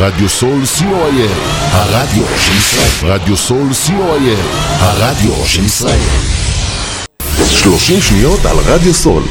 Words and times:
רדיו 0.00 0.28
סול 0.28 0.62
co.il, 0.78 1.30
הרדיו 1.72 2.24
של 2.38 2.52
ישראל. 2.58 3.12
רדיו 3.12 3.36
סול 3.36 3.68
co.il, 3.86 4.40
הרדיו 4.80 5.32
של 5.46 5.64
ישראל. 5.64 5.98
30 7.48 8.00
שניות 8.00 8.46
על 8.46 8.56
רדיו 8.66 8.94
סול. 8.94 9.22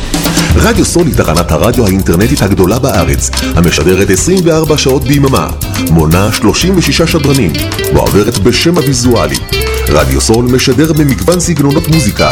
רדיו 0.55 0.86
סול 0.86 1.08
היא 1.08 1.16
תחנת 1.16 1.52
הרדיו 1.52 1.86
האינטרנטית 1.86 2.42
הגדולה 2.42 2.79
בארץ, 2.79 3.29
המשדרת 3.55 4.10
24 4.10 4.78
שעות 4.78 5.03
ביממה, 5.03 5.47
מונה 5.92 6.29
36 6.33 7.01
שדרנים, 7.01 7.54
ועוברת 7.94 8.38
בשם 8.38 8.78
הוויזואלי. 8.78 9.38
רדיו 9.88 10.22
סול 10.22 10.46
משדר 10.46 10.94
במגוון 10.94 11.40
סגנונות 11.40 11.88
מוזיקה, 11.88 12.29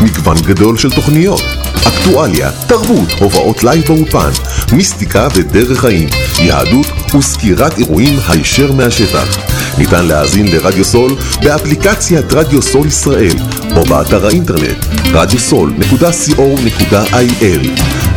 מגוון 0.00 0.36
גדול 0.46 0.78
של 0.78 0.90
תוכניות, 0.90 1.42
אקטואליה, 1.88 2.50
תרבות, 2.66 3.12
מובאות 3.20 3.64
לייב 3.64 3.84
באופן, 3.86 4.30
מיסטיקה 4.72 5.28
ודרך 5.34 5.80
חיים, 5.80 6.08
יהדות 6.38 6.86
וסקירת 7.14 7.78
אירועים 7.78 8.18
הישר 8.28 8.72
מהשטח. 8.72 9.38
ניתן 9.78 10.06
להאזין 10.06 10.48
לרדיו 10.48 10.84
סול 10.84 11.16
באפליקציית 11.42 12.32
רדיו 12.32 12.62
סול 12.62 12.86
ישראל 12.86 13.36
או 13.76 13.84
באתר 13.84 14.26
האינטרנט 14.26 14.84
radiosol.co.il 15.12 17.68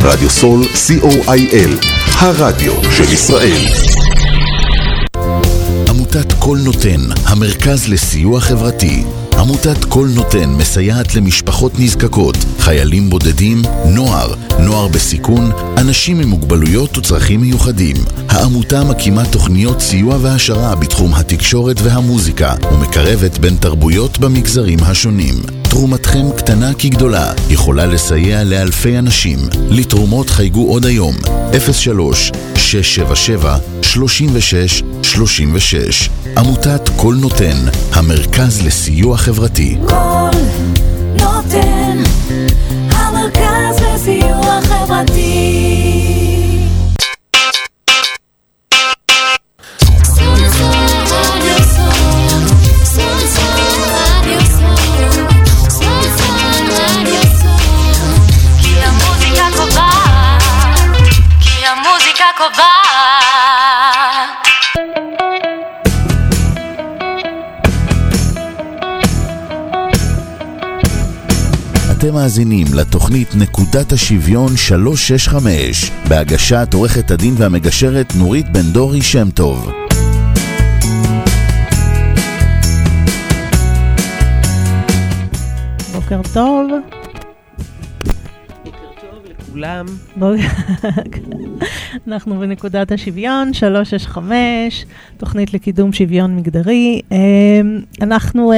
רדיו 0.02 0.30
סול 0.30 0.64
co.il 0.64 1.86
הרדיו 2.18 2.72
של 2.90 3.12
ישראל 3.12 3.62
עמותת 6.18 6.32
כל 6.38 6.58
נותן, 6.64 7.00
המרכז 7.24 7.88
לסיוע 7.88 8.40
חברתי. 8.40 9.02
עמותת 9.38 9.84
כל 9.84 10.08
נותן 10.14 10.50
מסייעת 10.50 11.14
למשפחות 11.14 11.72
נזקקות, 11.78 12.36
חיילים 12.58 13.10
בודדים, 13.10 13.62
נוער, 13.84 14.34
נוער 14.58 14.88
בסיכון, 14.88 15.50
אנשים 15.76 16.20
עם 16.20 16.28
מוגבלויות 16.28 16.98
וצרכים 16.98 17.40
מיוחדים. 17.40 17.96
העמותה 18.28 18.84
מקימה 18.84 19.24
תוכניות 19.24 19.80
סיוע 19.80 20.16
והעשרה 20.20 20.74
בתחום 20.74 21.14
התקשורת 21.14 21.76
והמוזיקה 21.80 22.54
ומקרבת 22.72 23.38
בין 23.38 23.56
תרבויות 23.56 24.18
במגזרים 24.18 24.78
השונים. 24.82 25.34
תרומתכם 25.70 26.32
קטנה 26.36 26.74
כגדולה, 26.74 27.32
יכולה 27.50 27.86
לסייע 27.86 28.44
לאלפי 28.44 28.98
אנשים. 28.98 29.38
לתרומות 29.70 30.30
חייגו 30.30 30.70
עוד 30.70 30.86
היום, 30.86 31.14
03 31.72 32.32
677 32.56 33.58
36 33.82 34.82
36 35.08 36.10
עמותת 36.36 36.88
כל 36.96 37.14
נותן, 37.20 37.56
המרכז 37.92 38.66
לסיוע 38.66 39.16
חברתי. 39.16 39.76
כל 39.88 40.30
נותן, 41.20 41.98
המרכז 42.90 43.82
לסיוע 43.94 44.60
חברתי. 44.62 45.97
אתם 71.98 72.14
מאזינים 72.14 72.66
לתוכנית 72.74 73.28
נקודת 73.34 73.92
השוויון 73.92 74.56
365 74.56 75.90
בהגשת 76.08 76.68
עורכת 76.74 77.10
הדין 77.10 77.34
והמגשרת 77.38 78.12
נורית 78.16 78.46
בן 78.52 78.72
דורי 78.72 79.02
שם 79.02 79.28
טוב. 79.30 79.70
בוקר 85.94 86.20
טוב. 86.34 86.70
בוקר- 90.16 90.42
אנחנו 92.08 92.38
בנקודת 92.40 92.92
השוויון, 92.92 93.52
365, 93.54 94.84
תוכנית 95.16 95.54
לקידום 95.54 95.92
שוויון 95.92 96.36
מגדרי. 96.36 97.00
אה, 97.12 97.18
אנחנו... 98.02 98.52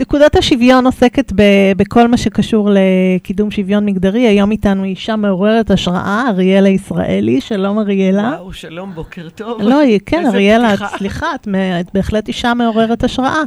נקודת 0.00 0.36
השוויון 0.36 0.86
עוסקת 0.86 1.32
ב- 1.34 1.72
בכל 1.76 2.08
מה 2.08 2.16
שקשור 2.16 2.70
לקידום 2.72 3.50
שוויון 3.50 3.86
מגדרי. 3.86 4.20
היום 4.20 4.50
איתנו 4.50 4.84
אישה 4.84 5.16
מעוררת 5.16 5.70
השראה, 5.70 6.24
אריאלה 6.28 6.68
ישראלי. 6.68 7.40
שלום 7.40 7.78
אריאלה. 7.78 8.34
וואו, 8.38 8.52
שלום, 8.52 8.94
בוקר 8.94 9.28
טוב. 9.34 9.62
לא, 9.62 9.80
כן, 10.06 10.26
אריאלה, 10.26 10.68
פתיחה. 10.68 10.88
סליחה, 10.98 11.26
את 11.34 11.48
את 11.80 11.86
בהחלט 11.94 12.28
אישה 12.28 12.54
מעוררת 12.54 13.04
השראה. 13.04 13.42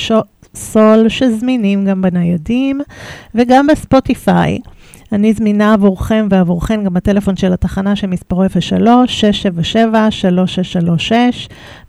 סול, 0.55 1.09
שזמינים 1.09 1.85
גם 1.85 2.03
בניידים 2.03 2.81
וגם 3.35 3.67
בספוטיפיי. 3.67 4.59
אני 5.13 5.33
זמינה 5.33 5.73
עבורכם 5.73 6.29
ועבורכן 6.31 6.85
גם 6.85 6.95
בטלפון 6.95 7.37
של 7.37 7.53
התחנה 7.53 7.97
שמספרו 7.97 8.45
03-677-3636 8.45 8.49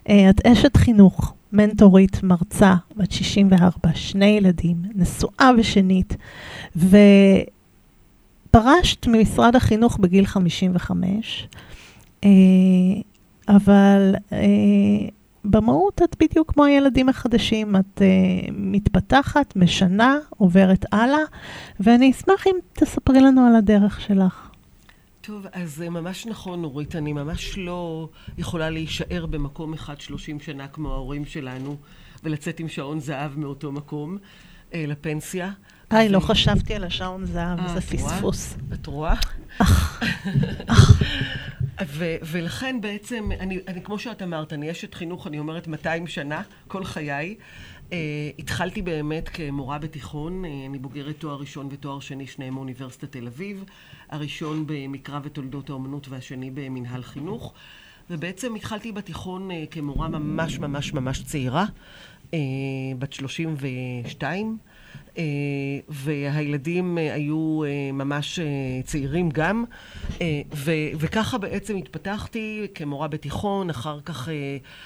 אה, 0.10 0.30
את 0.30 0.46
אשת 0.46 0.78
חינוך, 0.78 1.34
מנטורית, 1.54 2.24
מרצה, 2.24 2.76
בת 2.98 3.12
64, 3.12 3.90
שני 3.94 4.26
ילדים, 4.26 4.76
נשואה 4.96 5.52
ושנית, 5.58 6.16
פרשת 8.52 9.08
ממשרד 9.08 9.56
החינוך 9.56 9.98
בגיל 9.98 10.26
55, 10.26 11.48
אה, 12.24 12.30
אבל 13.48 14.16
במהות 15.46 16.02
את 16.02 16.16
בדיוק 16.20 16.54
כמו 16.54 16.66
הילדים 16.66 17.10
החדשים, 17.10 17.76
את 17.76 18.02
אה, 18.02 18.08
מתפתחת, 18.52 19.56
משנה, 19.56 20.18
עוברת 20.30 20.86
הלאה, 20.92 21.20
ואני 21.80 22.12
אשמח 22.12 22.48
אם 22.48 22.56
תספרי 22.74 23.22
לנו 23.22 23.48
על 23.48 23.56
הדרך 23.56 24.02
שלך. 24.02 24.50
טוב, 25.22 25.46
אז 25.54 25.76
זה 25.76 25.90
ממש 25.90 26.26
נכון, 26.26 26.62
נורית, 26.62 26.96
אני 26.96 27.14
ממש 27.14 27.58
לא 27.58 28.10
יכולה 28.38 28.70
להישאר 28.70 29.26
במקום 29.26 29.74
אחד 29.74 30.00
30 30.02 30.40
שנה 30.40 30.68
כמו 30.68 30.92
ההורים 30.92 31.26
שלנו, 31.26 31.78
ולצאת 32.24 32.60
עם 32.60 32.70
שעון 32.70 33.00
זהב 33.00 33.40
מאותו 33.40 33.72
מקום 33.72 34.18
אה, 34.74 34.86
לפנסיה. 34.88 35.52
היי, 35.90 36.10
לא 36.10 36.20
חשבתי 36.20 36.74
על 36.74 36.84
השעון 36.84 37.26
זהב, 37.26 37.60
אה, 37.60 37.68
זה? 37.68 37.82
פספוס. 37.82 38.58
את 38.74 38.88
רואה? 38.88 39.16
ו- 41.82 42.16
ולכן 42.22 42.82
בעצם, 42.82 43.30
אני, 43.40 43.60
אני, 43.68 43.82
כמו 43.82 44.00
שאת 44.00 44.22
אמרת, 44.22 44.54
אני 44.54 44.72
אשת 44.72 44.94
חינוך, 44.94 45.28
אני 45.28 45.40
אומרת 45.40 45.68
200 45.68 46.08
שנה, 46.08 46.42
כל 46.68 46.84
חיי. 46.84 47.36
Uh, 47.90 47.94
התחלתי 48.40 48.82
באמת 48.82 49.30
כמורה 49.30 49.78
בתיכון, 49.78 50.46
uh, 50.46 50.48
אני 50.70 50.78
בוגרת 50.78 51.16
תואר 51.18 51.36
ראשון 51.36 51.68
ותואר 51.72 52.00
שני, 52.00 52.28
שניהם 52.28 52.54
מאוניברסיטת 52.54 53.12
תל 53.12 53.28
אביב. 53.28 53.64
הראשון 54.10 54.64
במקרא 54.68 55.20
ותולדות 55.24 55.70
האומנות 55.70 56.08
והשני 56.10 56.52
במנהל 56.54 57.04
חינוך. 57.04 57.54
ובעצם 58.10 58.56
התחלתי 58.56 58.92
בתיכון 58.92 59.52
uh, 59.52 59.54
כמורה 59.72 60.08
ממש 60.08 60.60
ממש 60.60 60.94
ממש 60.94 61.24
צעירה, 61.24 61.66
uh, 62.32 62.36
בת 63.00 63.14
32. 63.14 64.58
Uh, 65.14 65.16
והילדים 65.90 66.98
uh, 66.98 67.14
היו 67.14 67.62
uh, 67.64 67.94
ממש 67.94 68.40
צעירים 68.84 69.30
גם, 69.30 69.64
ו- 70.56 70.72
וככה 71.00 71.38
בעצם 71.38 71.78
התפתחתי 71.78 72.68
כמורה 72.76 73.08
בתיכון, 73.08 73.70
אחר 73.70 74.00
כך 74.06 74.30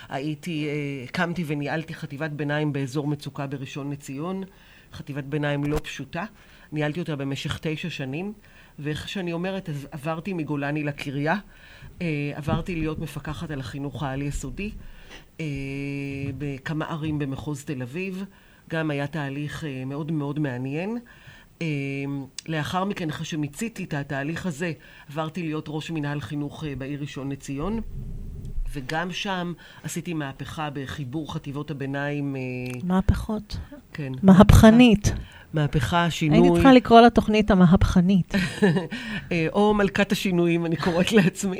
הייתי, 0.09 0.67
קמתי 1.11 1.43
וניהלתי 1.47 1.93
חטיבת 1.93 2.31
ביניים 2.31 2.73
באזור 2.73 3.07
מצוקה 3.07 3.47
בראשון 3.47 3.91
לציון, 3.91 4.43
חטיבת 4.93 5.23
ביניים 5.23 5.63
לא 5.63 5.79
פשוטה, 5.83 6.25
ניהלתי 6.71 6.99
אותה 6.99 7.15
במשך 7.15 7.59
תשע 7.61 7.89
שנים, 7.89 8.33
ואיך 8.79 9.09
שאני 9.09 9.33
אומרת, 9.33 9.69
אז 9.69 9.87
עברתי 9.91 10.33
מגולני 10.33 10.83
לקריה, 10.83 11.35
עברתי 12.33 12.75
להיות 12.75 12.99
מפקחת 12.99 13.51
על 13.51 13.59
החינוך 13.59 14.03
העל-יסודי, 14.03 14.71
בכמה 16.37 16.85
ערים 16.85 17.19
במחוז 17.19 17.63
תל 17.63 17.81
אביב. 17.81 18.25
גם 18.69 18.91
היה 18.91 19.07
תהליך 19.07 19.63
אה, 19.63 19.83
מאוד 19.85 20.11
מאוד 20.11 20.39
מעניין. 20.39 20.97
אה, 21.61 21.67
לאחר 22.47 22.85
מכן, 22.85 23.09
אחרי 23.09 23.25
שמיציתי 23.25 23.83
את 23.83 23.93
התהליך 23.93 24.45
הזה, 24.45 24.71
עברתי 25.09 25.43
להיות 25.43 25.65
ראש 25.67 25.91
מנהל 25.91 26.21
חינוך 26.21 26.63
אה, 26.63 26.73
בעיר 26.77 27.01
ראשון 27.01 27.31
לציון, 27.31 27.81
וגם 28.73 29.11
שם 29.11 29.53
עשיתי 29.83 30.13
מהפכה 30.13 30.69
בחיבור 30.73 31.33
חטיבות 31.33 31.71
הביניים. 31.71 32.35
מהפכות. 32.83 33.57
כן. 33.93 34.11
מהפכנית. 34.23 35.13
מהפכה, 35.53 36.09
שינוי. 36.09 36.37
הייתי 36.37 36.53
צריכה 36.53 36.73
לקרוא 36.73 37.01
לתוכנית 37.01 37.51
המהפכנית. 37.51 38.33
או 39.53 39.73
מלכת 39.73 40.11
השינויים, 40.11 40.65
אני 40.65 40.75
קוראת 40.75 41.11
לעצמי. 41.11 41.59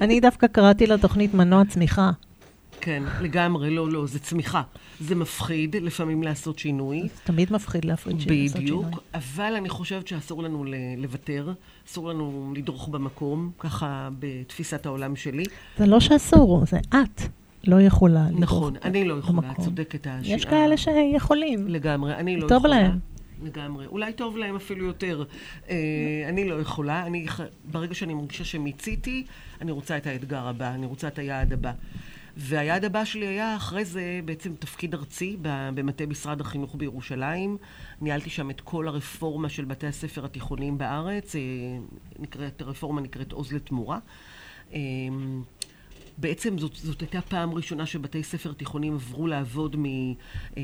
אני 0.00 0.20
דווקא 0.20 0.46
קראתי 0.46 0.86
לתוכנית 0.86 1.34
מנוע 1.34 1.64
צמיחה. 1.64 2.10
כן, 2.88 3.02
לגמרי, 3.20 3.70
לא, 3.70 3.90
לא, 3.90 4.06
זה 4.06 4.18
צמיחה. 4.18 4.62
זה 5.00 5.14
מפחיד 5.14 5.76
לפעמים 5.76 6.22
לעשות 6.22 6.58
שינוי. 6.58 7.02
זה 7.02 7.08
תמיד 7.24 7.52
מפחיד 7.52 7.84
להפריד 7.84 8.20
שינוי. 8.20 8.48
בדיוק. 8.48 8.86
אבל 9.14 9.52
אני 9.56 9.68
חושבת 9.68 10.08
שאסור 10.08 10.42
לנו 10.42 10.64
לוותר, 10.98 11.52
אסור 11.88 12.08
לנו 12.08 12.52
לדרוך 12.56 12.88
במקום, 12.88 13.50
ככה 13.58 14.08
בתפיסת 14.18 14.86
העולם 14.86 15.16
שלי. 15.16 15.42
זה 15.78 15.86
לא 15.86 16.00
שאסור, 16.00 16.64
זה 16.66 16.78
את 16.78 17.22
לא 17.64 17.80
יכולה. 17.80 18.24
לדרוך 18.28 18.40
נכון, 18.42 18.74
אני 18.84 19.04
לא 19.04 19.14
יכולה, 19.14 19.50
את. 19.50 19.60
צודקת. 19.60 20.06
הש- 20.10 20.26
יש 20.28 20.44
כאלה 20.44 20.76
שיכולים. 20.76 21.68
לגמרי, 21.68 22.14
אני 22.14 22.36
לא 22.36 22.48
טוב 22.48 22.58
יכולה. 22.58 22.80
להם. 22.82 22.98
לגמרי. 23.44 23.86
אולי 23.86 24.12
טוב 24.12 24.36
להם 24.36 24.56
אפילו 24.56 24.84
יותר. 24.86 25.24
אה, 25.70 25.76
אני 26.28 26.48
לא 26.48 26.60
יכולה. 26.60 27.06
אני, 27.06 27.26
ברגע 27.64 27.94
שאני 27.94 28.14
מרגישה 28.14 28.44
שמיציתי, 28.44 29.24
אני 29.60 29.70
רוצה 29.72 29.96
את 29.96 30.06
האתגר 30.06 30.48
הבא, 30.48 30.74
אני 30.74 30.86
רוצה 30.86 31.08
את 31.08 31.18
היעד 31.18 31.52
הבא. 31.52 31.72
והיעד 32.40 32.84
הבא 32.84 33.04
שלי 33.04 33.26
היה 33.26 33.56
אחרי 33.56 33.84
זה 33.84 34.20
בעצם 34.24 34.54
תפקיד 34.58 34.94
ארצי 34.94 35.36
במטה 35.42 36.06
משרד 36.06 36.40
החינוך 36.40 36.74
בירושלים. 36.78 37.56
ניהלתי 38.00 38.30
שם 38.30 38.50
את 38.50 38.60
כל 38.60 38.88
הרפורמה 38.88 39.48
של 39.48 39.64
בתי 39.64 39.86
הספר 39.86 40.24
התיכוניים 40.24 40.78
בארץ. 40.78 41.36
אה, 41.36 41.40
נקראת, 42.18 42.60
הרפורמה 42.60 43.00
נקראת 43.00 43.32
עוז 43.32 43.52
לתמורה. 43.52 43.98
בעצם 46.20 46.58
זאת, 46.58 46.74
זאת 46.74 47.00
הייתה 47.00 47.20
פעם 47.20 47.54
ראשונה 47.54 47.86
שבתי 47.86 48.22
ספר 48.22 48.52
תיכוניים 48.52 48.94
עברו 48.94 49.26
לעבוד 49.26 49.76
מ-24 49.76 50.58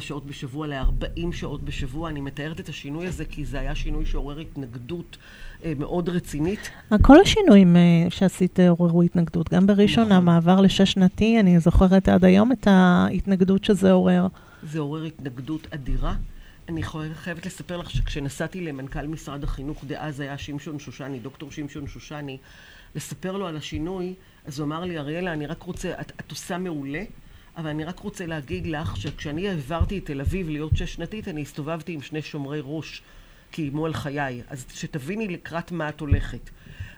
שעות 0.00 0.26
בשבוע 0.26 0.66
ל-40 0.66 1.04
שעות 1.32 1.62
בשבוע. 1.62 2.08
אני 2.10 2.20
מתארת 2.20 2.60
את 2.60 2.68
השינוי 2.68 3.06
הזה 3.06 3.24
כי 3.24 3.44
זה 3.44 3.60
היה 3.60 3.74
שינוי 3.74 4.06
שעורר 4.06 4.38
התנגדות 4.38 5.16
אה, 5.64 5.72
מאוד 5.78 6.08
רצינית. 6.08 6.70
כל 7.02 7.20
השינויים 7.20 7.76
אה, 7.76 7.80
שעשית 8.10 8.60
עוררו 8.60 9.02
התנגדות. 9.02 9.52
גם 9.54 9.66
בראשון, 9.66 10.04
נכון. 10.04 10.16
המעבר 10.16 10.60
לשש-שנתי, 10.60 11.40
אני 11.40 11.60
זוכרת 11.60 12.08
עד 12.08 12.24
היום 12.24 12.52
את 12.52 12.66
ההתנגדות 12.70 13.64
שזה 13.64 13.92
עורר. 13.92 14.26
זה 14.62 14.78
עורר 14.78 15.04
התנגדות 15.04 15.66
אדירה. 15.74 16.14
אני 16.68 16.82
חי- 16.82 17.14
חייבת 17.14 17.46
לספר 17.46 17.76
לך 17.76 17.90
שכשנסעתי 17.90 18.60
למנכ"ל 18.60 19.06
משרד 19.06 19.44
החינוך 19.44 19.84
דאז 19.86 20.20
היה 20.20 20.38
שמשון 20.38 20.78
שושני, 20.78 21.18
דוקטור 21.18 21.50
שמשון 21.50 21.86
שושני, 21.86 22.36
לספר 22.94 23.36
לו 23.36 23.46
על 23.46 23.56
השינוי, 23.56 24.14
אז 24.46 24.58
הוא 24.58 24.66
אמר 24.66 24.84
לי, 24.84 24.98
אריאלה, 24.98 25.32
אני 25.32 25.46
רק 25.46 25.62
רוצה, 25.62 26.00
את, 26.00 26.12
את 26.20 26.30
עושה 26.30 26.58
מעולה, 26.58 27.02
אבל 27.56 27.68
אני 27.68 27.84
רק 27.84 27.98
רוצה 27.98 28.26
להגיד 28.26 28.66
לך 28.66 28.96
שכשאני 28.96 29.48
העברתי 29.48 29.98
את 29.98 30.06
תל 30.06 30.20
אביב 30.20 30.48
להיות 30.48 30.76
שש 30.76 30.94
שנתית, 30.94 31.28
אני 31.28 31.42
הסתובבתי 31.42 31.92
עם 31.92 32.02
שני 32.02 32.22
שומרי 32.22 32.60
ראש, 32.64 33.02
כי 33.52 33.62
איימו 33.62 33.86
על 33.86 33.94
חיי. 33.94 34.42
אז 34.48 34.66
שתביני 34.74 35.28
לקראת 35.28 35.72
מה 35.72 35.88
את 35.88 36.00
הולכת. 36.00 36.50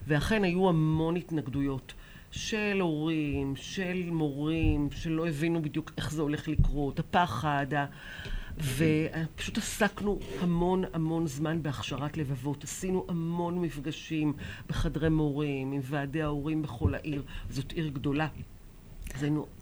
ואכן 0.07 0.45
היו 0.45 0.69
המון 0.69 1.17
התנגדויות. 1.17 1.95
של 2.33 2.79
הורים, 2.81 3.57
של 3.57 4.11
מורים, 4.11 4.89
שלא 4.91 5.29
הבינו 5.29 5.63
בדיוק 5.63 5.93
איך 5.97 6.13
זה 6.13 6.23
הולך 6.23 6.49
לקרות, 6.49 6.99
הפחד, 6.99 7.67
ה... 7.75 7.87
ופשוט 8.59 9.59
עסקנו 9.59 10.19
המון 10.41 10.85
המון 10.93 11.27
זמן 11.27 11.63
בהכשרת 11.63 12.17
לבבות. 12.17 12.65
עשינו 12.65 13.07
המון 13.09 13.59
מפגשים 13.63 14.33
בחדרי 14.69 15.09
מורים, 15.09 15.73
עם 15.73 15.81
ועדי 15.85 16.23
ההורים 16.23 16.63
בכל 16.63 16.95
העיר. 16.95 17.23
זאת 17.51 17.73
עיר 17.73 17.89
גדולה. 17.89 18.29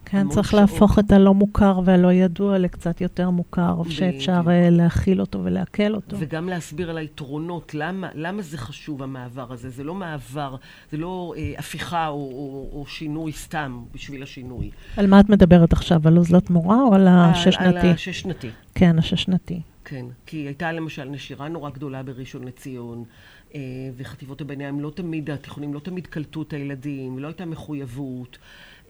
כן, 0.05 0.29
צריך 0.29 0.51
שעות. 0.51 0.61
להפוך 0.61 0.99
את 0.99 1.13
הלא 1.13 1.35
מוכר 1.35 1.81
והלא 1.85 2.13
ידוע 2.13 2.59
לקצת 2.59 3.01
יותר 3.01 3.31
מוכר, 3.31 3.75
בדיוק. 3.75 3.91
שאפשר 3.91 4.41
אה, 4.49 4.71
להכיל 4.71 5.21
אותו 5.21 5.45
ולעכל 5.45 5.95
אותו. 5.95 6.17
וגם 6.19 6.49
להסביר 6.49 6.91
על 6.91 6.99
היתרונות, 6.99 7.75
למה, 7.75 8.09
למה 8.15 8.43
זה 8.43 8.59
חשוב 8.59 9.03
המעבר 9.03 9.53
הזה. 9.53 9.71
זה 9.71 9.85
לא 9.85 9.95
מעבר, 9.95 10.57
זה 10.91 10.97
לא 10.97 11.35
אה, 11.37 11.53
הפיכה 11.59 12.09
או, 12.09 12.15
או, 12.15 12.69
או 12.73 12.87
שינוי 12.87 13.33
סתם 13.33 13.83
בשביל 13.95 14.23
השינוי. 14.23 14.71
על 14.97 15.07
מה 15.07 15.21
את 15.21 15.29
מדברת 15.29 15.73
עכשיו? 15.73 16.01
על 16.09 16.17
עוז 16.17 16.33
לתמורה 16.33 16.83
או 16.83 16.95
על 16.95 17.09
על 17.09 17.09
השש-שנתי? 17.09 17.87
השש-שנתי. 17.87 18.51
כן, 18.75 18.99
השש-שנתי. 18.99 19.61
כן, 19.85 20.07
כי 20.27 20.37
הייתה 20.37 20.73
למשל 20.73 21.05
נשירה 21.05 21.49
נורא 21.49 21.71
גדולה 21.71 22.03
בראשון 22.03 22.45
לציון, 22.45 23.05
אה, 23.55 23.61
וחטיבות 23.97 24.41
הביניים 24.41 24.81
לא 24.81 24.91
תמיד, 24.95 25.31
התיכונים 25.31 25.75
לא 25.75 25.81
תמיד 25.81 26.07
קלטו 26.07 26.43
את 26.43 26.53
הילדים, 26.53 27.19
לא 27.19 27.27
הייתה 27.27 27.47
מחויבות. 27.47 28.39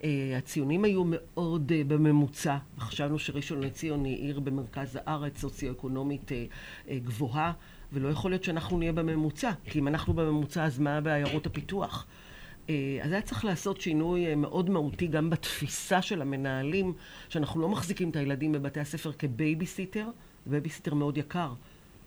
אה, 0.03 0.37
הציונים 0.37 0.83
היו 0.83 1.03
מאוד 1.05 1.71
אה, 1.75 1.81
בממוצע, 1.87 2.57
וחשבנו 2.77 3.19
שראשון 3.19 3.61
לציון 3.61 4.05
היא 4.05 4.17
עיר 4.17 4.39
במרכז 4.39 4.99
הארץ, 5.05 5.37
סוציו-אקונומית 5.37 6.31
אה, 6.31 6.45
גבוהה, 6.89 7.51
ולא 7.93 8.09
יכול 8.09 8.31
להיות 8.31 8.43
שאנחנו 8.43 8.77
נהיה 8.77 8.91
בממוצע, 8.91 9.51
כי 9.65 9.79
אם 9.79 9.87
אנחנו 9.87 10.13
בממוצע, 10.13 10.63
אז 10.63 10.79
מה 10.79 11.01
בעיירות 11.01 11.45
הפיתוח? 11.45 12.07
אז 13.03 13.11
היה 13.11 13.21
צריך 13.21 13.45
לעשות 13.45 13.81
שינוי 13.81 14.35
מאוד 14.35 14.69
מהותי 14.69 15.07
גם 15.07 15.29
בתפיסה 15.29 16.01
של 16.01 16.21
המנהלים, 16.21 16.93
שאנחנו 17.29 17.61
לא 17.61 17.69
מחזיקים 17.69 18.09
את 18.09 18.15
הילדים 18.15 18.51
בבתי 18.51 18.79
הספר 18.79 19.11
כבייביסיטר, 19.11 20.07
בייביסיטר 20.45 20.93
מאוד 20.93 21.17
יקר. 21.17 21.53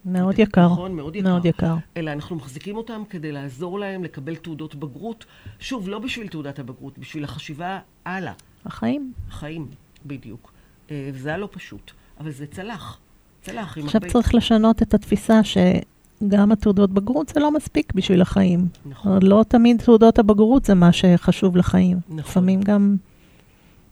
מאוד 0.05 0.39
יקר. 0.39 0.67
נכון, 0.67 0.97
מאוד 0.97 1.17
יקר. 1.17 1.29
מאוד 1.29 1.45
יקר. 1.45 1.75
אלא 1.97 2.11
אנחנו 2.13 2.37
מחזיקים 2.37 2.77
אותם 2.77 3.03
כדי 3.11 3.33
לעזור 3.33 3.79
להם 3.79 4.05
לקבל 4.05 4.37
תעודות 4.37 4.75
בגרות. 4.75 5.25
שוב, 5.59 5.89
לא 5.89 5.99
בשביל 5.99 6.29
תעודת 6.29 6.59
הבגרות, 6.59 6.99
בשביל 6.99 7.25
החשיבה 7.25 7.79
הלאה, 8.05 8.33
החיים. 8.67 9.13
החיים, 9.29 9.67
בדיוק. 10.07 10.53
אה, 10.91 11.11
וזה 11.15 11.29
היה 11.29 11.39
לא 11.39 11.49
פשוט, 11.53 11.91
אבל 12.21 12.31
זה 12.31 12.47
צלח. 12.47 12.99
צלח 13.43 13.79
עכשיו 13.79 14.01
הרבה... 14.01 14.13
צריך 14.13 14.35
לשנות 14.35 14.83
את 14.83 14.95
התפיסה 14.95 15.41
שגם 15.45 16.53
התעודות 16.53 16.91
בגרות 16.91 17.29
זה 17.29 17.41
לא 17.41 17.51
מספיק 17.51 17.93
בשביל 17.93 18.23
החיים. 18.23 18.69
נכון. 18.87 19.19
לא 19.23 19.45
תמיד 19.49 19.83
תעודות 19.83 20.19
הבגרות 20.19 20.65
זה 20.65 20.75
מה 20.75 20.93
שחשוב 20.93 21.57
לחיים. 21.57 21.97
נכון. 22.07 22.19
לפעמים 22.19 22.63
גם 22.63 22.97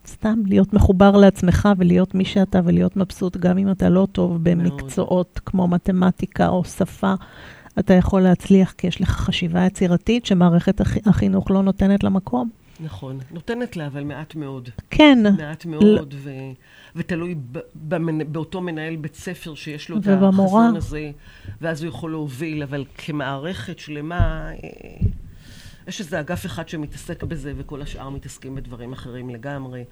סתם 0.06 0.38
להיות 0.46 0.72
מחובר 0.72 1.16
לעצמך 1.16 1.68
ולהיות 1.78 2.14
מי 2.14 2.24
שאתה 2.24 2.60
ולהיות 2.64 2.96
מבסוט, 2.96 3.36
גם 3.36 3.58
אם 3.58 3.70
אתה 3.70 3.88
לא 3.88 4.06
טוב 4.12 4.38
במקצועות 4.42 5.40
כמו 5.46 5.68
מתמטיקה 5.68 6.48
או 6.48 6.64
שפה. 6.64 7.14
אתה 7.78 7.94
יכול 7.94 8.20
להצליח 8.20 8.72
כי 8.72 8.86
יש 8.86 9.00
לך 9.00 9.08
חשיבה 9.10 9.66
יצירתית 9.66 10.26
שמערכת 10.26 10.80
הח- 10.80 11.06
החינוך 11.06 11.50
לא 11.50 11.62
נותנת 11.62 12.04
לה 12.04 12.10
מקום. 12.10 12.50
נכון. 12.80 13.18
נותנת 13.30 13.76
לה, 13.76 13.86
אבל 13.86 14.04
מעט 14.04 14.34
מאוד. 14.34 14.68
כן, 14.90 15.18
מעט 15.38 15.66
מאוד, 15.66 16.14
ו... 16.18 16.30
ותלוי 16.96 17.34
ב... 17.52 17.58
במנ... 17.74 18.32
באותו 18.32 18.60
מנהל 18.60 18.96
בית 18.96 19.14
ספר 19.14 19.54
שיש 19.54 19.88
לו 19.88 19.96
את 19.96 20.02
ובמורה. 20.06 20.62
החזון 20.64 20.76
הזה, 20.76 21.10
ואז 21.60 21.82
הוא 21.82 21.88
יכול 21.88 22.10
להוביל, 22.10 22.62
אבל 22.62 22.84
כמערכת 22.98 23.78
שלמה, 23.78 24.50
אה, 24.50 24.58
יש 25.88 26.00
איזה 26.00 26.20
אגף 26.20 26.46
אחד 26.46 26.68
שמתעסק 26.68 27.22
בזה, 27.24 27.52
וכל 27.56 27.82
השאר 27.82 28.08
מתעסקים 28.10 28.54
בדברים 28.54 28.92
אחרים 28.92 29.30
לגמרי. 29.30 29.84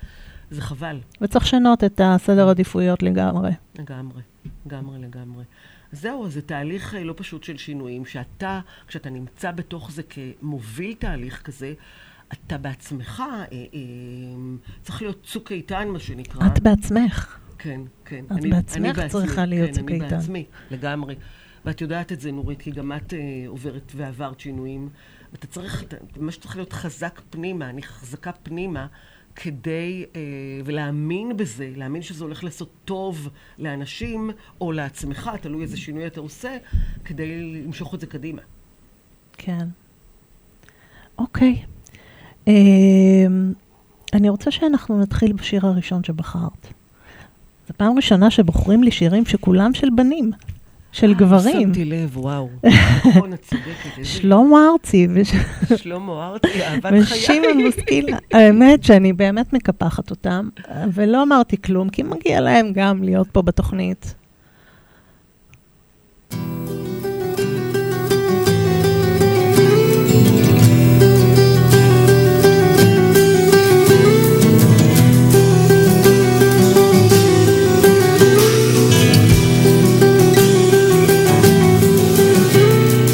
זה 0.50 0.62
חבל, 0.62 0.98
וצריך 1.20 1.44
לשנות 1.44 1.84
את 1.84 2.00
הסדר 2.04 2.48
עדיפויות 2.48 3.02
לגמרי. 3.02 3.50
לגמרי, 3.78 4.22
לגמרי, 4.66 4.98
לגמרי. 4.98 5.44
זהו, 5.92 6.28
זה 6.28 6.42
תהליך 6.42 6.94
אה, 6.94 7.04
לא 7.04 7.14
פשוט 7.16 7.44
של 7.44 7.56
שינויים, 7.56 8.04
שאתה, 8.04 8.60
כשאתה 8.86 9.10
נמצא 9.10 9.50
בתוך 9.50 9.90
זה 9.90 10.02
כמוביל 10.02 10.94
תהליך 10.94 11.42
כזה, 11.42 11.74
אתה 12.32 12.58
בעצמך 12.58 13.22
אה, 13.30 13.44
אה, 13.52 13.58
צריך 14.82 15.02
להיות 15.02 15.22
צוק 15.24 15.52
איתן, 15.52 15.88
מה 15.88 15.98
שנקרא. 15.98 16.46
את 16.46 16.60
בעצמך. 16.60 17.38
כן, 17.58 17.80
כן. 18.04 18.24
את 18.26 18.32
אני- 18.32 18.50
בעצמך 18.50 18.76
אני 18.84 18.92
בעצמי, 18.92 19.08
צריכה 19.26 19.44
להיות 19.46 19.68
כן, 19.70 19.74
צוק 19.74 19.90
איתן. 19.90 20.04
אני 20.04 20.14
בעצמי, 20.16 20.44
לגמרי. 20.70 21.14
ואת 21.64 21.80
יודעת 21.80 22.12
את 22.12 22.20
זה, 22.20 22.32
נורית, 22.32 22.62
כי 22.62 22.70
גם 22.70 22.92
את 22.92 23.14
אה, 23.14 23.18
עוברת 23.46 23.92
ועברת 23.96 24.40
שינויים. 24.40 24.88
ואתה 25.32 25.46
צריך, 25.46 25.82
אתה, 25.82 25.96
מה 26.16 26.32
שצריך 26.32 26.56
להיות 26.56 26.72
חזק 26.72 27.20
פנימה, 27.30 27.70
אני 27.70 27.82
חזקה 27.82 28.32
פנימה, 28.32 28.86
כדי, 29.36 30.04
אה, 30.16 30.20
ולהאמין 30.64 31.36
בזה, 31.36 31.72
להאמין 31.76 32.02
שזה 32.02 32.24
הולך 32.24 32.44
לעשות 32.44 32.70
טוב 32.84 33.28
לאנשים, 33.58 34.30
או 34.60 34.72
לעצמך, 34.72 35.30
תלוי 35.40 35.62
איזה 35.62 35.76
שינוי 35.76 36.06
אתה 36.06 36.20
עושה, 36.20 36.56
כדי 37.04 37.52
למשוך 37.64 37.94
את 37.94 38.00
זה 38.00 38.06
קדימה. 38.06 38.42
כן. 39.32 39.66
אוקיי. 41.18 41.62
אמ, 42.46 43.52
אני 44.12 44.28
רוצה 44.28 44.50
שאנחנו 44.50 45.00
נתחיל 45.00 45.32
בשיר 45.32 45.66
הראשון 45.66 46.04
שבחרת. 46.04 46.66
זו 47.68 47.74
פעם 47.76 47.96
ראשונה 47.96 48.30
שבוחרים 48.30 48.82
לי 48.82 48.90
שירים 48.90 49.24
שכולם 49.24 49.74
של 49.74 49.88
בנים, 49.96 50.30
של 50.92 51.14
גברים. 51.14 51.66
שמתי 51.66 51.84
לב, 51.84 52.16
וואו. 52.18 52.48
נכון, 53.08 53.32
את 53.32 53.42
צודקת. 53.42 54.04
שלמה 54.12 54.68
ארצי 54.72 55.06
שלמה 55.76 56.28
ארצי, 56.28 56.62
אהבת 56.64 56.84
חיי. 57.04 57.18
ושמעון 57.18 57.64
בוסקילה. 57.64 58.16
האמת 58.32 58.84
שאני 58.84 59.12
באמת 59.12 59.52
מקפחת 59.52 60.10
אותם, 60.10 60.48
ולא 60.92 61.22
אמרתי 61.22 61.62
כלום, 61.62 61.88
כי 61.88 62.02
מגיע 62.02 62.40
להם 62.40 62.72
גם 62.74 63.02
להיות 63.02 63.28
פה 63.32 63.42
בתוכנית. 63.42 64.14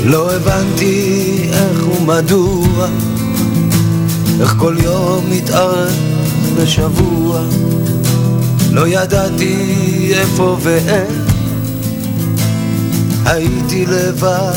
לא 0.06 0.34
הבנתי 0.34 1.48
איך 1.52 1.88
ומדוע, 1.88 2.88
איך 4.40 4.54
כל 4.58 4.76
יום 4.82 5.30
מתארך 5.30 5.92
בשבוע. 6.56 7.40
לא 8.70 8.88
ידעתי 8.88 10.12
איפה 10.14 10.56
ואיך, 10.60 11.32
הייתי 13.24 13.86
לבד 13.86 14.52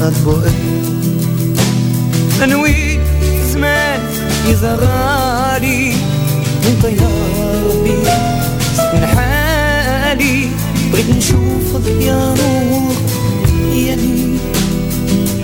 עד 0.00 0.12
בוער. 0.12 0.48
הנוי 2.40 2.98
זמן 3.46 3.98
יזרה 4.46 5.58
לי, 5.60 5.94
ברית 10.90 11.08
נשוף 11.08 11.72
עוד 11.72 11.86
ינור 12.00 12.92
ידי 13.72 14.33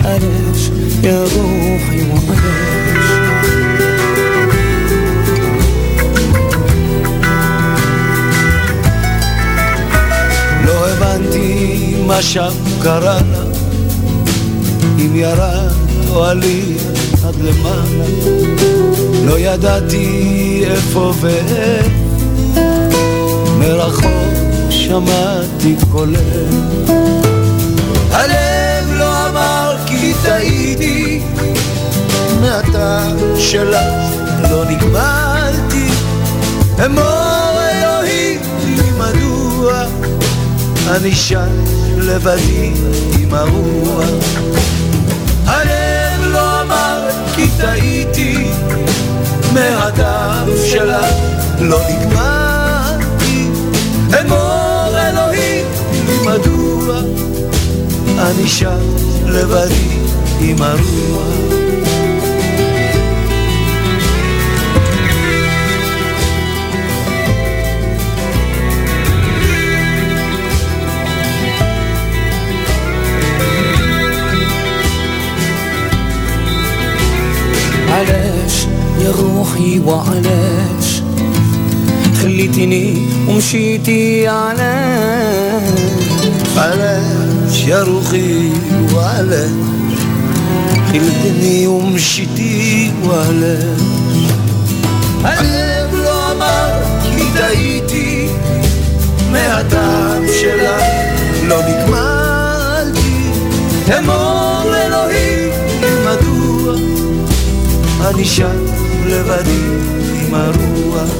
نشوفك 0.00 0.06
يا 0.06 0.20
روح 0.20 0.32
يا 0.32 0.42
لي 0.42 0.42
علاش 0.44 0.70
يا 1.02 1.24
روحي 1.24 2.02
وعلاش 2.02 3.06
לא 10.66 10.88
הבנתי 10.88 11.94
מה 12.06 12.22
שם 12.22 12.52
קרה 12.82 13.20
לה 13.32 13.42
אם 14.98 15.16
ירד 15.16 15.72
או 16.10 16.24
עלי 16.24 16.62
עד 17.24 17.34
למעלה 17.34 18.06
לא 19.26 19.38
ידעתי 19.38 20.64
איפה 20.66 21.12
ואיך 21.20 21.86
מרחוק 23.58 24.36
שמעתי 24.70 25.76
קולך 25.92 27.19
טעיתי. 30.23 31.21
מהטעם 32.41 33.17
שלה 33.37 34.09
לא 34.49 34.65
נגמלתי. 34.65 35.87
אמור 36.85 37.59
אלוהים 37.71 38.41
מדוע 38.97 39.83
אני 40.95 41.15
שם 41.15 41.49
לבדי 41.97 42.71
עם 43.19 43.33
הרוח. 43.33 44.09
הלב 45.45 46.25
לא 46.25 46.61
אמר 46.61 47.09
כי 47.35 47.47
טעיתי. 47.57 48.51
מהדם 49.53 50.47
שלה 50.65 51.01
לא 51.59 51.79
נגמרתי 51.89 53.49
אמור 54.21 54.97
אלוהים 54.97 55.65
מדוע 56.25 56.99
אני 58.19 58.47
שם 58.47 58.79
לבדי 59.25 60.01
עם 60.40 60.62
הרוח 60.62 61.56
علاش 77.90 78.66
يا 79.04 79.10
روحي 79.20 79.78
وعلاش 79.78 81.02
خليتني 82.22 82.94
ومشيتي 83.28 84.28
علاش 84.28 85.80
علاش 86.56 87.64
يا 87.66 87.82
روحي 87.82 88.50
وعلاش 88.94 89.50
خلتني 90.92 91.66
ومشيتي 91.66 92.92
وعلاش 93.04 94.20
הלב 95.24 95.94
לא 95.94 96.32
אמר 96.32 96.72
כי 97.02 97.24
טעיתי 97.38 98.28
מהטעם 99.32 100.24
שלה 100.40 100.78
לא 101.48 101.60
נגמלתי 101.62 103.30
אמור 103.98 104.74
אלוהים 104.76 105.50
מדוע 106.04 106.74
אני 108.08 108.24
שם 108.24 108.64
לבדי 109.06 109.66
עם 110.20 110.34
הרוח 110.34 111.10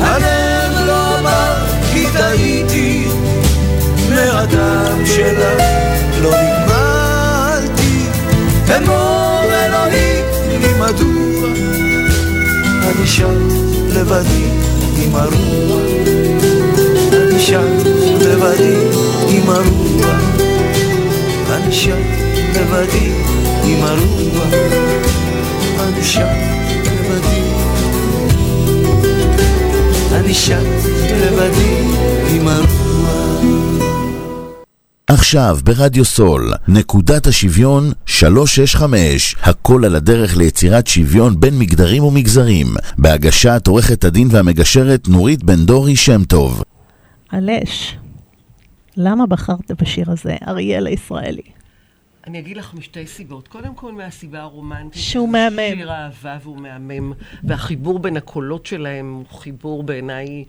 הלב 0.00 0.86
לא 0.86 1.18
אמר 1.18 1.54
כי 1.92 2.06
טעיתי 2.12 3.04
מהטעם 4.10 5.06
שלה 5.06 5.54
לא 6.22 6.30
נגמלתי 6.30 6.59
אמור 8.77 9.43
אלוהים 9.43 10.25
לי 10.47 10.73
מדוע. 10.79 11.47
אני 12.83 13.07
שם 13.07 13.47
לבדי 13.89 14.45
עם 14.97 15.15
הרוח. 15.15 15.81
אני 17.13 17.39
שם 17.39 17.77
לבדי 18.19 18.75
עם 19.29 19.49
הרוח. 19.49 20.21
אני 21.51 21.71
שם 21.71 22.01
לבדי 22.55 23.11
עם 23.63 23.83
הרוח. 23.83 24.53
אני 25.79 26.03
שם 26.03 26.27
לבדי. 26.85 27.41
אני 30.11 30.33
שם 30.33 30.63
לבדי 31.11 31.83
עם 32.29 32.47
הרוח 32.47 32.80
עכשיו 35.07 35.57
ברדיו 35.63 36.05
סול, 36.05 36.53
נקודת 36.67 37.27
השוויון 37.27 37.91
365, 38.05 39.35
הכל 39.43 39.85
על 39.85 39.95
הדרך 39.95 40.37
ליצירת 40.37 40.87
שוויון 40.87 41.39
בין 41.39 41.59
מגדרים 41.59 42.03
ומגזרים, 42.03 42.67
בהגשת 42.97 43.67
עורכת 43.67 44.03
הדין 44.03 44.27
והמגשרת 44.31 45.07
נורית 45.07 45.43
בן 45.43 45.65
דורי 45.65 45.95
שם 45.95 46.23
טוב. 46.23 46.63
על 47.29 47.49
אש. 47.49 47.97
למה 48.97 49.25
בחרת 49.25 49.71
בשיר 49.81 50.11
הזה, 50.11 50.35
אריאל 50.47 50.87
הישראלי? 50.87 51.41
אני 52.27 52.39
אגיד 52.39 52.57
לך 52.57 52.73
משתי 52.73 53.07
סיבות. 53.07 53.47
קודם 53.47 53.75
כל 53.75 53.91
מהסיבה 53.91 54.39
הרומנטית. 54.39 55.01
שהוא 55.01 55.27
זה 55.27 55.31
מהמם. 55.31 55.75
שיר 55.75 55.91
אהבה 55.91 56.37
והוא 56.43 56.57
מהמם. 56.57 57.13
והחיבור 57.43 57.99
בין 57.99 58.17
הקולות 58.17 58.65
שלהם 58.65 59.13
הוא 59.13 59.39
חיבור 59.39 59.83
בעיניי 59.83 60.45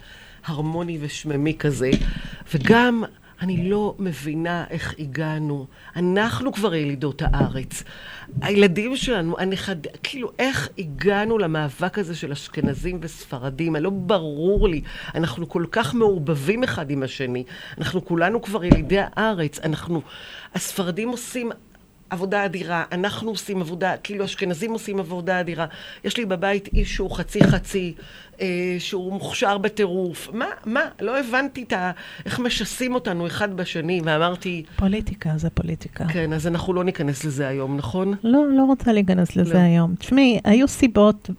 הרמוני 0.46 0.98
ושממי 1.00 1.56
כזה. 1.58 1.90
וגם, 2.54 3.04
אני 3.42 3.70
לא 3.70 3.94
מבינה 3.98 4.64
איך 4.70 4.94
הגענו. 4.98 5.66
אנחנו 5.96 6.52
כבר 6.52 6.74
ילידות 6.74 7.22
הארץ. 7.24 7.82
הילדים 8.40 8.96
שלנו, 8.96 9.38
הנכד... 9.38 9.76
כאילו, 10.02 10.30
איך 10.38 10.68
הגענו 10.78 11.38
למאבק 11.38 11.98
הזה 11.98 12.14
של 12.14 12.32
אשכנזים 12.32 12.98
וספרדים? 13.00 13.76
לא 13.76 13.90
ברור 13.90 14.68
לי. 14.68 14.80
אנחנו 15.14 15.48
כל 15.48 15.64
כך 15.70 15.94
מעורבבים 15.94 16.64
אחד 16.64 16.90
עם 16.90 17.02
השני. 17.02 17.44
אנחנו 17.78 18.04
כולנו 18.04 18.42
כבר 18.42 18.64
ילידי 18.64 18.98
הארץ. 19.00 19.58
אנחנו... 19.58 20.02
הספרדים 20.54 21.08
עושים 21.08 21.50
עבודה 22.12 22.44
אדירה, 22.44 22.84
אנחנו 22.92 23.30
עושים 23.30 23.60
עבודה, 23.60 23.96
כאילו 23.96 24.24
אשכנזים 24.24 24.72
עושים 24.72 25.00
עבודה 25.00 25.40
אדירה. 25.40 25.66
יש 26.04 26.16
לי 26.16 26.24
בבית 26.24 26.68
איש 26.74 26.94
שהוא 26.94 27.10
חצי 27.10 27.44
חצי, 27.44 27.94
אה, 28.40 28.76
שהוא 28.78 29.12
מוכשר 29.12 29.58
בטירוף. 29.58 30.28
מה, 30.32 30.46
מה? 30.64 30.80
לא 31.00 31.20
הבנתי 31.20 31.62
את 31.62 31.72
ה... 31.72 31.90
איך 32.26 32.38
משסים 32.40 32.94
אותנו 32.94 33.26
אחד 33.26 33.56
בשני, 33.56 34.00
ואמרתי, 34.04 34.62
פוליטיקה 34.76 35.30
זה 35.36 35.50
פוליטיקה. 35.50 36.04
כן, 36.08 36.32
אז 36.32 36.46
אנחנו 36.46 36.72
לא 36.72 36.84
ניכנס 36.84 37.24
לזה 37.24 37.48
היום, 37.48 37.76
נכון? 37.76 38.14
לא, 38.24 38.44
לא 38.56 38.64
רוצה 38.64 38.92
להיכנס 38.92 39.36
לזה 39.36 39.54
לא. 39.54 39.58
היום. 39.58 39.94
תשמעי, 39.94 40.40
היו 40.44 40.68
סיבות 40.68 41.30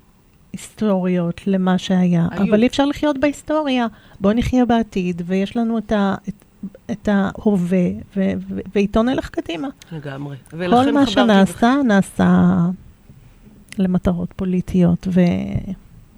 היסטוריות 0.53 1.41
למה 1.47 1.77
שהיה, 1.77 2.27
היו. 2.31 2.43
אבל 2.43 2.61
אי 2.61 2.67
אפשר 2.67 2.85
לחיות 2.85 3.17
בהיסטוריה. 3.17 3.87
בואו 4.19 4.33
נחיה 4.33 4.65
בעתיד, 4.65 5.21
ויש 5.25 5.57
לנו 5.57 5.77
את, 5.77 5.91
ה, 5.91 6.15
את, 6.29 6.45
את 6.91 7.07
ההווה, 7.11 7.87
ו, 8.17 8.21
ו, 8.49 8.59
ואיתו 8.75 9.03
נלך 9.03 9.29
קדימה. 9.29 9.67
לגמרי. 9.91 10.37
כל 10.49 10.91
מה 10.91 11.05
שנעשה, 11.05 11.75
נעשה 11.87 12.55
למטרות 13.77 14.33
פוליטיות, 14.35 15.07
ו... 15.11 15.21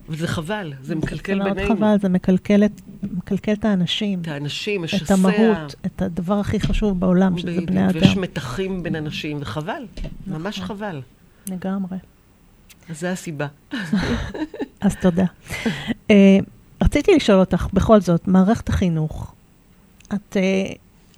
וזה 0.10 0.28
חבל, 0.28 0.74
זה 0.82 0.96
מקלקל 0.96 1.38
זה 1.38 1.44
מאוד 1.44 1.58
בינינו. 1.58 1.75
חבל, 1.75 1.96
זה 2.02 2.10
מקלקל 2.10 2.64
את, 2.66 2.82
מקלקל 3.04 3.54
את 3.54 3.66
האנשים, 3.66 4.22
את 4.22 4.28
האנשים, 4.28 4.84
משסע. 4.84 5.06
את 5.06 5.12
המהות, 5.12 5.75
את 5.86 6.02
הדבר 6.02 6.40
הכי 6.40 6.60
חשוב 6.60 7.00
בעולם, 7.00 7.38
שזה 7.38 7.52
בדיוק, 7.52 7.70
בני 7.70 7.88
ויש 7.94 8.14
אדם. 8.14 8.22
מתחים 8.22 8.84
בין 8.84 8.96
אנשים, 8.96 9.38
וחבל, 9.42 9.86
ממש 10.28 10.60
נכון. 10.60 10.78
חבל. 10.78 11.02
לגמרי. 11.50 11.98
אז 12.90 13.00
זו 13.00 13.08
הסיבה. 13.08 13.48
אז 14.82 14.96
תודה. 15.02 15.25
אה, 16.12 16.38
רציתי 16.84 17.16
לשאול 17.16 17.40
אותך, 17.40 17.68
בכל 17.74 18.02
זאת, 18.02 18.28
מערכת 18.28 18.70
החינוך, 18.70 19.35
את 20.16 20.38
אה, 20.38 20.74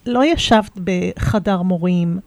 לא 0.05 0.25
ישבת 0.25 0.79
בחדר 0.83 1.61
מורים, 1.61 2.19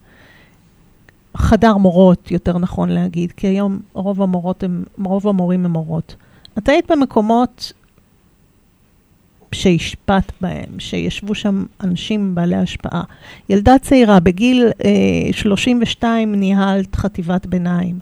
חדר 1.37 1.77
מורות, 1.77 2.31
יותר 2.31 2.59
נכון 2.59 2.89
להגיד, 2.89 3.33
כי 3.33 3.47
היום 3.47 3.81
רוב 3.93 4.23
המורות 4.23 4.63
הם, 4.63 4.85
רוב 5.05 5.29
המורים 5.29 5.65
הם 5.65 5.73
מורות. 5.73 6.17
את 6.59 6.69
היית 6.69 6.91
במקומות 6.91 7.73
שהשפעת 9.53 10.33
בהם, 10.41 10.79
שישבו 10.81 11.35
שם 11.35 11.65
אנשים 11.81 12.35
בעלי 12.35 12.57
השפעה. 12.57 13.03
ילדה 13.49 13.79
צעירה, 13.79 14.21
בגיל 14.21 14.69
אה, 14.85 15.33
32 15.33 16.35
ניהלת 16.35 16.97
חטיבת 16.97 17.47
ביניים. 17.47 17.99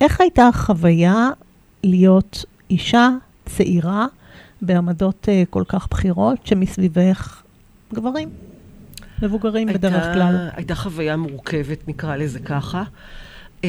איך 0.00 0.20
הייתה 0.20 0.48
החוויה 0.48 1.30
להיות 1.84 2.44
אישה 2.70 3.08
צעירה 3.46 4.06
בעמדות 4.62 5.28
uh, 5.28 5.46
כל 5.50 5.62
כך 5.68 5.88
בכירות, 5.90 6.46
שמסביבך 6.46 7.42
גברים, 7.94 8.30
מבוגרים 9.22 9.68
בדרך 9.68 9.92
הייתה- 9.94 10.14
כלל. 10.14 10.48
הייתה 10.52 10.74
חוויה 10.74 11.16
מורכבת, 11.16 11.88
נקרא 11.88 12.16
לזה 12.16 12.38
ככה. 12.38 12.82
אמ, 13.64 13.68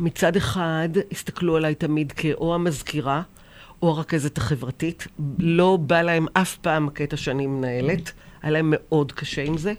מצד 0.00 0.36
אחד, 0.36 0.88
הסתכלו 1.12 1.56
עליי 1.56 1.74
תמיד 1.74 2.12
כאו 2.12 2.54
המזכירה, 2.54 3.22
או 3.82 3.90
הרכזת 3.90 4.38
החברתית. 4.38 5.06
לא 5.38 5.78
בא 5.86 6.02
להם 6.02 6.26
אף 6.32 6.56
פעם 6.56 6.88
הקטע 6.88 7.16
שאני 7.16 7.46
מנהלת. 7.46 8.12
היה 8.42 8.50
להם 8.52 8.72
מאוד 8.76 9.12
קשה 9.12 9.42
עם 9.42 9.58
זה. 9.58 9.72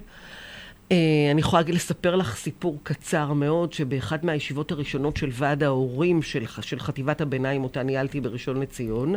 אה, 0.92 0.96
אני 1.30 1.40
יכולה 1.40 1.62
לספר 1.68 2.16
לך 2.16 2.36
סיפור 2.36 2.78
קצר 2.82 3.32
מאוד, 3.32 3.72
שבאחת 3.72 4.24
מהישיבות 4.24 4.72
הראשונות 4.72 5.16
של 5.16 5.28
ועד 5.32 5.62
ההורים 5.62 6.22
של, 6.22 6.44
של 6.60 6.80
חטיבת 6.80 7.20
הביניים, 7.20 7.64
אותה 7.64 7.82
ניהלתי 7.82 8.20
בראשון 8.20 8.60
לציון, 8.60 9.14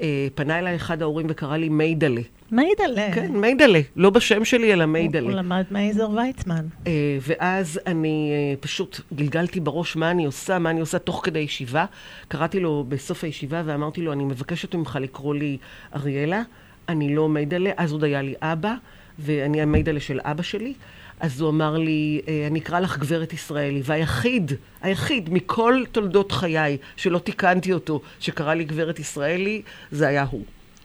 אה, 0.00 0.26
פנה 0.34 0.58
אליי 0.58 0.76
אחד 0.76 1.02
ההורים 1.02 1.26
וקרא 1.30 1.56
לי 1.56 1.68
מיידלה. 1.68 2.20
מיידלה. 2.50 3.12
כן, 3.14 3.32
מיידלה. 3.32 3.80
לא 3.96 4.10
בשם 4.10 4.44
שלי, 4.44 4.72
אלא 4.72 4.84
הוא 4.84 4.92
מיידלה. 4.92 5.34
למד 5.34 5.64
מייזר 5.70 6.10
ויצמן. 6.10 6.66
אה, 6.86 7.18
ואז 7.20 7.80
אני 7.86 8.32
פשוט 8.60 9.00
גלגלתי 9.14 9.60
בראש 9.60 9.96
מה 9.96 10.10
אני 10.10 10.24
עושה, 10.24 10.58
מה 10.58 10.70
אני 10.70 10.80
עושה 10.80 10.98
תוך 10.98 11.20
כדי 11.24 11.38
ישיבה. 11.38 11.84
קראתי 12.28 12.60
לו 12.60 12.84
בסוף 12.88 13.24
הישיבה 13.24 13.62
ואמרתי 13.64 14.02
לו, 14.02 14.12
אני 14.12 14.24
מבקשת 14.24 14.74
ממך 14.74 14.98
לקרוא 15.00 15.34
לי 15.34 15.58
אריאלה, 15.94 16.42
אני 16.88 17.14
לא 17.14 17.28
מיידלה, 17.28 17.70
אז 17.76 17.92
עוד 17.92 18.04
היה 18.04 18.22
לי 18.22 18.34
אבא, 18.42 18.74
ואני 19.18 19.62
המיידלה 19.62 20.00
של 20.00 20.20
אבא 20.22 20.42
שלי. 20.42 20.74
אז 21.20 21.40
הוא 21.40 21.50
אמר 21.50 21.78
לי, 21.78 22.20
אה, 22.28 22.46
אני 22.46 22.58
אקרא 22.58 22.80
לך 22.80 22.98
גברת 22.98 23.32
ישראלי. 23.32 23.82
והיחיד, 23.84 24.52
היחיד 24.82 25.32
מכל 25.32 25.82
תולדות 25.92 26.32
חיי 26.32 26.76
שלא 26.96 27.18
תיקנתי 27.18 27.72
אותו, 27.72 28.00
שקרא 28.20 28.54
לי 28.54 28.64
גברת 28.64 28.98
ישראלי, 28.98 29.62
זה 29.90 30.08
היה 30.08 30.26
הוא. 30.30 30.44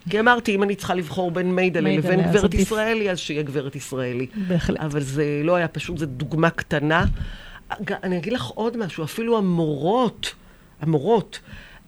כי 0.10 0.20
אמרתי, 0.20 0.56
אם 0.56 0.64
אני 0.64 0.76
צריכה 0.76 0.94
לבחור 0.94 1.32
בין 1.32 1.56
מיידלה 1.56 1.90
לבין 1.90 2.22
גברת. 2.22 2.54
ישראלי, 2.54 3.12
אז 3.12 3.20
שיהיה 3.20 3.42
גברת 3.42 3.76
ישראלי. 3.76 4.28
בהחלט. 4.48 4.80
אבל 4.80 5.02
זה 5.02 5.42
לא 5.44 5.56
היה 5.56 5.68
פשוט, 5.68 5.98
זו 5.98 6.06
דוגמה 6.06 6.50
קטנה. 6.50 7.06
אני 7.90 8.18
אגיד 8.18 8.34
לך 8.34 8.46
עוד 8.46 8.78
משהו, 8.78 9.04
אפילו 9.04 9.38
המורות, 9.38 10.34
המורות 10.82 11.40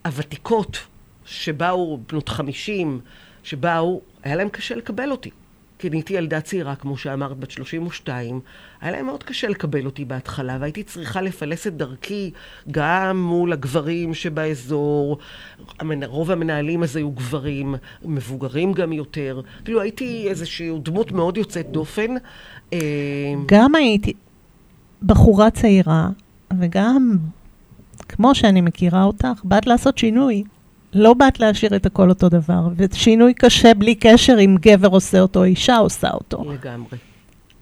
הוותיקות, 0.04 0.78
שבאו, 1.24 2.00
בנות 2.08 2.28
חמישים, 2.28 3.00
שבאו, 3.42 4.00
היה 4.22 4.36
להם 4.36 4.48
קשה 4.48 4.74
לקבל 4.74 5.10
אותי. 5.10 5.30
כי 5.78 5.88
אני 5.88 5.96
הייתי 5.96 6.14
ילדה 6.14 6.40
צעירה, 6.40 6.74
כמו 6.74 6.96
שאמרת, 6.96 7.36
בת 7.36 7.50
32, 7.50 8.40
היה 8.80 8.92
להם 8.92 9.06
מאוד 9.06 9.22
קשה 9.22 9.48
לקבל 9.48 9.86
אותי 9.86 10.04
בהתחלה, 10.04 10.56
והייתי 10.60 10.82
צריכה 10.82 11.20
לפלס 11.20 11.66
את 11.66 11.76
דרכי 11.76 12.30
גם 12.70 13.22
מול 13.22 13.52
הגברים 13.52 14.14
שבאזור. 14.14 15.18
רוב 16.06 16.30
המנהלים 16.30 16.82
אז 16.82 16.96
היו 16.96 17.10
גברים, 17.10 17.74
מבוגרים 18.04 18.72
גם 18.72 18.92
יותר. 18.92 19.40
כאילו 19.64 19.80
הייתי 19.80 20.28
איזושהי 20.28 20.70
דמות 20.82 21.12
מאוד 21.12 21.36
יוצאת 21.36 21.70
דופן. 21.70 22.14
אה, 22.72 22.78
גם 23.46 23.74
הייתי 23.74 24.12
בחורה 25.02 25.50
צעירה, 25.50 26.08
וגם, 26.60 27.16
כמו 28.08 28.34
שאני 28.34 28.60
מכירה 28.60 29.04
אותך, 29.04 29.44
באת 29.44 29.66
לעשות 29.66 29.98
שינוי. 29.98 30.44
לא 30.94 31.14
באת 31.14 31.40
להשאיר 31.40 31.76
את 31.76 31.86
הכל 31.86 32.08
אותו 32.08 32.28
דבר, 32.28 32.68
ושינוי 32.76 33.34
קשה 33.34 33.74
בלי 33.74 33.94
קשר 33.94 34.36
אם 34.40 34.56
גבר 34.60 34.88
עושה 34.88 35.20
אותו, 35.20 35.38
או 35.40 35.44
אישה 35.44 35.76
עושה 35.76 36.10
אותו. 36.10 36.44
לגמרי. 36.52 36.98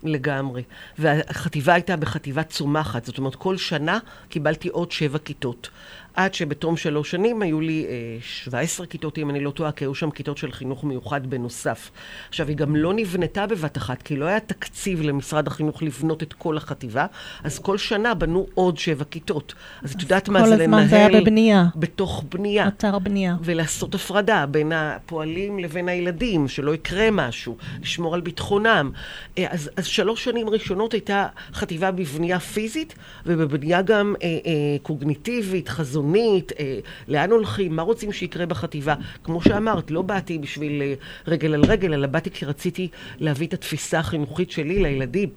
לגמרי. 0.04 0.62
והחטיבה 0.98 1.74
הייתה 1.74 1.96
בחטיבה 1.96 2.42
צומחת, 2.42 3.04
זאת 3.04 3.18
אומרת, 3.18 3.34
כל 3.34 3.56
שנה 3.56 3.98
קיבלתי 4.28 4.68
עוד 4.68 4.92
שבע 4.92 5.18
כיתות. 5.18 5.68
עד 6.14 6.34
שבתום 6.34 6.76
שלוש 6.76 7.10
שנים 7.10 7.42
היו 7.42 7.60
לי 7.60 7.86
אה, 7.88 8.16
17 8.20 8.86
כיתות, 8.86 9.18
אם 9.18 9.30
אני 9.30 9.40
לא 9.40 9.50
טועה, 9.50 9.72
כי 9.72 9.84
היו 9.84 9.94
שם 9.94 10.10
כיתות 10.10 10.38
של 10.38 10.52
חינוך 10.52 10.84
מיוחד 10.84 11.26
בנוסף. 11.26 11.90
עכשיו, 12.28 12.48
היא 12.48 12.56
גם 12.56 12.76
לא 12.76 12.94
נבנתה 12.94 13.46
בבת 13.46 13.76
אחת, 13.76 14.02
כי 14.02 14.16
לא 14.16 14.24
היה 14.24 14.40
תקציב 14.40 15.02
למשרד 15.02 15.46
החינוך 15.46 15.82
לבנות 15.82 16.22
את 16.22 16.32
כל 16.32 16.56
החטיבה, 16.56 17.06
אז 17.44 17.58
כל 17.58 17.78
שנה 17.78 18.14
בנו 18.14 18.46
עוד 18.54 18.78
שבע 18.78 19.04
כיתות. 19.04 19.54
אז 19.82 19.92
את 19.92 20.02
יודעת 20.02 20.28
מה 20.28 20.40
כל 20.40 20.46
זה 20.46 20.54
לנהל... 20.54 20.62
הזמן 20.62 20.86
זה 20.88 20.96
היה 20.96 21.20
בבנייה. 21.20 21.66
בתוך 21.76 22.24
בנייה. 22.30 22.68
אתר 22.68 22.98
בנייה. 22.98 23.36
ולעשות 23.42 23.94
הפרדה 23.94 24.46
בין 24.46 24.72
הפועלים 24.72 25.58
לבין 25.58 25.88
הילדים, 25.88 26.48
שלא 26.48 26.74
יקרה 26.74 27.08
משהו, 27.12 27.56
לשמור 27.82 28.14
על 28.14 28.20
ביטחונם. 28.20 28.90
אה, 29.38 29.46
אז, 29.50 29.70
אז 29.76 29.86
שלוש 29.86 30.24
שנים 30.24 30.48
ראשונות 30.48 30.92
הייתה 30.92 31.26
חטיבה 31.54 31.90
בבנייה 31.90 32.40
פיזית, 32.40 32.94
ובבנייה 33.26 33.82
גם 33.82 34.14
אה, 34.22 34.28
אה, 34.28 34.76
קוגניטיבית, 34.82 35.68
חזונית, 35.68 36.01
אה, 36.60 36.78
לאן 37.08 37.30
הולכים, 37.30 37.76
מה 37.76 37.82
רוצים 37.82 38.12
שיקרה 38.12 38.46
בחטיבה. 38.46 38.94
כמו 39.24 39.42
שאמרת, 39.42 39.90
לא 39.90 40.02
באתי 40.02 40.38
בשביל 40.38 40.82
אה, 40.82 40.94
רגל 41.26 41.54
על 41.54 41.64
רגל, 41.64 41.94
אלא 41.94 42.06
באתי 42.06 42.30
כי 42.30 42.44
רציתי 42.44 42.88
להביא 43.18 43.46
את 43.46 43.54
התפיסה 43.54 43.98
החינוכית 43.98 44.50
שלי 44.50 44.82
לילדים. 44.82 45.28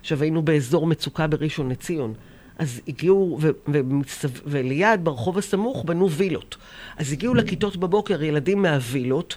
עכשיו 0.00 0.22
היינו 0.22 0.42
באזור 0.42 0.86
מצוקה 0.86 1.26
בראשון 1.26 1.70
לציון. 1.70 2.14
אז 2.58 2.80
הגיעו, 2.88 3.38
ו- 3.40 3.50
ומצו- 3.68 4.28
וליד, 4.46 5.04
ברחוב 5.04 5.38
הסמוך, 5.38 5.84
בנו 5.84 6.10
וילות. 6.10 6.56
אז 6.96 7.12
הגיעו 7.12 7.34
לכיתות 7.34 7.76
בבוקר 7.76 8.22
ילדים 8.22 8.62
מהווילות, 8.62 9.36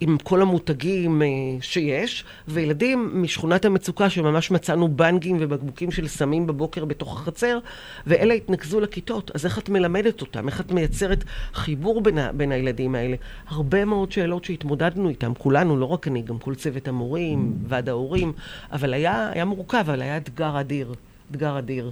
עם 0.00 0.18
כל 0.18 0.42
המותגים 0.42 1.22
אה, 1.22 1.28
שיש, 1.60 2.24
וילדים 2.48 3.22
משכונת 3.22 3.64
המצוקה 3.64 4.10
שממש 4.10 4.50
מצאנו 4.50 4.88
בנגים 4.88 5.36
ובקבוקים 5.40 5.90
של 5.90 6.08
סמים 6.08 6.46
בבוקר 6.46 6.84
בתוך 6.84 7.20
החצר, 7.20 7.58
ואלה 8.06 8.34
התנקזו 8.34 8.80
לכיתות. 8.80 9.30
אז 9.34 9.44
איך 9.44 9.58
את 9.58 9.68
מלמדת 9.68 10.20
אותם? 10.20 10.48
איך 10.48 10.60
את 10.60 10.72
מייצרת 10.72 11.24
חיבור 11.52 12.00
בין, 12.00 12.18
ה, 12.18 12.32
בין 12.32 12.52
הילדים 12.52 12.94
האלה? 12.94 13.16
הרבה 13.48 13.84
מאוד 13.84 14.12
שאלות 14.12 14.44
שהתמודדנו 14.44 15.08
איתן, 15.08 15.32
כולנו, 15.38 15.76
לא 15.76 15.84
רק 15.84 16.08
אני, 16.08 16.22
גם 16.22 16.38
כל 16.38 16.54
צוות 16.54 16.88
המורים, 16.88 17.52
ועד 17.68 17.88
ההורים, 17.88 18.32
אבל 18.72 18.94
היה, 18.94 19.30
היה 19.32 19.44
מורכב, 19.44 19.78
אבל 19.78 20.02
היה 20.02 20.16
אתגר 20.16 20.60
אדיר. 20.60 20.94
אתגר 21.30 21.58
אדיר. 21.58 21.90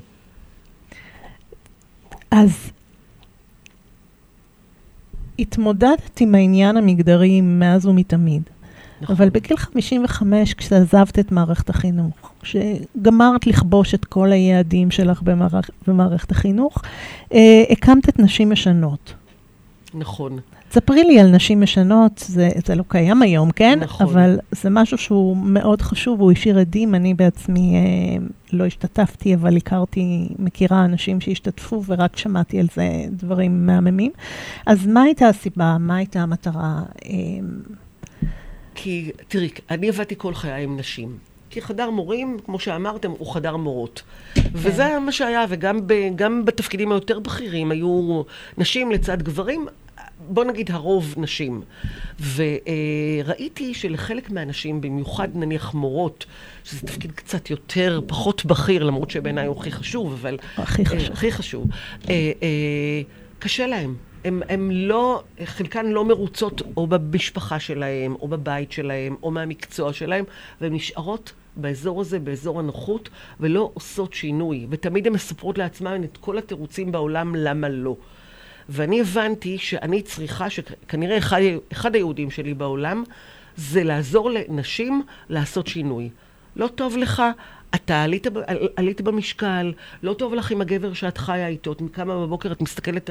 אז 2.30 2.70
התמודדת 5.38 6.20
עם 6.20 6.34
העניין 6.34 6.76
המגדרי 6.76 7.40
מאז 7.40 7.86
ומתמיד. 7.86 8.42
נכון. 9.00 9.16
אבל 9.16 9.28
בגיל 9.28 9.56
55, 9.56 10.54
כשעזבת 10.54 11.18
את 11.18 11.32
מערכת 11.32 11.70
החינוך, 11.70 12.32
כשגמרת 12.42 13.46
לכבוש 13.46 13.94
את 13.94 14.04
כל 14.04 14.32
היעדים 14.32 14.90
שלך 14.90 15.22
במערכ... 15.22 15.70
במערכת 15.86 16.30
החינוך, 16.30 16.82
אה, 17.32 17.62
הקמת 17.70 18.08
את 18.08 18.18
נשים 18.18 18.50
משנות. 18.50 19.14
נכון. 19.94 20.38
תספרי 20.68 21.04
לי 21.04 21.20
על 21.20 21.26
נשים 21.26 21.60
משנות, 21.60 22.24
זה, 22.26 22.48
זה 22.66 22.74
לא 22.74 22.84
קיים 22.88 23.22
היום, 23.22 23.50
כן? 23.50 23.78
נכון. 23.82 24.06
אבל 24.06 24.38
זה 24.50 24.70
משהו 24.70 24.98
שהוא 24.98 25.36
מאוד 25.36 25.82
חשוב, 25.82 26.20
הוא 26.20 26.32
השאיר 26.32 26.58
עדים, 26.58 26.94
אני 26.94 27.14
בעצמי 27.14 27.74
אה, 27.76 28.26
לא 28.52 28.64
השתתפתי, 28.64 29.34
אבל 29.34 29.56
הכרתי, 29.56 30.28
מכירה 30.38 30.84
אנשים 30.84 31.20
שהשתתפו, 31.20 31.82
ורק 31.86 32.16
שמעתי 32.16 32.60
על 32.60 32.66
זה 32.74 32.88
דברים 33.10 33.66
מהממים. 33.66 34.12
אז 34.66 34.86
מה 34.86 35.02
הייתה 35.02 35.28
הסיבה? 35.28 35.76
מה 35.80 35.96
הייתה 35.96 36.20
המטרה? 36.20 36.82
אה, 37.04 37.10
כי, 38.74 39.10
תראי, 39.28 39.48
אני 39.70 39.88
עבדתי 39.88 40.14
כל 40.18 40.34
חיי 40.34 40.64
עם 40.64 40.76
נשים. 40.76 41.18
כי 41.50 41.62
חדר 41.62 41.90
מורים, 41.90 42.36
כמו 42.44 42.58
שאמרתם, 42.58 43.10
הוא 43.10 43.34
חדר 43.34 43.56
מורות. 43.56 44.02
וזה 44.52 44.98
מה 44.98 45.12
שהיה, 45.12 45.44
וגם 45.48 45.86
ב, 45.86 45.94
בתפקידים 46.44 46.92
היותר 46.92 47.18
בכירים 47.18 47.70
היו 47.70 48.22
נשים 48.58 48.92
לצד 48.92 49.22
גברים, 49.22 49.66
בוא 50.20 50.44
נגיד 50.44 50.70
הרוב 50.70 51.14
נשים. 51.16 51.62
וראיתי 52.34 53.74
שלחלק 53.74 54.30
מהנשים, 54.30 54.80
במיוחד 54.80 55.28
נניח 55.34 55.74
מורות, 55.74 56.26
שזה 56.64 56.86
תפקיד 56.86 57.12
קצת 57.12 57.50
יותר, 57.50 58.00
פחות 58.06 58.44
בכיר, 58.44 58.84
למרות 58.84 59.10
שבעיניי 59.10 59.46
הוא 59.46 59.56
הכי 59.56 59.70
חשוב, 59.70 60.12
אבל... 60.12 60.38
הכי 60.56 60.84
חשוב. 60.84 61.00
אה, 61.00 61.12
הכי 61.12 61.32
חשוב. 61.32 61.66
אה, 62.08 62.14
אה, 62.42 63.02
קשה 63.38 63.66
להם. 63.66 63.94
הם, 64.24 64.42
הם 64.48 64.70
לא, 64.70 65.22
חלקן 65.44 65.86
לא 65.86 66.04
מרוצות 66.04 66.62
או 66.76 66.86
במשפחה 66.86 67.60
שלהם, 67.60 68.14
או 68.20 68.28
בבית 68.28 68.72
שלהם, 68.72 69.16
או 69.22 69.30
מהמקצוע 69.30 69.92
שלהם, 69.92 70.24
והן 70.60 70.74
נשארות 70.74 71.32
באזור 71.56 72.00
הזה, 72.00 72.18
באזור 72.18 72.58
הנוחות, 72.58 73.08
ולא 73.40 73.70
עושות 73.74 74.14
שינוי. 74.14 74.66
ותמיד 74.70 75.06
הן 75.06 75.12
מספרות 75.12 75.58
לעצמן 75.58 76.04
את 76.04 76.16
כל 76.16 76.38
התירוצים 76.38 76.92
בעולם 76.92 77.34
למה 77.34 77.68
לא. 77.68 77.96
ואני 78.68 79.00
הבנתי 79.00 79.58
שאני 79.58 80.02
צריכה, 80.02 80.50
שכנראה 80.50 81.18
אחד, 81.18 81.40
אחד 81.72 81.94
היהודים 81.94 82.30
שלי 82.30 82.54
בעולם, 82.54 83.04
זה 83.56 83.84
לעזור 83.84 84.30
לנשים 84.30 85.02
לעשות 85.28 85.66
שינוי. 85.66 86.10
לא 86.56 86.66
טוב 86.66 86.96
לך, 86.96 87.22
אתה 87.74 88.02
עלית, 88.02 88.26
עלית 88.76 89.00
במשקל, 89.00 89.72
לא 90.02 90.12
טוב 90.12 90.34
לך 90.34 90.50
עם 90.50 90.60
הגבר 90.60 90.92
שאת 90.92 91.18
חיה 91.18 91.48
איתו, 91.48 91.72
את 91.72 91.82
קמה 91.92 92.26
בבוקר, 92.26 92.52
את 92.52 92.62
מסתכלת 92.62 93.10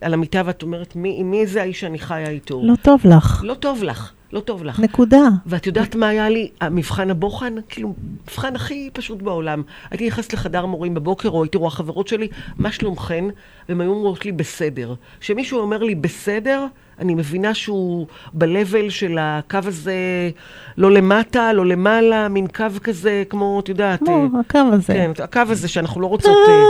על 0.00 0.14
המיטה 0.14 0.42
ואת 0.44 0.62
אומרת, 0.62 0.96
מי, 0.96 1.22
מי 1.22 1.46
זה 1.46 1.62
האיש 1.62 1.80
שאני 1.80 1.98
חיה 1.98 2.28
איתו? 2.28 2.62
לא 2.64 2.74
טוב 2.82 3.00
לך. 3.04 3.40
לא 3.44 3.54
טוב 3.54 3.82
לך, 3.82 4.12
לא 4.32 4.40
טוב 4.40 4.64
לך. 4.64 4.80
נקודה. 4.80 5.28
ואת 5.46 5.66
יודעת 5.66 5.94
מה 5.94 6.08
היה 6.08 6.28
לי? 6.28 6.50
המבחן 6.60 7.10
הבוחן, 7.10 7.54
כאילו, 7.68 7.94
מבחן 8.24 8.56
הכי 8.56 8.90
פשוט 8.92 9.22
בעולם. 9.22 9.62
הייתי 9.90 10.06
נכנסת 10.06 10.32
לחדר 10.32 10.66
מורים 10.66 10.94
בבוקר, 10.94 11.28
או 11.28 11.42
הייתי 11.42 11.58
רואה 11.58 11.70
חברות 11.70 12.08
שלי, 12.08 12.28
מה 12.58 12.72
שלומכן? 12.72 13.24
והן 13.68 13.80
היו 13.80 13.90
אומרות 13.90 14.24
לי, 14.24 14.32
בסדר. 14.32 14.94
כשמישהו 15.20 15.58
אומר 15.58 15.82
לי, 15.82 15.94
בסדר, 15.94 16.66
אני 17.00 17.14
מבינה 17.14 17.54
שהוא 17.54 18.06
ב-level 18.32 18.90
של 18.90 19.18
הקו 19.20 19.58
הזה, 19.64 20.30
לא 20.76 20.90
למטה, 20.90 21.52
לא 21.52 21.66
למעלה, 21.66 22.28
מין 22.28 22.46
קו 22.46 22.64
כזה, 22.82 23.22
כמו, 23.30 23.60
את 23.60 23.68
יודעת... 23.68 23.98
כמו 23.98 24.28
אה, 24.34 24.40
הקו 24.40 24.58
הזה. 24.72 24.92
כן, 24.92 25.10
הקו 25.24 25.40
הזה 25.48 25.68
שאנחנו 25.68 26.00
לא 26.00 26.06
רוצות 26.06 26.36
אה, 26.48 26.64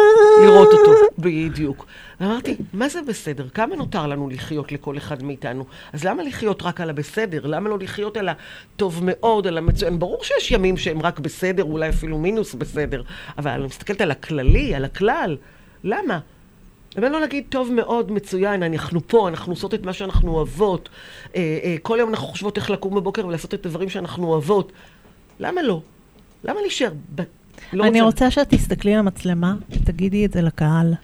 לראות 0.45 0.69
אותו, 0.73 0.93
בדיוק. 1.19 1.87
ואמרתי, 2.21 2.57
מה 2.73 2.89
זה 2.89 3.01
בסדר? 3.09 3.49
כמה 3.49 3.77
נותר 3.77 4.07
לנו 4.07 4.29
לחיות 4.29 4.73
לכל 4.73 4.97
אחד 4.97 5.23
מאיתנו? 5.23 5.65
אז 5.93 6.05
למה 6.05 6.23
לחיות 6.23 6.63
רק 6.63 6.81
על 6.81 6.91
הבסדר? 6.91 7.47
למה 7.51 7.69
לא 7.69 7.79
לחיות 7.79 8.17
על 8.17 8.29
הטוב 8.29 9.01
מאוד, 9.03 9.47
על 9.47 9.59
המצוין? 9.59 9.99
ברור 9.99 10.25
שיש 10.25 10.51
ימים 10.51 10.77
שהם 10.77 11.03
רק 11.03 11.19
בסדר, 11.19 11.65
אולי 11.65 11.89
אפילו 11.89 12.19
מינוס 12.19 12.55
בסדר, 12.55 13.03
אבל 13.39 13.51
אני 13.51 13.65
מסתכלת 13.65 14.01
על 14.01 14.11
הכללי, 14.11 14.75
על 14.75 14.85
הכלל. 14.85 15.37
למה? 15.85 16.19
למה 16.97 17.09
לא 17.09 17.21
להגיד, 17.21 17.45
טוב 17.49 17.73
מאוד, 17.73 18.13
מצוין, 18.13 18.63
אנחנו 18.63 19.01
פה, 19.09 19.29
אנחנו 19.29 19.53
עושות 19.53 19.75
את 19.75 19.87
מה 19.87 19.93
שאנחנו 19.93 20.33
אוהבות. 20.33 20.89
אה, 21.37 21.59
אה, 21.65 21.77
כל 21.83 21.97
יום 22.01 22.11
אנחנו 22.11 22.27
חושבות 22.27 22.57
איך 22.57 22.71
לקום 22.71 22.95
בבוקר 22.95 23.27
ולעשות 23.27 23.55
את 23.55 23.67
הדברים 23.67 23.89
שאנחנו 23.89 24.27
אוהבות. 24.27 24.73
למה 25.41 25.63
לא? 25.63 25.81
למה 26.45 26.61
להישאר? 26.61 26.93
ב... 27.15 27.23
לא 27.73 27.85
אני 27.85 28.01
רוצה 28.01 28.31
שאת 28.31 28.49
תסתכלי 28.49 28.95
למצלמה 28.95 29.55
ותגידי 29.71 30.27
את 30.27 30.33
זה 30.33 30.43
לקהל. 30.43 30.95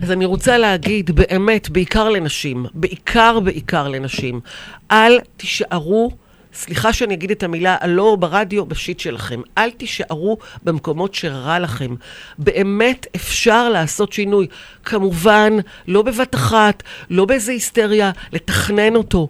אז 0.00 0.10
אני 0.10 0.24
רוצה 0.24 0.58
להגיד, 0.58 1.10
באמת, 1.10 1.70
בעיקר 1.70 2.08
לנשים, 2.08 2.66
בעיקר 2.74 3.40
בעיקר 3.40 3.88
לנשים, 3.88 4.40
אל 4.90 5.18
תישארו, 5.36 6.10
סליחה 6.54 6.92
שאני 6.92 7.14
אגיד 7.14 7.30
את 7.30 7.42
המילה, 7.42 7.76
הלא 7.80 8.16
ברדיו, 8.20 8.66
בשיט 8.66 9.00
שלכם. 9.00 9.40
אל 9.58 9.70
תישארו 9.70 10.38
במקומות 10.64 11.14
שרע 11.14 11.58
לכם. 11.58 11.94
באמת 12.38 13.06
אפשר 13.16 13.68
לעשות 13.68 14.12
שינוי. 14.12 14.46
כמובן, 14.84 15.52
לא 15.88 16.02
בבת 16.02 16.34
אחת, 16.34 16.82
לא 17.10 17.24
באיזה 17.24 17.52
היסטריה, 17.52 18.10
לתכנן 18.32 18.96
אותו. 18.96 19.28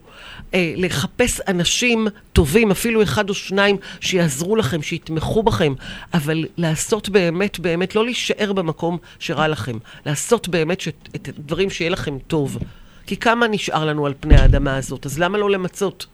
אה, 0.55 0.75
לחפש 0.77 1.41
אנשים 1.49 2.07
טובים, 2.33 2.71
אפילו 2.71 3.03
אחד 3.03 3.29
או 3.29 3.35
שניים, 3.35 3.77
שיעזרו 4.01 4.57
לכם, 4.57 4.83
שיתמכו 4.83 5.43
בכם, 5.43 5.75
אבל 6.15 6.45
לעשות 6.57 7.09
באמת, 7.09 7.61
באמת, 7.61 7.95
לא 7.95 8.05
להישאר 8.05 8.53
במקום 8.53 8.99
שרע 9.19 9.49
לכם, 9.49 9.79
לעשות 10.07 10.49
באמת 10.49 10.81
שת, 10.81 11.09
את 11.17 11.29
הדברים 11.29 11.71
שיהיה 11.71 11.91
לכם 11.91 12.19
טוב. 12.27 12.59
כי 13.07 13.17
כמה 13.17 13.49
נשאר 13.49 13.85
לנו 13.85 14.07
על 14.07 14.15
פני 14.21 14.37
האדמה 14.37 14.77
הזאת, 14.77 15.07
אז 15.07 15.19
למה 15.19 15.38
לא 15.38 15.51
למצות? 15.51 16.07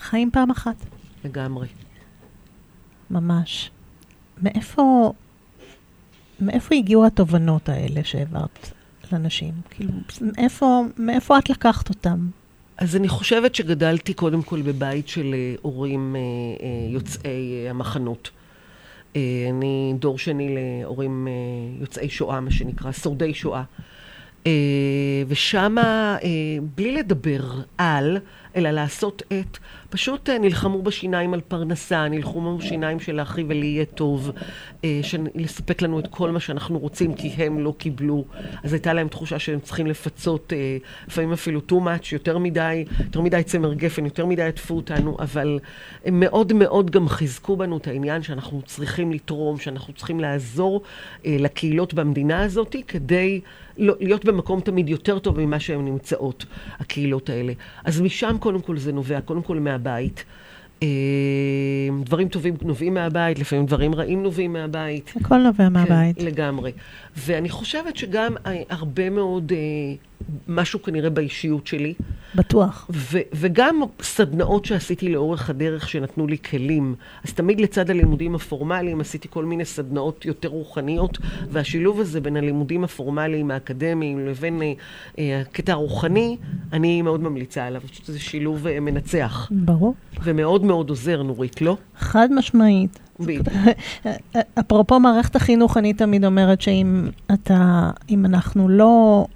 חיים 0.00 0.30
פעם 0.30 0.50
אחת, 0.50 0.76
לגמרי. 1.24 1.66
ממש. 3.10 3.70
מאיפה, 4.42 5.12
מאיפה 6.40 6.74
הגיעו 6.74 7.06
התובנות 7.06 7.68
האלה 7.68 8.04
שהעברת 8.04 8.72
לאנשים? 9.12 9.54
כאילו, 9.70 9.92
מאיפה, 10.20 10.82
מאיפה 10.98 11.38
את 11.38 11.50
לקחת 11.50 11.88
אותם? 11.88 12.28
אז 12.78 12.96
אני 12.96 13.08
חושבת 13.08 13.54
שגדלתי 13.54 14.14
קודם 14.14 14.42
כל 14.42 14.62
בבית 14.62 15.08
של 15.08 15.34
אה, 15.34 15.54
הורים 15.62 16.16
אה, 16.16 16.20
אה, 16.20 16.92
יוצאי 16.92 17.68
המחנות. 17.70 18.30
אני 19.50 19.94
דור 19.98 20.18
שני 20.18 20.54
להורים 20.54 21.28
יוצאי 21.80 22.08
שואה, 22.08 22.40
מה 22.40 22.50
שנקרא, 22.50 22.92
שורדי 22.92 23.34
שואה. 23.34 23.62
אה, 24.46 24.52
ושמה, 25.28 26.16
בלי 26.74 26.92
לדבר 26.92 27.40
על, 27.78 28.18
אלא 28.56 28.70
לעשות 28.70 29.22
את, 29.28 29.58
פשוט 29.90 30.30
אה, 30.30 30.38
נלחמו 30.38 30.82
בשיניים 30.82 31.34
על 31.34 31.40
פרנסה, 31.40 32.08
נלחמו 32.08 32.58
בשיניים 32.58 33.00
שלאחי 33.00 33.44
ולי 33.48 33.66
יהיה 33.66 33.84
טוב, 33.84 34.30
אה, 34.84 35.00
של- 35.02 35.26
לספק 35.34 35.82
לנו 35.82 35.98
את 35.98 36.06
כל 36.10 36.30
מה 36.30 36.40
שאנחנו 36.40 36.78
רוצים, 36.78 37.14
כי 37.14 37.28
הם 37.28 37.58
לא 37.58 37.74
קיבלו. 37.78 38.24
אז 38.64 38.72
הייתה 38.72 38.92
להם 38.92 39.08
תחושה 39.08 39.38
שהם 39.38 39.60
צריכים 39.60 39.86
לפצות, 39.86 40.52
אה, 40.52 40.76
לפעמים 41.08 41.32
אפילו 41.32 41.60
too 41.70 41.74
much, 41.74 42.08
יותר 42.12 42.38
מדי, 42.38 42.84
יותר 43.04 43.20
מדי 43.20 43.42
צמר 43.42 43.74
גפן, 43.74 44.04
יותר 44.04 44.26
מדי 44.26 44.42
עטפו 44.42 44.74
אותנו, 44.76 45.16
אבל 45.18 45.58
הם 46.04 46.20
מאוד 46.20 46.52
מאוד 46.52 46.90
גם 46.90 47.08
חיזקו 47.08 47.56
בנו 47.56 47.76
את 47.76 47.86
העניין 47.86 48.22
שאנחנו 48.22 48.62
צריכים 48.62 49.12
לתרום, 49.12 49.58
שאנחנו 49.58 49.92
צריכים 49.92 50.20
לעזור 50.20 50.82
לקהילות 51.24 51.94
במדינה 51.94 52.42
הזאת, 52.42 52.76
כדי 52.88 53.40
לא, 53.78 53.94
להיות 54.00 54.24
במקום 54.24 54.60
תמיד 54.60 54.88
יותר 54.88 55.18
טוב 55.18 55.40
ממה 55.40 55.60
שהן 55.60 55.84
נמצאות, 55.84 56.44
הקהילות 56.78 57.30
האלה. 57.30 57.52
אז 57.84 58.00
משם 58.00 58.36
קודם 58.46 58.60
כל 58.60 58.78
זה 58.78 58.92
נובע, 58.92 59.20
קודם 59.20 59.42
כל 59.42 59.58
מהבית. 59.58 60.24
אה, 60.82 60.88
דברים 62.04 62.28
טובים 62.28 62.54
נובעים 62.62 62.94
מהבית, 62.94 63.38
לפעמים 63.38 63.66
דברים 63.66 63.94
רעים 63.94 64.22
נובעים 64.22 64.52
מהבית. 64.52 65.12
הכל 65.20 65.38
נובע 65.38 65.68
מהבית. 65.68 66.18
כן, 66.18 66.24
לגמרי. 66.24 66.72
ואני 67.16 67.48
חושבת 67.48 67.96
שגם 67.96 68.34
אה, 68.46 68.62
הרבה 68.68 69.10
מאוד 69.10 69.52
אה, 69.52 69.58
משהו 70.48 70.82
כנראה 70.82 71.10
באישיות 71.10 71.66
שלי. 71.66 71.94
בטוח. 72.34 72.90
ו- 72.92 73.18
וגם 73.34 73.80
סדנאות 74.02 74.64
שעשיתי 74.64 75.08
לאורך 75.08 75.50
הדרך 75.50 75.88
שנתנו 75.88 76.26
לי 76.26 76.38
כלים. 76.38 76.94
אז 77.24 77.32
תמיד 77.32 77.60
לצד 77.60 77.90
הלימודים 77.90 78.34
הפורמליים 78.34 79.00
עשיתי 79.00 79.28
כל 79.30 79.44
מיני 79.44 79.64
סדנאות 79.64 80.24
יותר 80.24 80.48
רוחניות, 80.48 81.18
והשילוב 81.50 82.00
הזה 82.00 82.20
בין 82.20 82.36
הלימודים 82.36 82.84
הפורמליים 82.84 83.50
האקדמיים 83.50 84.26
לבין 84.26 84.62
אה, 84.62 84.72
אה, 85.18 85.40
הקטע 85.40 85.72
הרוחני, 85.72 86.36
אני 86.72 87.02
מאוד 87.02 87.20
ממליצה 87.20 87.66
עליו. 87.66 87.80
אני 87.80 87.88
חושבת 87.88 88.06
שזה 88.06 88.20
שילוב 88.20 88.66
אה, 88.66 88.80
מנצח, 88.80 89.48
ברור. 89.50 89.94
ומאוד 90.22 90.64
מאוד 90.64 90.90
עוזר, 90.90 91.22
נורית, 91.22 91.62
לא? 91.62 91.76
חד 91.98 92.28
משמעית. 92.32 93.05
אפרופו 94.60 95.00
מערכת 95.00 95.36
החינוך, 95.36 95.76
אני 95.76 95.92
תמיד 95.92 96.24
אומרת 96.24 96.60
שאם 96.60 97.08
אתה, 97.32 97.90
אם 98.08 98.24
אנחנו 98.24 98.68
לא 98.68 99.26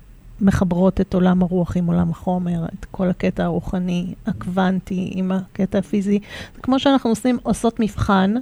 מחברות 0.40 1.00
את 1.00 1.14
עולם 1.14 1.42
הרוח 1.42 1.76
עם 1.76 1.86
עולם 1.86 2.10
החומר, 2.10 2.64
את 2.64 2.84
כל 2.90 3.10
הקטע 3.10 3.44
הרוחני, 3.44 4.14
הקוונטי, 4.26 5.10
עם 5.14 5.32
הקטע 5.32 5.78
הפיזי, 5.78 6.18
זה 6.56 6.60
כמו 6.62 6.78
שאנחנו 6.78 7.10
עושים, 7.10 7.38
עושות 7.42 7.80
מבחן, 7.80 8.34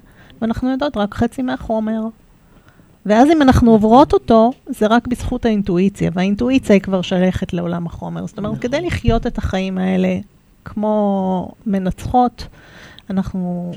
ואנחנו 0.42 0.70
יודעות 0.70 0.96
רק 0.96 1.14
חצי 1.14 1.42
מהחומר. 1.42 2.00
ואז 3.06 3.28
אם 3.30 3.42
אנחנו 3.42 3.70
עוברות 3.70 4.12
אותו, 4.12 4.50
זה 4.66 4.86
רק 4.86 5.06
בזכות 5.06 5.44
האינטואיציה, 5.44 6.10
והאינטואיציה 6.14 6.74
היא 6.74 6.82
כבר 6.82 7.02
שייכת 7.02 7.52
לעולם 7.52 7.86
החומר. 7.86 8.26
זאת 8.26 8.38
אומרת, 8.38 8.58
כדי 8.58 8.80
לחיות 8.80 9.26
את 9.26 9.38
החיים 9.38 9.78
האלה 9.78 10.18
כמו 10.64 11.52
מנצחות, 11.66 12.46
אנחנו 13.10 13.72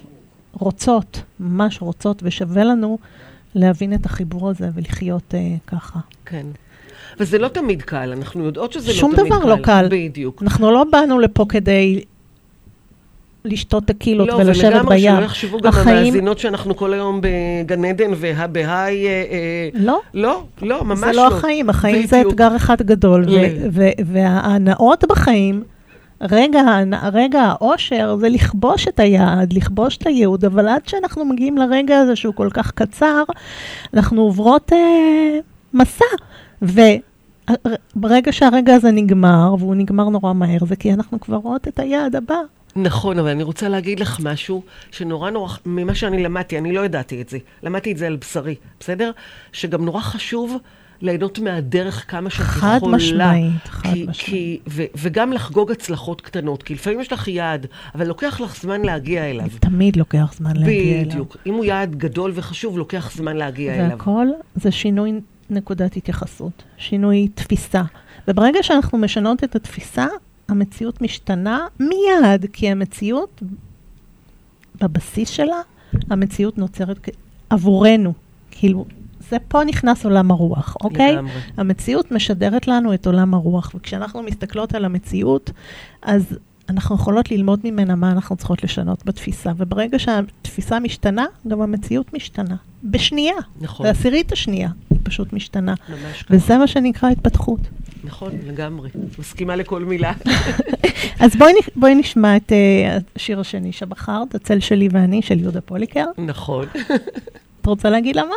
רוצות, 0.54 1.22
ממש 1.40 1.82
רוצות, 1.82 2.22
ושווה 2.26 2.64
לנו 2.64 2.98
להבין 3.56 3.94
את 3.94 4.06
החיבור 4.06 4.50
הזה 4.50 4.70
ולחיות 4.74 5.34
uh, 5.34 5.70
ככה. 5.72 6.00
כן. 6.26 6.46
וזה 7.20 7.38
לא 7.40 7.48
תמיד 7.48 7.82
קל, 7.82 8.14
אנחנו 8.18 8.46
יודעות 8.46 8.74
שזה 8.74 8.94
שום 8.94 9.12
לא 9.12 9.18
תמיד 9.18 9.32
קל. 9.32 9.38
דבר 9.40 9.46
לא 9.56 9.56
קל. 9.62 9.88
בדיוק. 9.92 10.44
אנחנו 10.44 10.72
לא 10.72 10.86
באנו 10.92 11.20
לפה 11.20 11.46
כדי 11.50 12.02
לשתות 13.46 13.86
טקילות 13.86 14.28
לא, 14.28 14.34
ולשבת 14.34 14.74
ולגמרי 14.74 14.98
בים. 15.02 15.16
שלא 15.18 15.26
יחשבו 15.26 15.60
גם 15.60 15.70
החיים- 15.70 15.98
המאזינות 15.98 16.40
שאנחנו 16.40 16.76
כל 16.76 16.94
היום 16.94 17.22
בגן 17.22 17.86
עדן 17.86 18.12
ובהיי... 18.18 19.08
אה, 19.08 19.12
אה, 19.32 19.70
לא. 19.74 20.00
לא, 20.14 20.44
לא, 20.62 20.84
ממש 20.84 21.00
זה 21.00 21.06
לא. 21.06 21.14
לא 21.14 21.28
החיים, 21.28 21.70
החיים 21.70 22.08
זה 22.08 22.16
בדיוק. 22.18 22.34
אתגר 22.34 22.56
אחד 22.56 22.82
גדול. 22.82 23.26
ל- 23.28 23.68
ו- 23.72 23.90
וההנאות 24.06 25.04
בחיים, 25.10 25.64
רגע, 26.30 26.62
רגע 27.14 27.42
האושר 27.42 28.16
זה 28.20 28.30
לכבוש 28.30 28.88
את 28.88 29.00
היעד, 29.00 29.54
לכבוש 29.54 29.98
את 29.98 30.08
הייעוד, 30.08 30.46
אבל 30.46 30.68
עד 30.68 30.88
שאנחנו 30.88 31.26
מגיעים 31.26 31.58
לרגע 31.58 31.98
הזה 31.98 32.16
שהוא 32.16 32.34
כל 32.34 32.50
כך 32.54 32.72
קצר, 32.72 33.24
אנחנו 33.94 34.22
עוברות 34.22 34.74
אה, 34.74 35.40
מסע. 35.74 36.06
וברגע 36.62 38.32
שהרגע 38.32 38.76
הזה 38.76 38.92
נגמר, 38.92 39.56
והוא 39.60 39.76
נגמר 39.76 40.10
נורא 40.10 40.34
מהר, 40.34 40.66
זה 40.66 40.76
כי 40.76 40.94
אנחנו 40.94 41.20
כבר 41.20 41.36
רואות 41.36 41.68
את 41.68 41.80
היעד 41.80 42.16
הבא. 42.16 42.40
נכון, 42.76 43.20
אבל 43.20 43.30
אני 43.30 43.44
רוצה 43.44 43.70
להגיד 43.70 44.00
לך 44.00 44.20
משהו 44.24 44.64
שנורא 44.92 45.30
נורא, 45.30 45.54
ממה 45.66 45.96
שאני 45.96 46.24
למדתי, 46.24 46.58
אני 46.58 46.72
לא 46.72 46.86
ידעתי 46.86 47.22
את 47.22 47.30
זה, 47.30 47.38
למדתי 47.64 47.92
את 47.92 47.98
זה 47.98 48.08
על 48.08 48.16
בשרי, 48.16 48.56
בסדר? 48.80 49.12
שגם 49.52 49.86
נורא 49.86 50.02
חשוב 50.02 50.58
ליהנות 51.02 51.40
מהדרך 51.40 52.12
כמה 52.12 52.30
שאת 52.30 52.46
יכולה. 52.46 52.80
חד 52.80 52.88
משמעית, 52.88 53.68
חד 53.68 53.94
כי, 53.94 54.06
משמעית. 54.08 54.18
כי, 54.18 54.60
ו, 54.70 54.84
וגם 54.98 55.34
לחגוג 55.34 55.72
הצלחות 55.72 56.22
קטנות, 56.22 56.64
כי 56.64 56.74
לפעמים 56.74 57.00
יש 57.00 57.14
לך 57.14 57.28
יעד, 57.28 57.66
אבל 57.96 58.08
לוקח 58.08 58.42
לך 58.42 58.62
זמן 58.62 58.82
להגיע 58.82 59.30
אליו. 59.30 59.48
תמיד 59.60 59.96
לוקח 59.96 60.34
זמן 60.38 60.56
להגיע 60.56 61.02
אליו. 61.02 61.06
בדיוק. 61.06 61.38
אם 61.46 61.54
הוא 61.54 61.66
יעד 61.66 61.96
גדול 61.96 62.32
וחשוב, 62.36 62.78
לוקח 62.78 63.12
זמן 63.16 63.38
להגיע 63.38 63.76
אליו. 63.76 63.90
והכל 63.90 64.28
זה 64.56 64.72
שינוי 64.72 65.12
נקודת 65.50 65.98
התייחסות, 65.98 66.64
שינוי 66.78 67.28
תפיסה. 67.34 67.82
וברגע 68.28 68.64
שאנחנו 68.64 68.98
משנות 68.98 69.44
את 69.44 69.56
התפיסה, 69.56 70.06
המציאות 70.48 71.02
משתנה 71.02 71.68
מיד, 71.80 72.46
כי 72.54 72.70
המציאות, 72.70 73.42
בבסיס 74.82 75.30
שלה, 75.30 75.62
המציאות 76.10 76.58
נוצרת 76.58 77.10
עבורנו. 77.50 78.14
כאילו, 78.52 78.86
זה 79.32 79.38
פה 79.48 79.64
נכנס 79.64 80.06
עולם 80.06 80.32
הרוח, 80.32 80.78
אוקיי? 80.84 81.12
לגמרי. 81.12 81.32
המציאות 81.58 82.12
משדרת 82.12 82.68
לנו 82.68 82.94
את 82.94 83.08
עולם 83.08 83.34
הרוח, 83.34 83.72
וכשאנחנו 83.76 84.24
מסתכלות 84.24 84.76
על 84.76 84.86
המציאות, 84.86 85.52
אז 86.02 86.38
אנחנו 86.70 86.96
יכולות 86.96 87.32
ללמוד 87.32 87.60
ממנה 87.64 87.96
מה 87.96 88.12
אנחנו 88.12 88.36
צריכות 88.36 88.64
לשנות 88.64 89.06
בתפיסה, 89.06 89.52
וברגע 89.58 90.00
שהתפיסה 90.00 90.80
משתנה, 90.80 91.26
גם 91.48 91.62
המציאות 91.62 92.14
משתנה. 92.14 92.56
בשנייה. 92.84 93.36
נכון. 93.62 93.86
בעשירית 93.86 94.32
השנייה 94.32 94.70
היא 94.90 95.00
פשוט 95.04 95.34
משתנה. 95.34 95.74
ממש 95.90 96.24
ככה. 96.24 96.36
וזה 96.36 96.58
מה 96.58 96.68
שנקרא 96.68 97.10
התפתחות. 97.10 97.60
נכון, 98.04 98.32
לגמרי. 98.48 98.90
מסכימה 99.20 99.56
לכל 99.56 99.86
מילה. 99.86 100.14
אז 101.24 101.36
בואי, 101.36 101.54
בואי 101.76 101.96
נשמע 101.96 102.38
את 102.38 102.52
uh, 102.52 103.04
השיר 103.16 103.40
השני 103.40 103.72
שבחרת, 103.72 104.36
הצל 104.36 104.60
שלי 104.60 104.90
ואני, 104.92 105.22
של 105.22 105.40
יהודה 105.40 105.62
פוליקר. 105.62 106.06
נכון. 106.18 106.66
את 107.62 107.66
רוצה 107.66 107.90
להגיד 107.90 108.16
למה? 108.16 108.36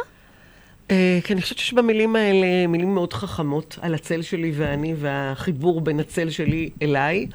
אה, 0.91 1.19
כי 1.25 1.33
אני 1.33 1.43
חושבת 1.43 1.59
שיש 1.59 1.75
במילים 1.75 2.17
האלה 2.17 2.67
מילים 2.69 2.95
מאוד 2.95 3.13
חכמות 3.13 3.79
על 3.83 3.95
הצל 3.95 4.23
שלי 4.23 4.53
ואני, 4.57 4.95
והחיבור 5.01 5.81
בין 5.81 6.01
הצל 6.01 6.31
שלי 6.31 6.71
אליי. 6.83 7.27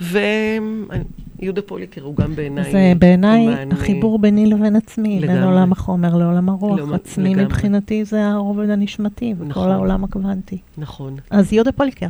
ויהודה 0.00 1.62
פוליקר 1.66 2.02
הוא 2.02 2.16
גם 2.16 2.34
בעיניי... 2.36 2.72
זה 2.72 2.92
בעיניי 2.98 3.48
אה, 3.48 3.64
החיבור 3.72 4.18
ביני 4.18 4.46
לבין 4.46 4.76
עצמי, 4.76 5.20
בין 5.20 5.30
לגמרי. 5.30 5.44
עולם 5.46 5.72
החומר 5.72 6.16
לעולם 6.16 6.48
הרוח. 6.48 6.78
לעומת- 6.78 6.94
עצמי 7.00 7.28
לגמרי. 7.28 7.44
מבחינתי 7.44 8.04
זה 8.04 8.26
הרובד 8.26 8.70
הנשמתי, 8.70 9.34
וכל 9.38 9.44
נכון. 9.48 9.70
העולם 9.70 10.04
הקוונטי. 10.04 10.58
נכון. 10.78 11.16
אז 11.30 11.52
יהודה 11.52 11.72
פוליקר. 11.72 12.08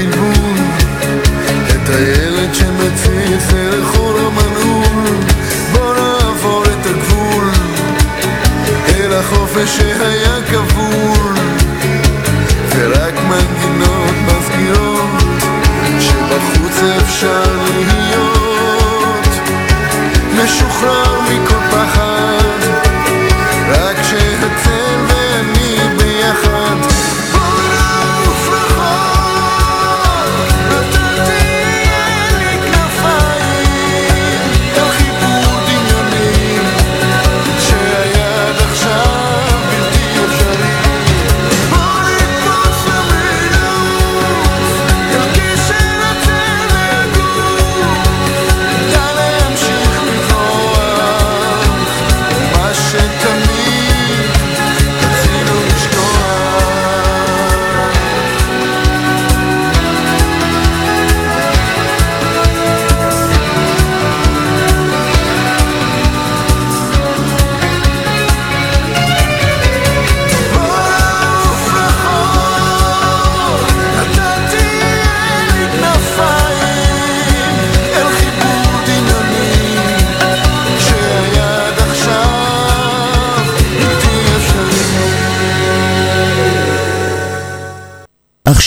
הגבול 0.00 0.58
את 1.68 1.88
הילד 1.88 2.54
שמציץ 2.54 3.54
אל 3.54 3.84
חור 3.84 4.18
המנעול 4.18 5.16
בוא 5.72 5.94
נעבור 5.94 6.62
את 6.64 6.86
הגבול. 6.86 7.50
אל 8.88 9.12
החופש 9.12 9.80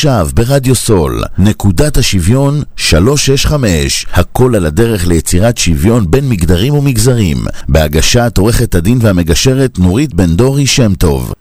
עכשיו 0.06 0.28
ברדיו 0.34 0.76
סול, 0.76 1.24
נקודת 1.38 1.98
השוויון 1.98 2.54
365, 2.76 4.06
הכל 4.14 4.56
על 4.56 4.66
הדרך 4.66 5.08
ליצירת 5.08 5.58
שוויון 5.58 6.12
בין 6.12 6.30
מגדרים 6.30 6.74
ומגזרים, 6.74 7.38
בהגשת 7.70 8.38
עורכת 8.38 8.76
הדין 8.76 8.98
והמגשרת 9.02 9.80
נורית 9.80 10.14
בן 10.14 10.36
דורי 10.36 10.66
שם 10.66 10.96
טוב. 10.96 11.34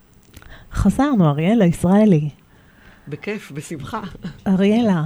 חזרנו, 0.73 1.29
אריאלה 1.29 1.65
ישראלי. 1.65 2.29
בכיף, 3.07 3.51
בשמחה. 3.51 4.01
אריאלה, 4.47 5.03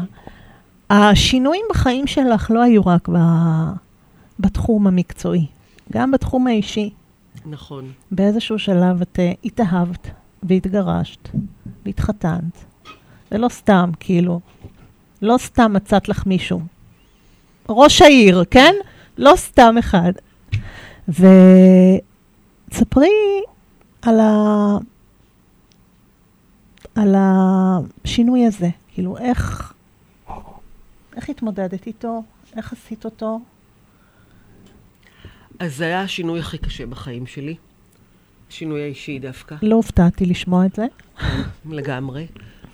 השינויים 0.90 1.66
בחיים 1.70 2.08
שלך 2.08 2.52
לא 2.52 2.64
היו 2.64 2.86
רק 2.86 3.10
ב... 3.10 3.18
בתחום 4.40 4.88
המקצועי, 4.88 5.46
גם 5.92 6.12
בתחום 6.12 6.48
האישי. 6.48 6.90
נכון. 7.46 7.92
באיזשהו 8.12 8.60
שלב 8.60 9.02
את 9.02 9.20
אה, 9.20 9.32
התאהבת 9.46 10.08
והתגרשת 10.44 11.30
והתחתנת. 11.86 12.68
ולא 13.32 13.50
סתם, 13.50 13.90
כאילו, 14.00 14.40
לא 15.22 15.38
סתם 15.38 15.74
מצאת 15.74 16.10
לך 16.10 16.26
מישהו. 16.26 16.62
ראש 17.70 18.02
העיר, 18.02 18.44
כן? 18.52 18.74
לא 19.18 19.34
סתם 19.36 19.76
אחד. 19.80 20.12
ותספרי 22.70 23.10
על, 24.02 24.20
ה... 24.20 24.78
על 26.96 27.16
השינוי 27.18 28.46
הזה. 28.46 28.70
כאילו, 28.94 29.18
איך, 29.18 29.74
איך 31.16 31.30
התמודדת 31.30 31.88
איתו? 31.88 32.24
איך 32.56 32.74
עשית 32.74 33.06
אותו? 33.06 33.40
אז 35.60 35.76
זה 35.76 35.86
היה 35.86 36.02
השינוי 36.02 36.40
הכי 36.40 36.58
קשה 36.58 36.86
בחיים 36.86 37.28
שלי. 37.28 37.56
השינוי 38.50 38.82
האישי 38.82 39.20
דווקא, 39.20 39.56
לא 39.62 39.76
הופתעתי 39.76 40.26
לשמוע 40.26 40.66
את 40.66 40.76
זה. 40.76 40.86
לגמרי. 41.70 42.26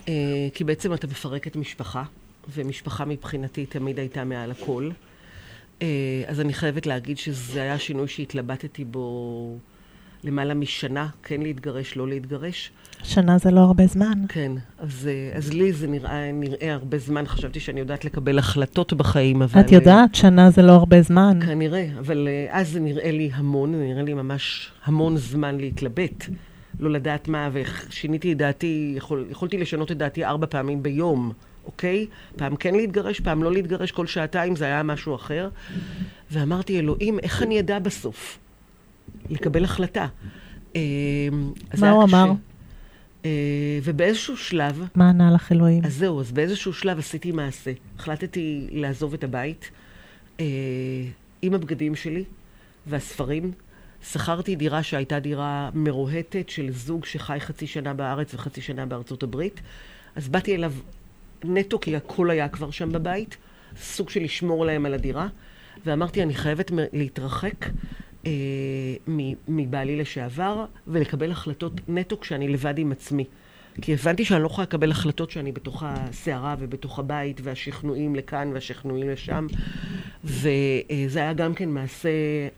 אה, 0.08 0.48
כי 0.54 0.64
בעצם 0.64 0.94
אתה 0.94 1.08
מפרק 1.08 1.48
את 1.48 1.56
משפחה, 1.56 2.04
ומשפחה 2.56 3.06
מבחינתי 3.06 3.66
תמיד 3.66 4.00
הייתה 4.00 4.24
מעל 4.24 4.52
הכל. 4.52 4.90
אה, 5.82 5.88
אז 6.28 6.40
אני 6.40 6.54
חייבת 6.54 6.86
להגיד 6.86 7.18
שזה 7.18 7.62
היה 7.62 7.80
שינוי 7.80 8.08
שהתלבטתי 8.08 8.86
בו 8.86 9.58
למעלה 10.24 10.54
משנה, 10.54 11.08
כן 11.24 11.42
להתגרש, 11.42 11.96
לא 11.96 12.08
להתגרש. 12.08 12.72
שנה 13.04 13.38
זה 13.38 13.52
לא 13.52 13.60
הרבה 13.60 13.88
זמן. 13.88 14.14
כן, 14.30 14.52
אז, 14.78 15.10
אה, 15.12 15.38
אז 15.38 15.54
לי 15.54 15.74
זה 15.74 15.88
נראה, 15.88 16.32
נראה 16.32 16.74
הרבה 16.74 16.98
זמן. 16.98 17.26
חשבתי 17.26 17.60
שאני 17.60 17.80
יודעת 17.80 18.06
לקבל 18.06 18.40
החלטות 18.40 18.94
בחיים, 18.94 19.42
אבל... 19.42 19.62
את 19.62 19.72
יודעת, 19.72 20.16
שנה 20.16 20.50
זה 20.50 20.62
לא 20.62 20.72
הרבה 20.72 21.02
זמן. 21.02 21.40
כנראה, 21.46 21.88
אבל 22.00 22.28
אז 22.50 22.70
זה 22.70 22.80
נראה 22.80 23.12
לי 23.12 23.30
המון, 23.34 23.74
זה 23.74 23.84
נראה 23.84 24.04
לי 24.04 24.14
ממש 24.14 24.72
המון 24.86 25.18
זמן 25.18 25.58
להתלבט. 25.58 26.26
לא 26.80 26.90
לדעת 26.90 27.28
מה, 27.28 27.50
ושיניתי 27.54 28.32
את 28.32 28.38
דעתי, 28.38 28.94
יכול, 28.98 29.26
יכולתי 29.30 29.58
לשנות 29.58 29.92
את 29.92 29.98
דעתי 29.98 30.26
ארבע 30.26 30.48
פעמים 30.50 30.84
ביום, 30.84 31.32
אוקיי? 31.66 32.08
פעם 32.36 32.56
כן 32.56 32.76
להתגרש, 32.76 33.20
פעם 33.20 33.44
לא 33.44 33.52
להתגרש, 33.52 33.92
כל 33.92 34.08
שעתיים 34.08 34.56
זה 34.56 34.66
היה 34.66 34.84
משהו 34.84 35.16
אחר. 35.16 35.50
ואמרתי, 36.32 36.80
אלוהים, 36.80 37.20
איך 37.20 37.44
אני 37.44 37.60
אדע 37.60 37.80
בסוף? 37.80 38.40
לקבל 39.30 39.64
החלטה. 39.64 40.08
אז 40.74 40.80
מה 41.80 41.90
הוא 41.90 42.08
קשה. 42.08 42.24
אמר? 42.24 42.34
אה, 43.26 43.80
ובאיזשהו 43.84 44.38
שלב, 44.38 44.88
מה 44.96 45.10
ענה 45.10 45.32
לך 45.32 45.52
אלוהים? 45.52 45.86
אז 45.86 45.94
זהו, 45.96 46.20
אז 46.20 46.32
באיזשהו 46.32 46.74
שלב 46.74 47.00
עשיתי 47.00 47.32
מעשה. 47.32 47.72
החלטתי 48.00 48.68
לעזוב 48.72 49.14
את 49.14 49.24
הבית 49.24 49.72
אה, 50.40 50.46
עם 51.42 51.54
הבגדים 51.54 51.96
שלי 51.96 52.24
והספרים. 52.88 53.52
שכרתי 54.12 54.56
דירה 54.56 54.84
שהייתה 54.84 55.20
דירה 55.20 55.70
מרוהטת 55.74 56.50
של 56.50 56.72
זוג 56.72 57.06
שחי 57.06 57.38
חצי 57.40 57.68
שנה 57.68 57.94
בארץ 57.94 58.34
וחצי 58.34 58.62
שנה 58.62 58.86
בארצות 58.86 59.24
הברית. 59.24 59.62
אז 60.16 60.30
באתי 60.30 60.56
אליו 60.56 60.74
נטו, 61.44 61.80
כי 61.80 61.96
הכל 61.96 62.30
היה 62.30 62.50
כבר 62.50 62.72
שם 62.72 62.92
בבית, 62.92 63.38
סוג 63.78 64.10
של 64.10 64.24
לשמור 64.24 64.66
להם 64.66 64.86
על 64.86 64.94
הדירה. 64.94 65.28
ואמרתי, 65.86 66.24
אני 66.24 66.34
חייבת 66.34 66.72
להתרחק 66.94 67.66
אה, 68.26 68.32
מבעלי 69.48 69.96
לשעבר 69.96 70.66
ולקבל 70.88 71.32
החלטות 71.32 71.74
נטו 71.88 72.20
כשאני 72.20 72.48
לבד 72.48 72.78
עם 72.78 72.92
עצמי. 72.92 73.26
כי 73.82 73.94
הבנתי 73.94 74.26
שאני 74.26 74.42
לא 74.42 74.48
יכולה 74.48 74.64
לקבל 74.64 74.92
החלטות 74.92 75.32
שאני 75.32 75.52
בתוך 75.52 75.84
הסערה 75.86 76.56
ובתוך 76.60 77.00
הבית, 77.00 77.42
והשכנועים 77.44 78.16
לכאן 78.16 78.52
והשכנועים 78.54 79.10
לשם. 79.10 79.48
וזה 80.24 81.20
היה 81.20 81.34
גם 81.34 81.54
כן 81.54 81.70
מעשה 81.70 82.10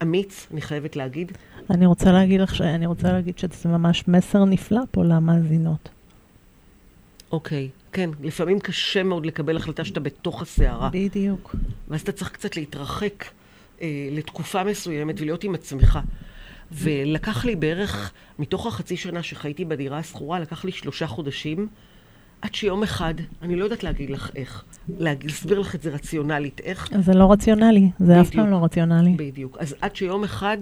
אמיץ, 0.01 0.47
אני 0.54 0.62
חייבת 0.62 0.95
להגיד. 0.95 1.32
אני 1.69 1.86
רוצה 1.86 2.12
להגיד 2.12 2.41
לך, 2.41 2.62
אני 2.62 2.86
רוצה 2.86 3.12
להגיד 3.12 3.38
שזה 3.38 3.69
ממש 3.69 4.08
מסר 4.08 4.45
נפלא 4.45 4.82
פה 4.91 5.04
למאזינות. 5.04 5.89
אוקיי, 7.32 7.69
כן, 7.91 8.10
לפעמים 8.23 8.60
קשה 8.60 9.04
מאוד 9.04 9.25
לקבל 9.25 9.58
החלטה 9.58 9.86
שאתה 9.86 9.99
בתוך 9.99 10.41
הסערה. 10.41 10.89
בדיוק. 10.93 11.56
ואז 11.88 12.01
אתה 12.01 12.12
צריך 12.12 12.32
קצת 12.32 12.56
להתרחק 12.56 13.25
אה, 13.82 14.10
לתקופה 14.12 14.63
מסוימת 14.63 15.21
ולהיות 15.21 15.43
עם 15.43 15.56
עצמך. 15.56 15.99
ולקח 16.71 17.45
לי 17.45 17.56
בערך, 17.56 18.12
מתוך 18.40 18.65
החצי 18.67 18.98
שנה 18.98 19.23
שחייתי 19.23 19.65
בדירה 19.65 19.98
השכורה, 19.98 20.40
לקח 20.40 20.65
לי 20.65 20.71
שלושה 20.71 21.08
חודשים, 21.08 21.67
עד 22.42 22.56
שיום 22.56 22.83
אחד, 22.83 23.13
אני 23.42 23.56
לא 23.56 23.63
יודעת 23.63 23.83
להגיד 23.83 24.10
לך 24.10 24.31
איך, 24.36 24.63
להסביר 25.00 25.60
לך 25.60 25.75
את 25.75 25.81
זה 25.81 25.90
רציונלית, 25.90 26.62
איך, 26.63 26.90
זה 27.00 27.13
לא 27.13 27.31
רציונלי, 27.31 27.90
זה 28.00 28.21
אף 28.21 28.27
בדיוק. 28.27 28.44
פעם 28.44 28.52
לא 28.52 28.63
רציונלי. 28.65 29.13
בדיוק. 29.17 29.58
אז 29.60 29.75
עד 29.81 29.96
שיום 29.96 30.23
אחד, 30.23 30.58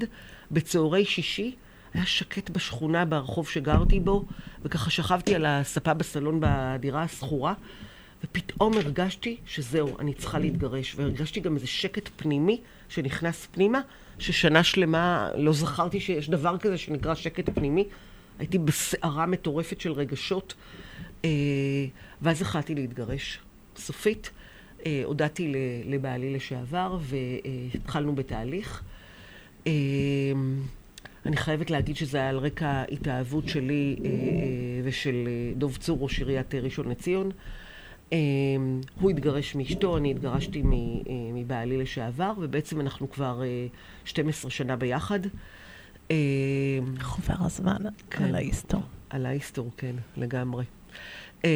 בצהרי 0.51 1.05
שישי, 1.05 1.55
היה 1.93 2.05
שקט 2.05 2.49
בשכונה, 2.49 3.05
ברחוב 3.05 3.49
שגרתי 3.49 3.99
בו, 3.99 4.26
וככה 4.63 4.89
שכבתי 4.89 5.36
על 5.36 5.45
הספה 5.45 5.93
בסלון 5.93 6.39
בדירה 6.43 7.03
השכורה, 7.03 7.53
ופתאום 8.24 8.74
הרגשתי 8.74 9.38
שזהו, 9.45 9.99
אני 9.99 10.13
צריכה 10.13 10.39
להתגרש. 10.39 10.95
והרגשתי 10.95 11.39
גם 11.39 11.55
איזה 11.55 11.67
שקט 11.67 12.09
פנימי 12.15 12.61
שנכנס 12.89 13.47
פנימה, 13.51 13.80
ששנה 14.19 14.63
שלמה 14.63 15.30
לא 15.36 15.53
זכרתי 15.53 15.99
שיש 15.99 16.30
דבר 16.30 16.57
כזה 16.57 16.78
שנקרא 16.78 17.15
שקט 17.15 17.49
פנימי. 17.53 17.86
הייתי 18.39 18.57
בסערה 18.57 19.26
מטורפת 19.26 19.82
של 19.82 19.91
רגשות, 19.91 20.53
ואז 22.21 22.41
החלטתי 22.41 22.76
להתגרש. 22.76 23.39
סופית, 23.76 24.32
אה, 24.86 25.01
הודעתי 25.05 25.53
לבעלי 25.86 26.34
לשעבר, 26.34 26.97
והתחלנו 27.01 28.15
בתהליך. 28.15 28.84
אה, 29.67 29.71
אני 31.26 31.38
חייבת 31.38 31.69
להגיד 31.69 31.95
שזה 31.95 32.17
היה 32.17 32.30
על 32.30 32.38
רקע 32.38 32.84
התאהבות 32.91 33.47
שלי 33.47 33.95
אה, 33.99 34.09
אה, 34.09 34.11
ושל 34.84 35.28
אה, 35.28 35.53
דוב 35.57 35.78
צור, 35.78 35.99
ראש 35.99 36.19
עיריית 36.19 36.55
אה, 36.55 36.59
ראשון 36.59 36.89
לציון. 36.89 37.32
אה, 38.13 38.17
הוא 39.01 39.11
התגרש 39.11 39.55
מאשתו, 39.55 39.97
אני 39.97 40.11
התגרשתי 40.11 40.61
אה, 40.61 40.65
מבעלי 41.34 41.78
לשעבר, 41.78 42.34
ובעצם 42.41 42.82
אנחנו 42.82 43.11
כבר 43.11 43.43
אה, 43.43 43.67
12 44.05 44.51
שנה 44.51 44.76
ביחד. 44.76 45.19
אה, 46.11 46.17
עובר 47.15 47.45
הזמן 47.45 47.78
כן. 48.09 48.24
על 48.24 48.36
ההיסטור. 48.36 48.82
על 49.09 49.26
ההיסטור, 49.26 49.71
כן, 49.78 49.95
לגמרי. 50.17 50.63
אה, 51.45 51.49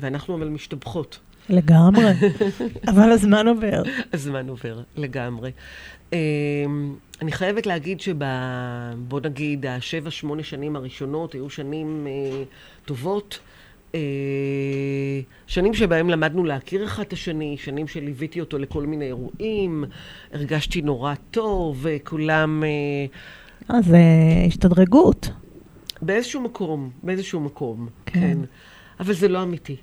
ואנחנו 0.00 0.36
אבל 0.36 0.48
משתבחות. 0.48 1.18
לגמרי. 1.48 2.12
אבל 2.90 3.10
הזמן 3.10 3.48
עובר. 3.48 3.82
הזמן 4.12 4.48
עובר, 4.48 4.80
לגמרי. 4.96 5.50
אה, 6.12 6.18
אני 7.22 7.32
חייבת 7.32 7.66
להגיד 7.66 8.00
שב... 8.00 8.14
בוא 9.08 9.20
נגיד, 9.20 9.66
השבע, 9.66 10.10
שמונה 10.10 10.42
שנים 10.42 10.76
הראשונות 10.76 11.32
היו 11.32 11.50
שנים 11.50 12.06
אה, 12.06 12.42
טובות. 12.84 13.38
אה, 13.94 14.00
שנים 15.46 15.74
שבהם 15.74 16.10
למדנו 16.10 16.44
להכיר 16.44 16.84
אחד 16.84 17.02
את 17.02 17.12
השני, 17.12 17.56
שנים 17.58 17.88
שליוויתי 17.88 18.40
אותו 18.40 18.58
לכל 18.58 18.86
מיני 18.86 19.04
אירועים, 19.04 19.84
הרגשתי 20.32 20.82
נורא 20.82 21.14
טוב, 21.30 21.78
וכולם... 21.82 22.64
אה, 22.64 23.76
אז 23.76 23.94
השתדרגות. 24.46 25.30
באיזשהו 26.02 26.40
מקום, 26.40 26.90
באיזשהו 27.02 27.40
מקום, 27.40 27.88
כן. 28.06 28.12
כן. 28.12 28.20
כן. 28.20 28.38
אבל 29.00 29.12
זה 29.12 29.28
לא 29.28 29.42
אמיתי. 29.42 29.76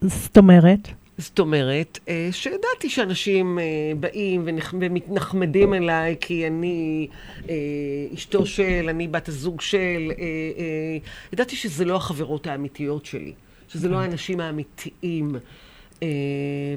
זאת 0.00 0.36
אומרת, 0.36 0.88
זאת 1.18 1.38
אומרת, 1.38 1.98
אה, 2.08 2.28
שידעתי 2.32 2.88
שאנשים 2.88 3.58
אה, 3.58 3.64
באים 4.00 4.42
ומתנחמדים 4.44 5.74
אליי 5.74 6.16
כי 6.20 6.46
אני 6.46 7.08
אה, 7.48 7.54
אשתו 8.14 8.46
של, 8.46 8.86
אני 8.88 9.08
בת 9.08 9.28
הזוג 9.28 9.60
של, 9.60 10.12
ידעתי 11.32 11.56
שזה 11.56 11.84
לא 11.84 11.96
החברות 11.96 12.46
האמיתיות 12.46 13.06
שלי, 13.06 13.32
שזה 13.68 13.88
לא 13.88 13.96
האנשים 13.96 14.40
האמיתיים. 14.40 15.36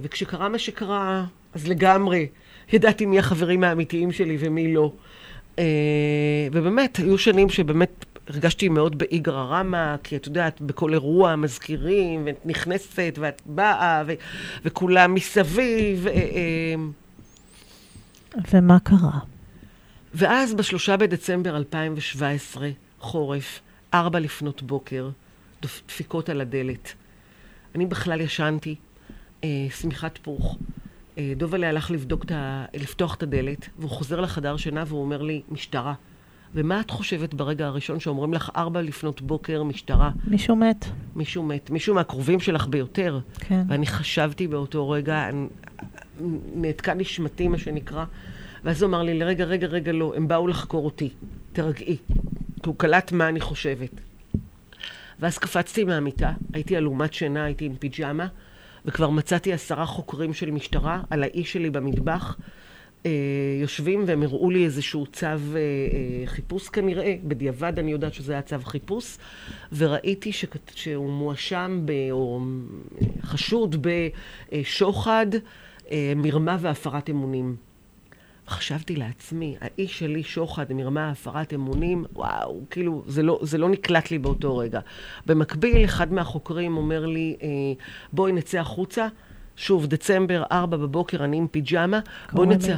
וכשקרה 0.02 0.50
מה 0.50 0.60
שקרה, 0.60 1.26
אז 1.54 1.68
לגמרי 1.68 2.28
ידעתי 2.74 3.06
מי 3.06 3.20
החברים 3.20 3.64
האמיתיים 3.64 4.12
שלי 4.12 4.38
ומי 4.40 4.74
לא. 4.74 4.92
אה, 5.60 5.64
ובאמת, 6.52 6.98
היו 6.98 7.18
שנים 7.18 7.50
שבאמת 7.50 8.06
הרגשתי 8.28 8.70
מאוד 8.70 8.98
באיגרא 8.98 9.44
רמא, 9.44 9.96
כי 10.04 10.16
את 10.16 10.28
יודעת, 10.28 10.62
בכל 10.62 10.94
אירוע 10.94 11.36
מזכירים, 11.36 12.24
ואת 12.26 12.46
נכנסת, 12.46 13.14
ואת 13.20 13.42
באה, 13.46 14.04
ו- 14.08 14.14
וכולם 14.66 15.14
מסביב. 15.14 16.08
אה, 16.08 16.14
אה, 16.14 16.76
ומה 18.54 18.80
קרה? 18.80 19.20
ואז 20.14 20.54
בשלושה 20.54 20.98
בדצמבר 20.98 21.58
2017, 21.58 22.70
חורף, 23.00 23.60
ארבע 23.94 24.20
לפנות 24.20 24.62
בוקר, 24.64 25.10
דפיקות 25.62 26.30
על 26.30 26.42
הדלת. 26.42 26.94
אני 27.76 27.86
בכלל 27.86 28.22
ישנתי, 28.22 28.76
אה, 29.44 29.68
שמיכת 29.70 30.18
פוך. 30.22 30.58
דובלה 31.36 31.70
הלך 31.70 31.92
לבדוק 31.92 32.24
את 32.24 32.32
ה... 32.32 32.66
לפתוח 32.74 33.16
את 33.16 33.24
הדלת, 33.24 33.70
והוא 33.80 33.90
חוזר 33.90 34.22
לחדר 34.22 34.58
שינה 34.58 34.84
והוא 34.88 35.02
אומר 35.02 35.22
לי, 35.22 35.42
משטרה. 35.52 35.94
ומה 36.54 36.80
את 36.80 36.90
חושבת 36.90 37.34
ברגע 37.34 37.66
הראשון 37.68 38.00
שאומרים 38.00 38.34
לך 38.34 38.52
ארבע 38.56 38.82
לפנות 38.82 39.22
בוקר, 39.22 39.64
משטרה? 39.64 40.12
מישהו 40.28 40.56
מת. 40.56 40.86
מישהו 41.16 41.44
מת, 41.44 41.70
מישהו 41.70 41.96
מהקרובים 41.96 42.40
שלך 42.40 42.68
ביותר. 42.68 43.20
כן. 43.40 43.62
ואני 43.68 43.86
חשבתי 43.86 44.48
באותו 44.48 44.90
רגע, 44.90 45.30
אני- 45.30 45.48
נעתקה 46.56 46.94
נשמתי, 46.94 47.48
מה 47.48 47.58
שנקרא, 47.58 48.06
ואז 48.64 48.82
הוא 48.82 48.90
אמר 48.90 49.04
לי, 49.04 49.24
רגע, 49.24 49.44
רגע, 49.46 49.68
רגע, 49.68 49.92
לא, 49.92 50.14
הם 50.16 50.28
באו 50.28 50.48
לחקור 50.48 50.86
אותי, 50.86 51.10
תרגעי. 51.54 51.98
כי 52.64 52.70
הוא 52.70 52.76
קלט 52.78 53.12
מה 53.12 53.30
אני 53.30 53.40
חושבת. 53.40 53.90
ואז 55.20 55.38
קפצתי 55.38 55.84
מהמיטה, 55.84 56.32
הייתי 56.54 56.76
עלומת 56.76 57.14
שינה, 57.14 57.44
הייתי 57.44 57.66
עם 57.66 57.76
פיג'מה, 57.76 58.28
וכבר 58.88 59.10
מצאתי 59.10 59.54
עשרה 59.54 59.86
חוקרים 59.86 60.34
של 60.34 60.52
משטרה 60.52 61.02
על 61.10 61.24
האיש 61.24 61.54
שלי 61.54 61.70
במטבח. 61.70 62.38
אה, 63.06 63.12
יושבים 63.62 64.04
והם 64.08 64.24
הראו 64.24 64.50
לי 64.50 64.66
איזשהו 64.66 65.06
צו 65.06 65.26
אה, 65.26 65.32
אה, 65.56 65.68
חיפוש 66.26 66.70
כנראה, 66.70 67.16
בדיעבד 67.24 67.80
אני 67.80 67.92
יודעת 67.92 68.14
שזה 68.14 68.34
היה 68.34 68.42
צו 68.42 68.56
חיפוש, 68.64 69.18
וראיתי 69.72 70.32
שכת- 70.32 70.72
שהוא 70.76 71.10
מואשם 71.10 71.82
ב, 71.86 71.92
או 72.12 72.42
חשוד 73.22 73.88
בשוחד, 74.52 75.26
מרמה 76.16 76.58
והפרת 76.60 77.10
אמונים. 77.10 77.56
חשבתי 78.50 78.96
לעצמי, 78.96 79.56
האיש 79.62 80.00
שלי 80.00 80.24
שוחד, 80.24 80.74
מרמה, 80.74 81.10
הפרת 81.10 81.54
אמונים, 81.54 82.06
וואו, 82.14 82.62
כאילו, 82.70 83.04
זה 83.08 83.24
לא, 83.24 83.40
זה 83.42 83.58
לא 83.58 83.70
נקלט 83.70 84.12
לי 84.12 84.18
באותו 84.18 84.58
רגע. 84.58 84.80
במקביל, 85.26 85.86
אחד 85.86 86.14
מהחוקרים 86.14 86.78
אומר 86.78 87.06
לי, 87.06 87.36
אה, 87.42 87.48
בואי 88.14 88.32
נצא 88.32 88.60
החוצה. 88.60 89.08
שוב, 89.56 89.88
דצמבר, 89.88 90.44
ארבע 90.52 90.78
בבוקר, 90.78 91.24
אני 91.24 91.38
עם 91.38 91.48
פיג'מה, 91.48 92.00
בואי 92.34 92.48
נצא. 92.48 92.76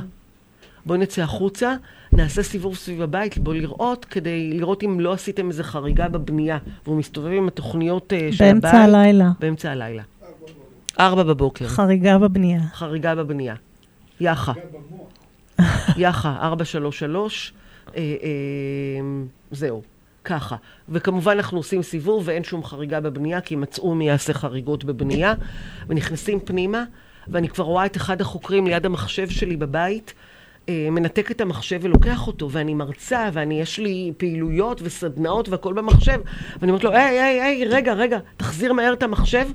בואי 0.86 1.00
נצא 1.00 1.22
החוצה, 1.22 1.76
נעשה 2.14 2.44
סיבוב 2.44 2.76
סביב 2.76 3.02
הבית, 3.02 3.38
בואי 3.38 3.62
לראות, 3.62 4.06
כדי 4.06 4.54
לראות 4.54 4.84
אם 4.84 5.00
לא 5.00 5.14
עשיתם 5.14 5.48
איזה 5.48 5.64
חריגה 5.64 6.08
בבנייה. 6.08 6.58
והוא 6.86 6.98
מסתובב 6.98 7.32
עם 7.32 7.48
התוכניות 7.48 8.14
אה, 8.14 8.30
של 8.32 8.44
הבית. 8.44 8.62
באמצע 8.62 8.78
הלילה. 8.78 9.32
באמצע 9.40 9.72
הלילה. 9.72 10.04
ארבע 11.00 11.24
בבוקר. 11.24 11.68
חריגה 11.68 12.18
בבנייה. 12.18 12.62
חריגה 12.74 13.16
בבנייה. 13.16 13.56
יחה. 14.20 14.54
יחה, 15.98 16.38
433, 16.42 17.54
אה, 17.88 18.02
אה, 18.02 18.08
זהו, 19.52 19.82
ככה. 20.24 20.56
וכמובן 20.90 21.32
אנחנו 21.32 21.58
עושים 21.58 21.84
סיבוב 21.84 22.24
ואין 22.26 22.44
שום 22.44 22.64
חריגה 22.64 23.00
בבנייה, 23.00 23.42
כי 23.42 23.56
מצאו 23.56 23.96
מי 23.96 24.08
יעשה 24.08 24.34
חריגות 24.34 24.84
בבנייה, 24.84 25.34
ונכנסים 25.88 26.40
פנימה, 26.40 26.84
ואני 27.28 27.50
כבר 27.50 27.64
רואה 27.64 27.86
את 27.86 27.98
אחד 27.98 28.22
החוקרים 28.22 28.68
ליד 28.68 28.86
המחשב 28.86 29.30
שלי 29.30 29.58
בבית, 29.58 30.14
אה, 30.70 30.88
מנתק 30.92 31.32
את 31.32 31.42
המחשב 31.42 31.80
ולוקח 31.82 32.28
אותו, 32.28 32.52
ואני 32.52 32.74
מרצה, 32.74 33.30
ואני, 33.34 33.62
יש 33.62 33.80
לי 33.80 34.14
פעילויות 34.18 34.82
וסדנאות 34.84 35.50
והכל 35.50 35.74
במחשב, 35.74 36.22
ואני 36.60 36.72
אומרת 36.72 36.84
לו, 36.84 36.92
היי, 36.92 37.20
היי, 37.20 37.42
היי, 37.42 37.66
רגע, 37.66 37.94
רגע, 37.94 38.20
תחזיר 38.38 38.74
מהר 38.74 38.94
את 38.94 39.04
המחשב, 39.04 39.48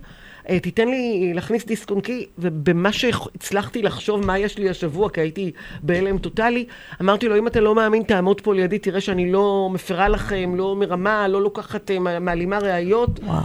תיתן 0.62 0.88
לי 0.88 1.32
להכניס 1.34 1.64
דיסק 1.66 1.90
און 1.90 2.00
קי, 2.00 2.26
ובמה 2.38 2.92
שהצלחתי 2.92 3.82
לחשוב 3.82 4.26
מה 4.26 4.38
יש 4.38 4.58
לי 4.58 4.68
השבוע, 4.70 5.10
כי 5.10 5.20
הייתי 5.20 5.50
בהלם 5.82 6.18
טוטאלי, 6.18 6.66
אמרתי 7.00 7.28
לו, 7.28 7.38
אם 7.38 7.46
אתה 7.46 7.60
לא 7.60 7.74
מאמין, 7.74 8.02
תעמוד 8.02 8.40
פה 8.40 8.54
לידי, 8.54 8.78
תראה 8.78 9.00
שאני 9.00 9.32
לא 9.32 9.68
מפרה 9.72 10.08
לכם, 10.08 10.54
לא 10.56 10.76
מרמה, 10.76 11.28
לא 11.28 11.42
לוקחת, 11.42 11.90
אה, 11.90 11.98
מה- 11.98 12.18
מעלימה 12.18 12.58
ראיות. 12.58 13.20
וואו. 13.22 13.42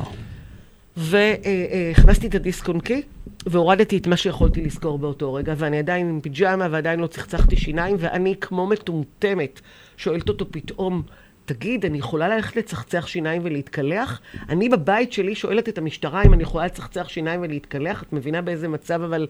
והכנסתי 0.97 2.27
את 2.27 2.35
הדיסק 2.35 2.67
און 2.67 2.79
קי, 2.79 3.01
והורדתי 3.45 3.97
את 3.97 4.07
מה 4.07 4.17
שיכולתי 4.17 4.61
לזכור 4.61 4.97
באותו 4.99 5.33
רגע, 5.33 5.53
ואני 5.57 5.77
עדיין 5.79 6.09
עם 6.09 6.21
פיג'מה, 6.21 6.67
ועדיין 6.71 6.99
לא 6.99 7.07
צחצחתי 7.07 7.55
שיניים, 7.55 7.95
ואני 7.99 8.35
כמו 8.41 8.67
מטומטמת, 8.67 9.61
שואלת 9.97 10.29
אותו 10.29 10.45
פתאום, 10.51 11.01
תגיד, 11.49 11.85
אני 11.85 11.97
יכולה 11.97 12.27
ללכת 12.27 12.55
לצחצח 12.55 13.07
שיניים 13.07 13.41
ולהתקלח? 13.45 14.21
אני 14.49 14.69
בבית 14.69 15.13
שלי 15.13 15.35
שואלת 15.35 15.69
את 15.69 15.77
המשטרה 15.77 16.23
אם 16.23 16.33
אני 16.33 16.43
יכולה 16.43 16.65
לצחצח 16.65 17.09
שיניים 17.09 17.41
ולהתקלח, 17.41 18.03
את 18.03 18.13
מבינה 18.13 18.41
באיזה 18.41 18.67
מצב 18.67 19.01
אבל 19.01 19.27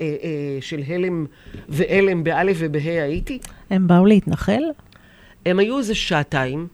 אה, 0.00 0.06
אה, 0.22 0.58
של 0.60 0.82
הלם 0.86 1.26
והלם 1.68 2.24
באלף 2.24 2.56
ובה' 2.60 3.02
הייתי? 3.02 3.38
הם 3.70 3.88
באו 3.88 4.06
להתנחל? 4.06 4.62
הם 5.46 5.58
היו 5.58 5.78
איזה 5.78 5.94
שעתיים, 5.94 6.68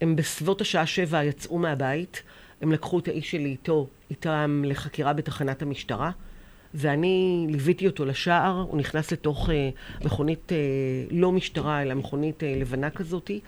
הם 0.00 0.16
בסביבות 0.16 0.60
השעה 0.60 0.86
שבע 0.86 1.24
יצאו 1.24 1.58
מהבית, 1.58 2.22
הם 2.62 2.72
לקחו 2.72 2.98
את 2.98 3.08
האיש 3.08 3.30
שלי 3.30 3.48
איתו, 3.48 3.86
איתם 4.10 4.62
לחקירה 4.66 5.12
בתחנת 5.12 5.62
המשטרה, 5.62 6.10
ואני 6.74 7.46
ליוויתי 7.50 7.86
אותו 7.86 8.04
לשער, 8.04 8.66
הוא 8.68 8.78
נכנס 8.78 9.12
לתוך 9.12 9.50
אה, 9.50 9.70
מכונית, 10.04 10.52
אה, 10.52 10.56
לא 11.10 11.32
משטרה, 11.32 11.82
אלא 11.82 11.94
מכונית 11.94 12.42
אה, 12.42 12.54
לבנה 12.56 12.90
כזאתי. 12.90 13.40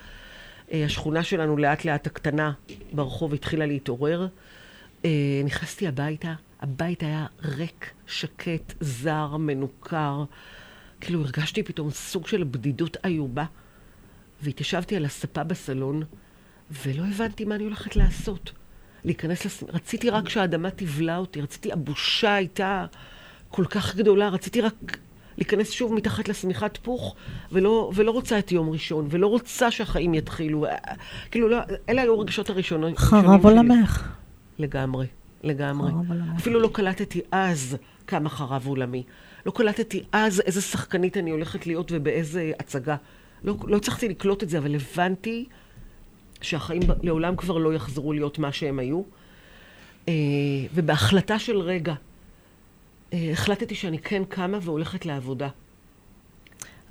אה, 0.73 0.85
השכונה 0.85 1.23
שלנו 1.23 1.57
לאט 1.57 1.85
לאט 1.85 2.07
הקטנה 2.07 2.53
ברחוב 2.93 3.35
התחילה 3.35 3.67
להתעורר. 3.67 4.27
אה, 5.05 5.43
נכנסתי 5.45 5.89
הביתה, 5.89 6.35
הבית 6.61 7.03
היה 7.03 7.27
ריק, 7.45 7.91
שקט, 8.07 8.75
זר, 8.81 9.37
מנוכר. 9.37 10.25
כאילו 11.01 11.21
הרגשתי 11.21 11.63
פתאום 11.63 11.91
סוג 11.91 12.27
של 12.27 12.45
בדידות 12.45 12.97
איובה. 13.05 13.45
והתיישבתי 14.43 14.97
על 14.97 15.05
הספה 15.05 15.45
בסלון, 15.45 16.03
ולא 16.71 17.05
הבנתי 17.07 17.45
מה 17.45 17.55
אני 17.55 17.65
הולכת 17.65 17.97
לעשות. 17.97 18.53
להיכנס 19.05 19.45
לס... 19.45 19.63
רציתי 19.63 20.11
רק 20.11 20.29
שהאדמה 20.29 20.71
תבלע 20.71 21.17
אותי, 21.17 21.41
רציתי, 21.41 21.73
הבושה 21.73 22.35
הייתה 22.35 22.87
כל 23.49 23.65
כך 23.65 23.97
גדולה, 23.97 24.29
רציתי 24.29 24.61
רק 24.61 24.99
להיכנס 25.39 25.71
שוב 25.71 25.95
מתחת 25.95 26.29
לשמיכת 26.29 26.79
פוך, 26.83 27.15
ולא, 27.53 27.91
ולא 27.95 28.11
רוצה 28.11 28.39
את 28.39 28.53
יום 28.53 28.71
ראשון, 28.71 29.07
ולא 29.11 29.27
רוצה 29.27 29.71
שהחיים 29.71 30.15
יתחילו. 30.15 30.67
כאילו, 31.31 31.49
לא, 31.49 31.59
אלה 31.89 32.03
היו 32.03 32.15
הרגשות 32.15 32.51
הראשונות. 32.51 32.99
חרב 32.99 33.25
הראשונים 33.25 33.43
שלי. 33.43 33.59
עולמך. 33.59 34.09
לגמרי, 34.59 35.07
לגמרי. 35.43 35.91
חרב. 35.91 36.19
אפילו 36.37 36.61
לא 36.61 36.71
קלטתי 36.73 37.21
אז 37.33 37.77
כמה 38.07 38.29
חרב 38.29 38.67
עולמי. 38.67 39.03
לא 39.47 39.51
קלטתי 39.51 40.03
אז 40.13 40.41
איזה 40.41 40.61
שחקנית 40.61 41.17
אני 41.17 41.31
הולכת 41.31 41.67
להיות 41.67 41.93
ובאיזה 41.95 42.53
הצגה. 42.61 42.97
לא, 43.45 43.57
לא 43.67 43.77
הצלחתי 43.77 44.09
לקלוט 44.09 44.43
את 44.43 44.49
זה, 44.49 44.59
אבל 44.59 44.75
הבנתי 44.75 45.45
שהחיים 46.41 46.83
לעולם 47.03 47.37
כבר 47.37 47.59
לא 47.59 47.75
יחזרו 47.75 48.13
להיות 48.13 48.39
מה 48.39 48.53
שהם 48.53 48.79
היו. 48.79 49.03
אה, 50.09 50.15
ובהחלטה 50.75 51.39
של 51.39 51.59
רגע, 51.59 51.93
אה, 51.93 51.97
החלטתי 53.13 53.75
שאני 53.75 53.99
כן 53.99 54.23
קמה 54.29 54.59
והולכת 54.63 55.07
לעבודה. 55.07 55.49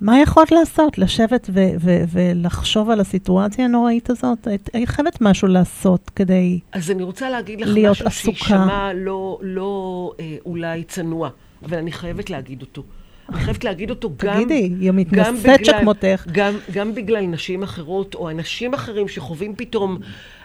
מה 0.01 0.22
יכולת 0.22 0.51
לעשות? 0.51 0.97
לשבת 0.97 1.49
ו- 1.53 1.76
ו- 1.80 2.03
ולחשוב 2.11 2.89
על 2.89 2.99
הסיטואציה 2.99 3.66
הנוראית 3.66 4.09
הזאת? 4.09 4.47
היית 4.47 4.70
היית 4.74 4.89
חייבת 4.89 5.22
משהו 5.22 5.47
לעשות 5.47 6.11
כדי... 6.16 6.59
אז 6.72 6.91
אני 6.91 7.03
רוצה 7.03 7.30
להגיד 7.30 7.61
לך 7.61 7.70
להיות 7.74 7.91
משהו 7.91 8.07
עסוקה. 8.07 8.38
שיישמע 8.38 8.93
לא, 8.93 9.39
לא 9.41 10.11
אה, 10.20 10.36
אולי 10.45 10.84
צנוע, 10.84 11.30
אבל 11.64 11.78
אני 11.78 11.91
חייבת 11.91 12.30
להגיד 12.30 12.61
אותו. 12.61 12.84
אני 13.30 13.39
חייבת 13.41 13.64
להגיד 13.64 13.89
אותו 13.89 14.11
גם... 14.18 14.36
תגידי, 14.36 14.74
היא 14.80 14.88
גם 14.88 14.95
מתנשאת 14.95 15.66
שכמותך. 15.66 16.26
גם, 16.32 16.53
גם 16.72 16.95
בגלל 16.95 17.26
נשים 17.26 17.64
אחרות, 17.64 18.16
או 18.16 18.30
אנשים 18.30 18.74
אחרים 18.74 19.07
שחווים 19.07 19.55
פתאום 19.55 19.97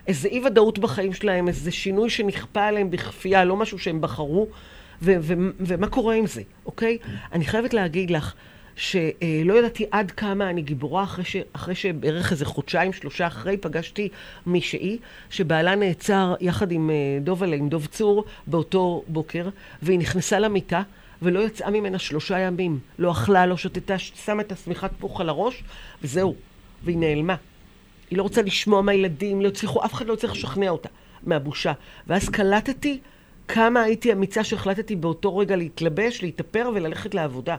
איזו 0.06 0.28
אי-ודאות 0.28 0.78
בחיים 0.78 1.12
שלהם, 1.12 1.48
איזה 1.48 1.70
שינוי 1.70 2.10
שנכפה 2.10 2.64
עליהם 2.64 2.90
בכפייה, 2.90 3.44
לא 3.44 3.56
משהו 3.56 3.78
שהם 3.78 4.00
בחרו, 4.00 4.46
ו- 5.02 5.16
ו- 5.20 5.50
ומה 5.60 5.86
קורה 5.86 6.14
עם 6.14 6.26
זה, 6.26 6.42
אוקיי? 6.66 6.98
אני 7.32 7.44
חייבת 7.44 7.74
להגיד 7.74 8.10
לך 8.10 8.34
שלא 8.76 9.58
ידעתי 9.58 9.86
עד 9.90 10.10
כמה 10.10 10.50
אני 10.50 10.62
גיבורה 10.62 11.02
אחרי, 11.02 11.24
ש- 11.24 11.36
אחרי 11.52 11.74
שבערך 11.74 12.32
איזה 12.32 12.44
חודשיים, 12.44 12.92
שלושה 12.92 13.26
אחרי, 13.26 13.56
פגשתי 13.56 14.08
מישהי 14.46 14.98
שבעלה 15.30 15.74
נעצר 15.74 16.34
יחד 16.40 16.72
עם 16.72 16.90
אה, 16.90 16.94
דובלה, 17.20 17.56
עם 17.56 17.68
דוב 17.68 17.86
צור, 17.86 18.24
באותו 18.46 19.04
בוקר, 19.08 19.48
והיא 19.82 19.98
נכנסה 19.98 20.38
למיטה. 20.38 20.82
ולא 21.22 21.40
יצאה 21.40 21.70
ממנה 21.70 21.98
שלושה 21.98 22.38
ימים. 22.38 22.78
לא 22.98 23.10
אכלה, 23.10 23.46
לא 23.46 23.56
שתתה, 23.56 23.98
שמה 23.98 24.42
את 24.42 24.52
השמיכת 24.52 24.90
פוך 24.98 25.20
על 25.20 25.28
הראש, 25.28 25.62
וזהו. 26.02 26.34
והיא 26.84 26.98
נעלמה. 26.98 27.34
היא 28.10 28.18
לא 28.18 28.22
רוצה 28.22 28.42
לשמוע 28.42 28.82
מהילדים, 28.82 29.40
לא 29.40 29.48
הצליחו, 29.48 29.84
אף 29.84 29.94
אחד 29.94 30.06
לא 30.06 30.12
הצליח 30.12 30.32
לשכנע 30.32 30.70
אותה 30.70 30.88
מהבושה. 31.22 31.72
ואז 32.06 32.28
קלטתי 32.28 32.98
כמה 33.48 33.82
הייתי 33.82 34.12
אמיצה 34.12 34.44
שהחלטתי 34.44 34.96
באותו 34.96 35.36
רגע 35.36 35.56
להתלבש, 35.56 36.22
להתאפר 36.22 36.70
וללכת 36.74 37.14
לעבודה. 37.14 37.56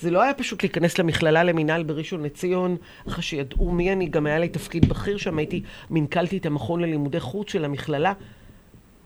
זה 0.00 0.10
לא 0.10 0.22
היה 0.22 0.34
פשוט 0.34 0.62
להיכנס 0.62 0.98
למכללה 0.98 1.44
למינהל 1.44 1.82
בראשון 1.82 2.22
לציון, 2.22 2.76
אחרי 3.08 3.22
שידעו 3.22 3.70
מי 3.72 3.92
אני, 3.92 4.06
גם 4.06 4.26
היה 4.26 4.38
לי 4.38 4.48
תפקיד 4.48 4.88
בכיר 4.88 5.16
שם, 5.16 5.38
הייתי, 5.38 5.62
מנכ"לתי 5.90 6.36
את 6.36 6.46
המכון 6.46 6.80
ללימודי 6.80 7.20
חוץ 7.20 7.50
של 7.52 7.64
המכללה. 7.64 8.12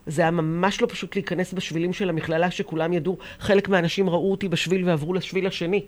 זה 0.07 0.21
היה 0.21 0.31
ממש 0.31 0.81
לא 0.81 0.87
פשוט 0.89 1.15
להיכנס 1.15 1.53
בשבילים 1.53 1.93
של 1.93 2.09
המכללה, 2.09 2.51
שכולם 2.51 2.93
ידעו, 2.93 3.17
חלק 3.39 3.69
מהאנשים 3.69 4.09
ראו 4.09 4.31
אותי 4.31 4.47
בשביל 4.47 4.85
ועברו 4.89 5.13
לשביל 5.13 5.47
השני. 5.47 5.81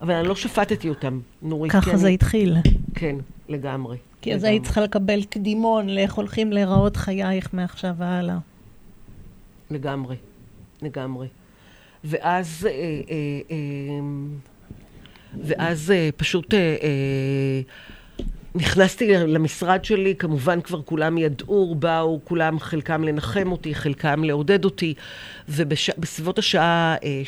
אבל 0.00 0.14
אני 0.14 0.28
לא 0.28 0.34
שפטתי 0.36 0.88
אותם, 0.88 1.20
נורית. 1.42 1.72
ככה 1.72 1.90
כי 1.90 1.96
זה 1.96 2.06
אני- 2.06 2.14
התחיל. 2.14 2.56
כן, 2.94 3.16
לגמרי. 3.48 3.96
כי 4.22 4.34
אז. 4.34 4.44
היית 4.44 4.62
צריכה 4.64 4.80
לקבל 4.80 5.22
קדימון 5.24 5.88
לאיך 5.88 6.14
הולכים 6.14 6.52
להיראות 6.52 6.96
חייך 6.96 7.54
מעכשיו 7.54 7.94
והלאה. 7.98 8.38
לגמרי, 9.70 10.16
לגמרי. 10.82 11.28
ואז, 12.04 12.68
אה, 12.70 12.70
אה, 12.70 13.40
אה, 13.50 13.56
ואז 15.44 15.92
פשוט 16.16 16.54
נכנסתי 18.54 19.12
למשרד 19.12 19.84
שלי, 19.84 20.14
כמובן 20.16 20.60
כבר 20.60 20.82
כולם 20.82 21.18
ידעו, 21.18 21.74
באו 21.74 22.20
כולם, 22.24 22.58
חלקם 22.58 23.04
לנחם 23.04 23.52
אותי, 23.52 23.74
חלקם 23.74 24.24
לעודד 24.24 24.64
אותי, 24.64 24.94
ובסביבות 25.48 26.38
השעה 26.38 26.96
אה, 27.04 27.22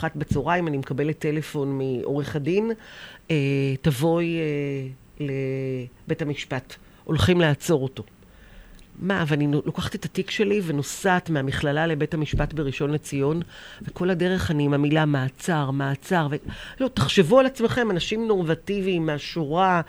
12-1 0.00 0.04
בצהריים 0.16 0.68
אני 0.68 0.76
מקבלת 0.76 1.18
טלפון 1.18 1.78
מעורך 1.78 2.36
הדין, 2.36 2.70
תבואי 3.82 4.36
לבית 5.20 6.22
המשפט, 6.22 6.74
הולכים 7.04 7.40
לעצור 7.40 7.82
אותו. 7.82 8.02
מה, 8.98 9.24
ואני 9.26 9.46
לוקחת 9.66 9.94
את 9.94 10.04
התיק 10.04 10.30
שלי 10.30 10.60
ונוסעת 10.64 11.30
מהמכללה 11.30 11.86
לבית 11.86 12.14
המשפט 12.14 12.52
בראשון 12.52 12.90
לציון, 12.90 13.42
וכל 13.82 14.10
הדרך 14.10 14.50
אני 14.50 14.64
עם 14.64 14.74
המילה 14.74 15.04
מעצר, 15.04 15.70
מעצר, 15.70 16.26
ו... 16.30 16.36
לא, 16.80 16.88
תחשבו 16.88 17.38
על 17.38 17.46
עצמכם, 17.46 17.90
אנשים 17.90 18.28
נורמטיביים 18.28 19.06
מהשורה, 19.06 19.80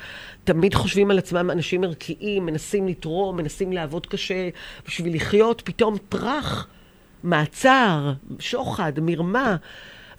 תמיד 0.43 0.73
חושבים 0.73 1.11
על 1.11 1.17
עצמם 1.17 1.51
אנשים 1.51 1.83
ערכיים, 1.83 2.45
מנסים 2.45 2.87
לתרום, 2.87 3.37
מנסים 3.37 3.73
לעבוד 3.73 4.05
קשה 4.05 4.49
בשביל 4.87 5.15
לחיות, 5.15 5.61
פתאום 5.65 5.97
טראח, 6.09 6.67
מעצר, 7.23 8.13
שוחד, 8.39 8.93
מרמה. 9.01 9.55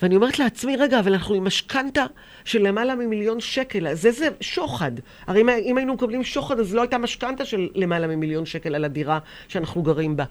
ואני 0.02 0.16
אומרת 0.16 0.38
לעצמי, 0.38 0.76
רגע, 0.76 1.00
אבל 1.00 1.12
אנחנו 1.12 1.34
עם 1.34 1.44
משכנתה 1.44 2.04
של 2.44 2.62
למעלה 2.62 2.94
ממיליון 2.94 3.40
שקל, 3.40 3.86
אז 3.86 4.06
איזה 4.06 4.28
שוחד? 4.40 4.92
הרי 5.26 5.40
אם, 5.40 5.48
אם 5.48 5.76
היינו 5.78 5.94
מקבלים 5.94 6.24
שוחד, 6.24 6.60
אז 6.60 6.74
לא 6.74 6.80
הייתה 6.80 6.98
משכנתה 6.98 7.44
של 7.44 7.68
למעלה 7.74 8.06
ממיליון 8.06 8.46
שקל 8.46 8.74
על 8.74 8.84
הדירה 8.84 9.18
שאנחנו 9.48 9.82
גרים 9.82 10.16
בה. 10.16 10.24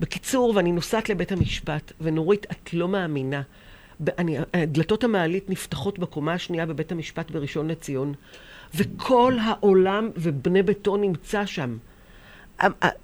בקיצור, 0.00 0.52
ואני 0.56 0.72
נוסעת 0.72 1.08
לבית 1.08 1.32
המשפט, 1.32 1.92
ונורית, 2.00 2.46
את 2.52 2.74
לא 2.74 2.88
מאמינה. 2.88 3.42
אני, 4.18 4.38
דלתות 4.66 5.04
המעלית 5.04 5.50
נפתחות 5.50 5.98
בקומה 5.98 6.32
השנייה 6.32 6.66
בבית 6.66 6.92
המשפט 6.92 7.30
בראשון 7.30 7.68
לציון, 7.68 8.14
וכל 8.74 9.34
העולם 9.42 10.10
ובני 10.16 10.62
ביתו 10.62 10.96
נמצא 10.96 11.46
שם. 11.46 11.76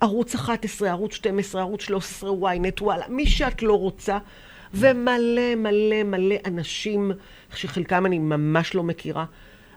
ערוץ 0.01 0.34
11, 0.34 0.90
ערוץ 0.90 1.14
12, 1.14 1.61
ערוץ 1.61 1.82
13, 1.82 2.30
ynet, 2.30 2.82
וואלה, 2.82 3.05
מי 3.09 3.26
שאת 3.26 3.62
לא 3.62 3.78
רוצה, 3.78 4.18
ומלא 4.74 5.54
מלא 5.56 6.02
מלא 6.04 6.36
אנשים, 6.46 7.12
שחלקם 7.54 8.06
אני 8.06 8.18
ממש 8.18 8.74
לא 8.74 8.82
מכירה. 8.82 9.24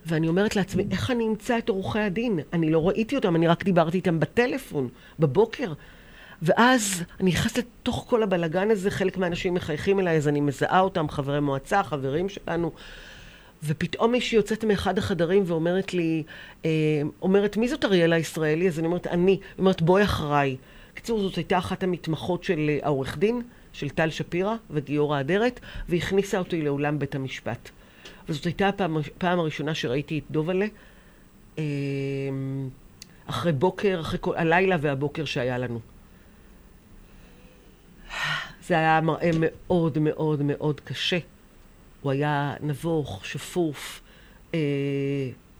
ואני 0.06 0.28
אומרת 0.28 0.56
לעצמי, 0.56 0.86
איך 0.92 1.12
אני 1.12 1.28
אמצא 1.28 1.58
את 1.58 1.70
עורכי 1.70 2.00
הדין? 2.00 2.40
אני 2.54 2.72
לא 2.72 2.88
ראיתי 2.88 3.16
אותם, 3.16 3.36
אני 3.36 3.48
רק 3.48 3.64
דיברתי 3.64 3.98
איתם 3.98 4.20
בטלפון, 4.20 4.90
בבוקר. 5.20 5.74
ואז 6.42 7.04
אני 7.20 7.30
נכנסת 7.30 7.58
לתוך 7.58 8.06
כל 8.10 8.24
הבלגן 8.24 8.72
הזה, 8.72 8.92
חלק 8.92 9.18
מהאנשים 9.18 9.54
מחייכים 9.54 10.00
אליי, 10.00 10.18
אז 10.18 10.28
אני 10.28 10.42
מזהה 10.42 10.80
אותם, 10.80 11.10
חברי 11.10 11.40
מועצה, 11.40 11.84
חברים 11.84 12.30
שלנו. 12.30 12.72
ופתאום 13.64 14.12
מישהי 14.12 14.36
יוצאת 14.36 14.64
מאחד 14.64 14.98
החדרים 14.98 15.44
ואומרת 15.46 15.94
לי, 15.94 16.24
אה, 16.66 16.72
אומרת, 17.22 17.58
מי 17.58 17.68
זאת 17.68 17.86
אריאלה 17.86 18.16
הישראלי? 18.16 18.68
אז 18.68 18.80
אני 18.80 18.88
אומרת, 18.88 19.08
אני. 19.08 19.32
היא 19.32 19.40
אומרת, 19.60 19.82
בואי 19.82 20.04
אחריי. 20.04 20.58
בקיצור, 20.94 21.22
זאת 21.22 21.36
הייתה 21.36 21.58
אחת 21.58 21.84
המתמחות 21.84 22.44
של 22.44 22.70
אה, 22.70 22.80
העורך 22.84 23.18
דין, 23.18 23.42
של 23.74 23.90
טל 23.90 24.10
שפירא 24.10 24.56
וגיורא 24.70 25.20
אדרת, 25.20 25.60
והכניסה 25.90 26.40
אותי 26.40 26.62
לאולם 26.62 27.00
בית 27.00 27.16
המשפט. 27.16 27.70
וזאת 28.30 28.46
הייתה 28.46 28.68
הפעם, 28.68 29.40
הראשונה 29.40 29.76
שראיתי 29.76 30.20
את 30.20 30.24
דובלה, 30.32 30.66
אה, 31.58 31.64
אחרי 33.26 33.52
בוקר, 33.52 34.02
אחרי 34.02 34.18
כל, 34.22 34.36
הלילה 34.36 34.78
והבוקר 34.82 35.26
שהיה 35.26 35.58
לנו. 35.58 35.80
זה 38.68 38.78
היה 38.78 39.02
מראה 39.02 39.30
מאוד 39.40 39.98
מאוד 39.98 40.42
מאוד 40.42 40.80
קשה. 40.80 41.18
הוא 42.02 42.12
היה 42.12 42.56
נבוך, 42.62 43.26
שפוף, 43.26 44.02
אה, 44.54 44.60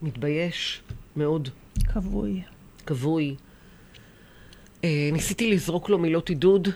מתבייש 0.02 0.82
מאוד, 1.16 1.48
כבוי. 1.92 2.42
כבוי. 2.86 3.36
אה, 4.84 5.08
ניסיתי 5.12 5.50
לזרוק 5.50 5.88
לו 5.88 5.98
מילות 5.98 6.28
עידוד, 6.28 6.68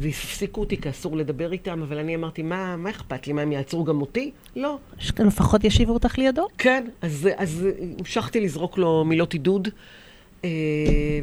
והפסיקו 0.00 0.60
אותי 0.60 0.76
כי 0.76 0.90
אסור 0.90 1.16
לדבר 1.16 1.52
איתם, 1.52 1.82
אבל 1.82 1.98
אני 1.98 2.14
אמרתי, 2.14 2.42
מה, 2.42 2.76
מה 2.76 2.90
אכפת 2.90 3.26
לי? 3.26 3.32
מה, 3.32 3.42
הם 3.42 3.52
יעצרו 3.52 3.84
גם 3.84 4.00
אותי? 4.00 4.30
לא. 4.56 4.78
לפחות 5.18 5.64
ישיבו 5.64 5.92
אותך 5.92 6.18
לידו? 6.18 6.46
כן, 6.58 6.86
אז, 7.02 7.28
אז 7.36 7.66
המשכתי 7.98 8.40
לזרוק 8.40 8.78
לו 8.78 9.04
מילות 9.04 9.32
עידוד 9.32 9.68
אה, 10.44 10.50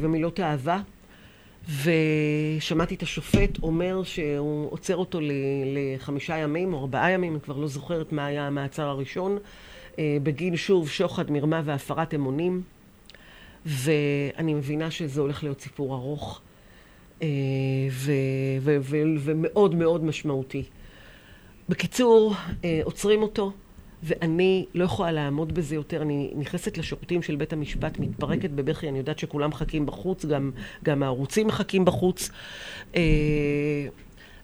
ומילות 0.00 0.40
אהבה, 0.40 0.80
ושמעתי 1.68 2.94
את 2.94 3.02
השופט 3.02 3.62
אומר 3.62 4.02
שהוא 4.02 4.72
עוצר 4.72 4.96
אותו 4.96 5.20
ל, 5.20 5.32
לחמישה 5.74 6.36
ימים 6.36 6.74
או 6.74 6.80
ארבעה 6.80 7.10
ימים, 7.10 7.32
אני 7.32 7.40
כבר 7.40 7.56
לא 7.56 7.66
זוכרת 7.66 8.12
מה 8.12 8.26
היה 8.26 8.46
המעצר 8.46 8.86
הראשון, 8.86 9.38
אה, 9.98 10.16
בגין 10.22 10.56
שוב 10.56 10.88
שוחד, 10.88 11.30
מרמה 11.30 11.62
והפרת 11.64 12.14
אמונים, 12.14 12.62
ואני 13.66 14.54
מבינה 14.54 14.90
שזה 14.90 15.20
הולך 15.20 15.42
להיות 15.42 15.60
סיפור 15.60 15.94
ארוך 15.94 16.40
אה, 16.40 16.51
ומאוד 19.24 19.74
מאוד 19.74 20.04
משמעותי. 20.04 20.64
בקיצור, 21.68 22.34
אה, 22.64 22.80
עוצרים 22.84 23.22
אותו, 23.22 23.52
ואני 24.02 24.66
לא 24.74 24.84
יכולה 24.84 25.12
לעמוד 25.12 25.54
בזה 25.54 25.74
יותר. 25.74 26.02
אני 26.02 26.32
נכנסת 26.36 26.78
לשירותים 26.78 27.22
של 27.22 27.36
בית 27.36 27.52
המשפט, 27.52 27.98
מתפרקת 27.98 28.50
בבכי, 28.50 28.88
אני 28.88 28.98
יודעת 28.98 29.18
שכולם 29.18 29.50
מחכים 29.50 29.86
בחוץ, 29.86 30.24
גם, 30.24 30.50
גם 30.84 31.02
הערוצים 31.02 31.46
מחכים 31.46 31.84
בחוץ. 31.84 32.30
אה, 32.96 33.00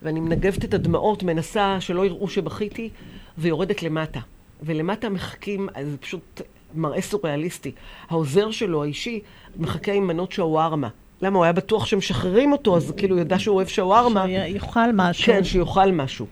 ואני 0.02 0.20
מנגבת 0.20 0.64
את 0.64 0.74
הדמעות, 0.74 1.22
מנסה 1.22 1.80
שלא 1.80 2.06
יראו 2.06 2.28
שבכיתי, 2.28 2.90
ויורדת 3.38 3.82
למטה. 3.82 4.20
ולמטה 4.62 5.08
מחכים, 5.08 5.68
זה 5.82 5.98
פשוט 5.98 6.40
מראה 6.74 7.00
סוריאליסטי. 7.00 7.72
העוזר 8.08 8.50
שלו, 8.50 8.82
האישי, 8.82 9.20
מחכה 9.56 9.92
עם 9.92 10.06
מנות 10.06 10.32
שווארמה. 10.32 10.88
למה? 11.22 11.36
הוא 11.36 11.44
היה 11.44 11.52
בטוח 11.52 11.86
שמשחררים 11.86 12.52
אותו, 12.52 12.76
אז 12.76 12.92
כאילו 12.96 13.14
הוא 13.16 13.20
ידע 13.20 13.38
שהוא 13.38 13.56
אוהב 13.56 13.68
שווארמה. 13.68 14.26
שיאכל 14.26 14.92
משהו. 14.94 15.26
כן, 15.26 15.44
שיאכל 15.44 15.92
משהו. 15.92 16.26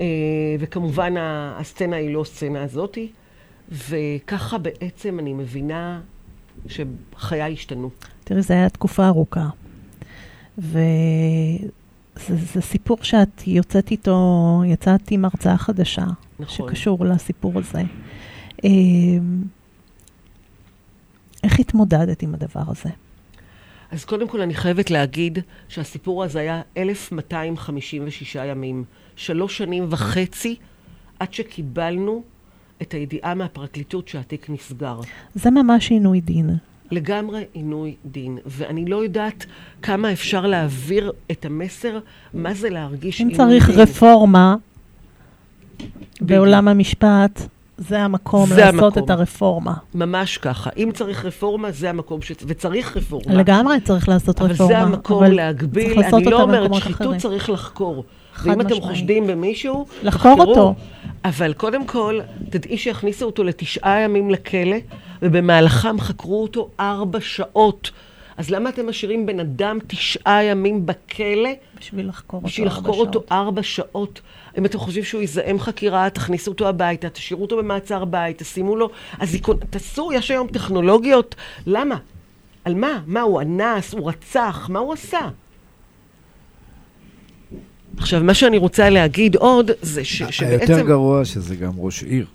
אה, 0.00 0.06
וכמובן 0.58 1.14
הסצנה 1.18 1.96
היא 1.96 2.14
לא 2.14 2.20
הסצנה 2.20 2.62
הזאתי, 2.62 3.10
וככה 3.88 4.58
בעצם 4.58 5.18
אני 5.18 5.32
מבינה 5.32 6.00
שחיי 6.66 7.52
השתנו. 7.52 7.90
תראי, 8.24 8.42
זו 8.42 8.54
הייתה 8.54 8.68
תקופה 8.68 9.06
ארוכה. 9.06 9.48
וזה 10.58 12.36
זה 12.36 12.60
סיפור 12.60 12.98
שאת 13.02 13.46
יוצאת 13.46 13.90
איתו, 13.90 14.62
יצאת 14.66 15.10
עם 15.10 15.24
הרצאה 15.24 15.58
חדשה, 15.58 16.04
נכון. 16.40 16.68
שקשור 16.68 17.04
לסיפור 17.04 17.52
הזה. 17.58 17.82
אמ, 18.64 19.42
איך 21.44 21.60
התמודדת 21.60 22.22
עם 22.22 22.34
הדבר 22.34 22.62
הזה? 22.66 22.90
אז 23.90 24.04
קודם 24.04 24.28
כל 24.28 24.40
אני 24.40 24.54
חייבת 24.54 24.90
להגיד 24.90 25.38
שהסיפור 25.68 26.24
הזה 26.24 26.38
היה 26.40 26.62
1256 26.76 28.36
ימים, 28.46 28.84
שלוש 29.16 29.58
שנים 29.58 29.86
וחצי 29.90 30.56
עד 31.18 31.32
שקיבלנו 31.32 32.22
את 32.82 32.94
הידיעה 32.94 33.34
מהפרקליטות 33.34 34.08
שהתיק 34.08 34.50
נסגר. 34.50 35.00
זה 35.34 35.50
ממש 35.50 35.90
עינוי 35.90 36.20
דין. 36.20 36.50
לגמרי 36.90 37.44
עינוי 37.52 37.94
דין, 38.04 38.38
ואני 38.46 38.84
לא 38.84 39.02
יודעת 39.04 39.46
כמה 39.82 40.12
אפשר 40.12 40.46
להעביר 40.46 41.12
את 41.30 41.44
המסר, 41.44 41.98
מה 42.34 42.54
זה 42.54 42.70
להרגיש 42.70 43.20
אם 43.20 43.28
עינוי 43.28 43.46
צריך 43.46 43.70
דין. 43.70 43.80
רפורמה 43.80 44.56
בעולם 46.20 46.68
המשפט, 46.68 47.48
זה 47.88 48.02
המקום 48.02 48.46
זה 48.46 48.56
לעשות 48.56 48.82
המקום. 48.82 49.04
את 49.04 49.10
הרפורמה. 49.10 49.74
ממש 49.94 50.38
ככה. 50.38 50.70
אם 50.76 50.90
צריך 50.94 51.24
רפורמה, 51.24 51.70
זה 51.70 51.90
המקום 51.90 52.22
ש... 52.22 52.32
וצריך 52.46 52.96
רפורמה. 52.96 53.34
לגמרי 53.34 53.80
צריך 53.80 54.08
לעשות 54.08 54.40
אבל 54.40 54.50
רפורמה. 54.50 54.72
זה 54.72 54.78
המקום 54.78 55.24
אבל 55.24 55.34
להגביל, 55.34 56.02
אני 56.14 56.24
לא 56.24 56.42
אומרת, 56.42 56.74
שחיתות 56.74 57.00
אחרים. 57.00 57.18
צריך 57.18 57.50
לחקור. 57.50 58.04
ואם 58.42 58.60
אתם 58.60 58.64
משמעית. 58.64 58.82
חושדים 58.82 59.26
במישהו, 59.26 59.86
לחקור 60.02 60.36
תחקרו. 60.36 60.50
אותו. 60.50 60.74
אבל 61.24 61.52
קודם 61.52 61.86
כל, 61.86 62.20
תדעי 62.50 62.78
שיכניסו 62.78 63.26
אותו 63.26 63.44
לתשעה 63.44 64.00
ימים 64.00 64.30
לכלא, 64.30 64.76
ובמהלכם 65.22 66.00
חקרו 66.00 66.42
אותו 66.42 66.68
ארבע 66.80 67.18
שעות. 67.20 67.90
אז 68.40 68.50
למה 68.50 68.70
אתם 68.70 68.88
משאירים 68.88 69.26
בן 69.26 69.40
אדם 69.40 69.78
תשעה 69.86 70.44
ימים 70.44 70.86
בכלא 70.86 71.50
בשביל 71.78 72.08
לחקור 72.08 72.40
בשביל 72.40 72.68
אותו 72.68 72.78
לחקור 72.78 72.94
ארבע 72.94 73.06
אותו 73.06 73.20
שעות. 73.20 73.32
ארבע 73.32 73.62
שעות? 73.62 74.20
אם 74.58 74.66
אתם 74.66 74.78
חושבים 74.78 75.04
שהוא 75.04 75.22
יזהם 75.22 75.58
חקירה, 75.58 76.10
תכניסו 76.10 76.50
אותו 76.50 76.68
הביתה, 76.68 77.10
תשאירו 77.10 77.42
אותו 77.42 77.56
במעצר 77.56 78.04
בית, 78.04 78.38
תשימו 78.38 78.76
לו 78.76 78.90
אזיקון, 79.18 79.56
תעשו, 79.70 80.12
יש 80.12 80.30
היום 80.30 80.48
טכנולוגיות. 80.48 81.34
למה? 81.66 81.98
על 82.64 82.74
מה? 82.74 83.02
מה, 83.06 83.20
הוא 83.20 83.42
אנס? 83.42 83.92
הוא 83.92 84.08
רצח? 84.08 84.66
מה 84.72 84.78
הוא 84.78 84.92
עשה? 84.92 85.28
עכשיו, 87.96 88.24
מה 88.24 88.34
שאני 88.34 88.58
רוצה 88.58 88.90
להגיד 88.90 89.36
עוד, 89.36 89.70
זה 89.82 90.04
ש, 90.04 90.20
היותר 90.22 90.32
שבעצם... 90.32 90.86
גרוע 90.86 91.24
שזה 91.24 91.56
גם 91.56 91.72
ראש 91.76 92.02
עיר. 92.02 92.26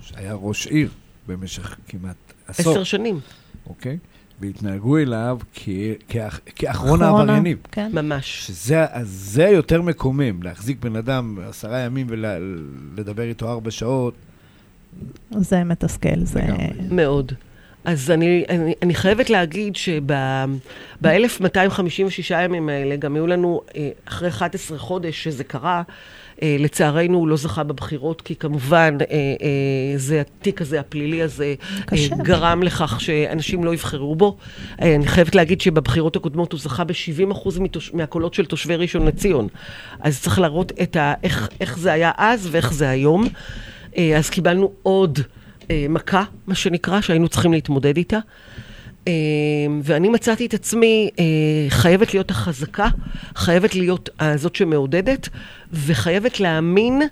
שהיה 0.00 0.34
ראש 0.34 0.66
עיר 0.66 0.88
במשך 1.26 1.76
כמעט 1.88 2.16
עשור, 2.48 2.72
עשר 2.72 2.84
שנים, 2.84 3.20
אוקיי? 3.66 3.98
והתנהגו 4.40 4.98
אליו 4.98 5.38
כ- 5.54 5.68
כאח- 6.08 6.40
כאחרון 6.56 7.02
העבריינים. 7.02 7.56
כן. 7.72 7.90
ממש. 7.92 8.46
שזה 8.46 9.44
יותר 9.44 9.82
מקומם, 9.82 10.42
להחזיק 10.42 10.78
בן 10.80 10.96
אדם 10.96 11.38
עשרה 11.48 11.78
ימים 11.78 12.06
ולדבר 12.10 13.22
איתו 13.22 13.50
ארבע 13.50 13.70
שעות. 13.70 14.14
זה 15.30 15.64
מתסכל, 15.64 16.20
זה... 16.24 16.40
לגמרי. 16.40 16.66
מאוד. 16.90 17.32
אז 17.84 18.10
אני, 18.10 18.44
אני, 18.48 18.74
אני 18.82 18.94
חייבת 18.94 19.30
להגיד 19.30 19.76
שב-1256 19.76 21.06
ימים 22.44 22.68
האלה, 22.68 22.96
גם 22.96 23.14
היו 23.14 23.26
לנו, 23.26 23.60
אה, 23.76 23.88
אחרי 24.04 24.28
11 24.28 24.78
חודש 24.78 25.24
שזה 25.24 25.44
קרה, 25.44 25.82
לצערנו 26.42 27.18
הוא 27.18 27.28
לא 27.28 27.36
זכה 27.36 27.62
בבחירות, 27.62 28.20
כי 28.20 28.36
כמובן 28.36 28.96
אה, 29.00 29.06
אה, 29.16 29.98
זה 29.98 30.20
התיק 30.20 30.60
הזה, 30.60 30.80
הפלילי 30.80 31.22
הזה, 31.22 31.54
קשה. 31.86 32.14
אה, 32.14 32.22
גרם 32.22 32.62
לכך 32.62 33.00
שאנשים 33.00 33.64
לא 33.64 33.74
יבחרו 33.74 34.14
בו. 34.16 34.36
אה, 34.82 34.94
אני 34.94 35.06
חייבת 35.06 35.34
להגיד 35.34 35.60
שבבחירות 35.60 36.16
הקודמות 36.16 36.52
הוא 36.52 36.60
זכה 36.60 36.84
ב-70% 36.84 37.60
מתוש... 37.60 37.90
מהקולות 37.94 38.34
של 38.34 38.46
תושבי 38.46 38.76
ראשון 38.76 39.06
לציון. 39.06 39.48
אז 40.00 40.22
צריך 40.22 40.38
להראות 40.38 40.72
את 40.82 40.96
ה... 40.96 41.14
איך, 41.22 41.48
איך 41.60 41.78
זה 41.78 41.92
היה 41.92 42.10
אז 42.16 42.48
ואיך 42.50 42.72
זה 42.72 42.88
היום. 42.88 43.28
אה, 43.96 44.18
אז 44.18 44.30
קיבלנו 44.30 44.72
עוד 44.82 45.18
אה, 45.70 45.86
מכה, 45.88 46.24
מה 46.46 46.54
שנקרא, 46.54 47.00
שהיינו 47.00 47.28
צריכים 47.28 47.52
להתמודד 47.52 47.96
איתה. 47.96 48.18
אה, 49.08 49.12
ואני 49.82 50.08
מצאתי 50.08 50.46
את 50.46 50.54
עצמי 50.54 51.10
אה, 51.18 51.24
חייבת 51.68 52.14
להיות 52.14 52.30
החזקה, 52.30 52.88
חייבת 53.36 53.74
להיות 53.74 54.10
אה, 54.20 54.36
זאת 54.36 54.56
שמעודדת, 54.56 55.28
וחייבת 55.72 56.40
להאמין 56.40 57.02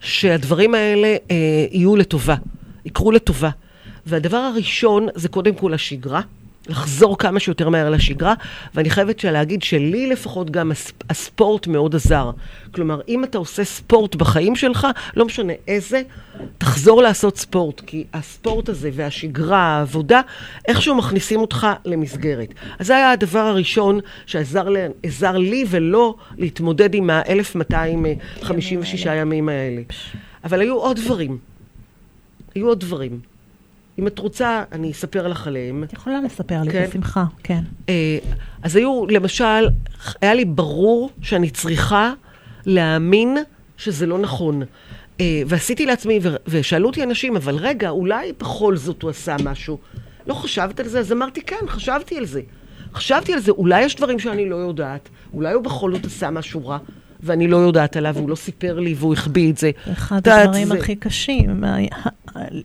שהדברים 0.00 0.74
האלה 0.74 1.16
אה, 1.30 1.36
יהיו 1.70 1.96
לטובה, 1.96 2.34
יקרו 2.84 3.12
לטובה. 3.12 3.50
והדבר 4.06 4.36
הראשון 4.36 5.08
זה 5.14 5.28
קודם 5.28 5.54
כל 5.54 5.74
השגרה. 5.74 6.20
לחזור 6.68 7.18
כמה 7.18 7.40
שיותר 7.40 7.68
מהר 7.68 7.90
לשגרה, 7.90 8.34
ואני 8.74 8.90
חייבת 8.90 9.24
להגיד 9.24 9.62
שלי 9.62 10.06
לפחות 10.06 10.50
גם 10.50 10.70
הס- 10.70 10.92
הספורט 11.10 11.66
מאוד 11.66 11.94
עזר. 11.94 12.30
כלומר, 12.74 13.00
אם 13.08 13.24
אתה 13.24 13.38
עושה 13.38 13.64
ספורט 13.64 14.14
בחיים 14.14 14.56
שלך, 14.56 14.86
לא 15.16 15.24
משנה 15.24 15.52
איזה, 15.68 16.02
תחזור 16.58 17.02
לעשות 17.02 17.36
ספורט, 17.38 17.80
כי 17.86 18.04
הספורט 18.12 18.68
הזה 18.68 18.90
והשגרה, 18.92 19.58
העבודה, 19.58 20.20
איכשהו 20.68 20.94
מכניסים 20.94 21.40
אותך 21.40 21.66
למסגרת. 21.84 22.48
אז 22.78 22.86
זה 22.86 22.96
היה 22.96 23.10
הדבר 23.12 23.38
הראשון 23.38 24.00
שעזר 24.26 24.68
לי 25.38 25.64
ולא 25.68 26.14
להתמודד 26.38 26.94
עם 26.94 27.10
ה-1256 27.10 28.52
ימים 29.16 29.48
האלה. 29.48 29.82
אבל 30.44 30.60
היו 30.60 30.74
עוד 30.76 30.96
דברים. 30.96 31.38
היו 32.54 32.68
עוד 32.68 32.80
דברים. 32.80 33.20
אם 34.00 34.06
את 34.06 34.18
רוצה, 34.18 34.62
אני 34.72 34.90
אספר 34.90 35.28
לך 35.28 35.46
עליהם. 35.46 35.84
את 35.84 35.92
יכולה 35.92 36.20
לספר 36.20 36.62
לי 36.62 36.70
כן. 36.72 36.86
בשמחה, 36.90 37.24
כן. 37.42 37.60
אה, 37.88 38.18
אז 38.62 38.76
היו, 38.76 39.06
למשל, 39.08 39.68
היה 40.22 40.34
לי 40.34 40.44
ברור 40.44 41.10
שאני 41.22 41.50
צריכה 41.50 42.12
להאמין 42.66 43.36
שזה 43.76 44.06
לא 44.06 44.18
נכון. 44.18 44.62
אה, 45.20 45.42
ועשיתי 45.46 45.86
לעצמי, 45.86 46.20
ושאלו 46.48 46.86
אותי 46.88 47.02
אנשים, 47.02 47.36
אבל 47.36 47.56
רגע, 47.56 47.88
אולי 47.90 48.32
בכל 48.40 48.76
זאת 48.76 49.02
הוא 49.02 49.10
עשה 49.10 49.36
משהו. 49.44 49.78
לא 50.26 50.34
חשבת 50.34 50.80
על 50.80 50.88
זה? 50.88 50.98
אז 51.00 51.12
אמרתי, 51.12 51.40
כן, 51.42 51.56
חשבתי 51.68 52.16
על 52.18 52.24
זה. 52.26 52.40
חשבתי 52.94 53.32
על 53.32 53.38
זה, 53.40 53.50
אולי 53.52 53.82
יש 53.82 53.96
דברים 53.96 54.18
שאני 54.18 54.48
לא 54.48 54.56
יודעת, 54.56 55.08
אולי 55.34 55.52
הוא 55.52 55.62
בכל 55.64 55.94
זאת 55.94 56.04
עשה 56.04 56.30
משהו 56.30 56.66
רע, 56.66 56.78
ואני 57.22 57.48
לא 57.48 57.56
יודעת 57.56 57.96
עליו, 57.96 58.14
והוא 58.16 58.30
לא 58.30 58.34
סיפר 58.34 58.80
לי 58.80 58.94
והוא 58.98 59.12
החביא 59.12 59.50
את 59.52 59.58
זה. 59.58 59.70
אחד 59.92 60.28
הדברים 60.28 60.66
זה- 60.66 60.74
הכי 60.74 60.96
קשים, 60.96 61.64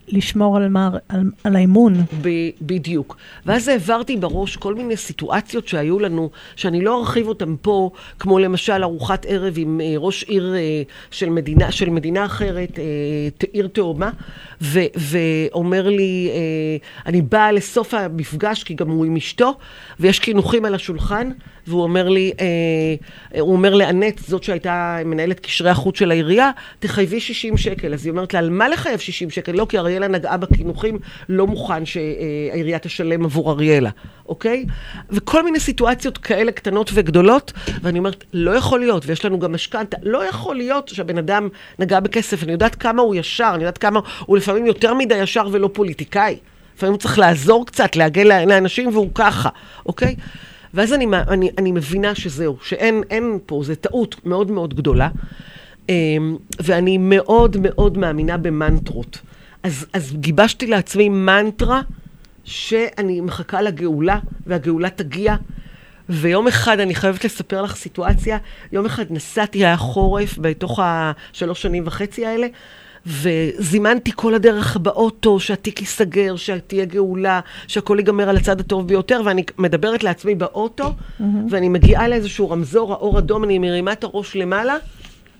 לשמור 0.07 0.57
על 0.57 0.69
מה- 0.69 0.89
על- 1.09 1.31
על 1.43 1.55
האמון. 1.55 1.93
ב- 2.21 2.29
בדיוק. 2.61 3.17
ואז 3.45 3.67
העברתי 3.67 4.17
בראש 4.17 4.55
כל 4.55 4.75
מיני 4.75 4.97
סיטואציות 4.97 5.67
שהיו 5.67 5.99
לנו, 5.99 6.29
שאני 6.55 6.81
לא 6.81 6.99
ארחיב 6.99 7.27
אותן 7.27 7.55
פה, 7.61 7.89
כמו 8.19 8.39
למשל 8.39 8.83
ארוחת 8.83 9.25
ערב 9.29 9.53
עם 9.57 9.81
אה, 9.81 9.93
ראש 9.97 10.23
עיר 10.23 10.53
אה, 10.55 10.81
של 11.11 11.29
מדינה, 11.29 11.71
של 11.71 11.89
מדינה 11.89 12.25
אחרת, 12.25 12.79
אה, 12.79 12.83
עיר 13.53 13.67
תאומה, 13.67 14.09
ו- 14.61 14.79
ואומר 14.95 15.89
לי, 15.89 16.29
אה, 16.33 16.37
אני 17.05 17.21
באה 17.21 17.51
לסוף 17.51 17.93
המפגש, 17.93 18.63
כי 18.63 18.73
גם 18.73 18.89
הוא 18.89 19.05
עם 19.05 19.15
אשתו, 19.15 19.53
ויש 19.99 20.19
קינוחים 20.19 20.65
על 20.65 20.75
השולחן, 20.75 21.29
והוא 21.67 21.83
אומר 21.83 22.09
לי, 22.09 22.31
אה, 22.39 23.39
הוא 23.39 23.53
אומר 23.53 23.75
לאנט, 23.75 24.19
זאת 24.27 24.43
שהייתה 24.43 24.97
מנהלת 25.05 25.39
קשרי 25.39 25.69
החוץ 25.69 25.99
של 25.99 26.11
העירייה, 26.11 26.51
תחייבי 26.79 27.19
60 27.19 27.57
שקל. 27.57 27.93
אז 27.93 28.05
היא 28.05 28.11
אומרת 28.11 28.33
לה, 28.33 28.39
על 28.39 28.49
מה 28.49 28.69
לחייב 28.69 28.99
60 28.99 29.29
שקל? 29.29 29.51
לא, 29.51 29.65
כי 29.69 29.77
אריאלה 29.77 30.07
נגעה 30.07 30.37
בקינוחים, 30.37 30.99
לא 31.29 31.47
מוכן 31.47 31.85
שהעירייה 31.85 32.79
תשלם 32.79 33.25
עבור 33.25 33.51
אריאלה, 33.51 33.89
אוקיי? 34.25 34.65
וכל 35.09 35.43
מיני 35.43 35.59
סיטואציות 35.59 36.17
כאלה 36.17 36.51
קטנות 36.51 36.91
וגדולות, 36.93 37.53
ואני 37.81 37.99
אומרת, 37.99 38.23
לא 38.33 38.51
יכול 38.51 38.79
להיות, 38.79 39.03
ויש 39.05 39.25
לנו 39.25 39.39
גם 39.39 39.53
משכנתה, 39.53 39.97
לא 40.03 40.25
יכול 40.29 40.55
להיות 40.55 40.87
שהבן 40.87 41.17
אדם 41.17 41.49
נגע 41.79 41.99
בכסף, 41.99 42.43
אני 42.43 42.51
יודעת 42.51 42.75
כמה 42.75 43.01
הוא 43.01 43.15
ישר, 43.15 43.51
אני 43.53 43.63
יודעת 43.63 43.77
כמה 43.77 43.99
הוא 44.25 44.37
לפעמים 44.37 44.65
יותר 44.65 44.93
מדי 44.93 45.15
ישר 45.15 45.47
ולא 45.51 45.69
פוליטיקאי. 45.73 46.37
לפעמים 46.77 46.93
הוא 46.93 46.99
צריך 46.99 47.19
לעזור 47.19 47.65
קצת, 47.65 47.95
להגן 47.95 48.27
לאנשים, 48.27 48.89
והוא 48.89 49.09
ככה, 49.15 49.49
אוקיי? 49.85 50.15
ואז 50.75 50.93
אני, 50.93 51.05
אני, 51.27 51.49
אני 51.57 51.71
מבינה 51.71 52.15
שזהו, 52.15 52.57
שאין 52.61 53.03
אין 53.09 53.39
פה, 53.45 53.61
זו 53.63 53.75
טעות 53.75 54.25
מאוד 54.25 54.51
מאוד 54.51 54.73
גדולה. 54.73 55.09
אמ, 55.89 56.37
ואני 56.59 56.97
מאוד 56.97 57.57
מאוד 57.61 57.97
מאמינה 57.97 58.37
במנטרות. 58.37 59.21
אז, 59.63 59.85
אז 59.93 60.13
גיבשתי 60.13 60.67
לעצמי 60.67 61.09
מנטרה 61.09 61.81
שאני 62.43 63.21
מחכה 63.21 63.61
לגאולה, 63.61 64.19
והגאולה 64.47 64.89
תגיע. 64.89 65.35
ויום 66.09 66.47
אחד, 66.47 66.79
אני 66.79 66.95
חייבת 66.95 67.25
לספר 67.25 67.61
לך 67.61 67.75
סיטואציה, 67.75 68.37
יום 68.71 68.85
אחד 68.85 69.05
נסעתי, 69.09 69.57
היה 69.65 69.77
חורף 69.77 70.37
בתוך 70.41 70.79
השלוש 70.83 71.61
שנים 71.61 71.83
וחצי 71.85 72.25
האלה, 72.25 72.47
וזימנתי 73.07 74.11
כל 74.15 74.33
הדרך 74.33 74.77
באוטו 74.77 75.39
שהתיק 75.39 75.81
ייסגר, 75.81 76.35
שתהיה 76.35 76.85
גאולה, 76.85 77.39
שהכל 77.67 77.95
ייגמר 77.99 78.29
על 78.29 78.37
הצד 78.37 78.59
הטוב 78.59 78.87
ביותר, 78.87 79.21
ואני 79.25 79.43
מדברת 79.57 80.03
לעצמי 80.03 80.35
באוטו, 80.35 80.93
ואני 81.49 81.69
מגיעה 81.69 82.07
לאיזשהו 82.07 82.49
רמזור, 82.49 82.93
האור 82.93 83.19
אדום, 83.19 83.43
אני 83.43 83.59
מרימה 83.59 83.91
את 83.91 84.03
הראש 84.03 84.35
למעלה, 84.35 84.75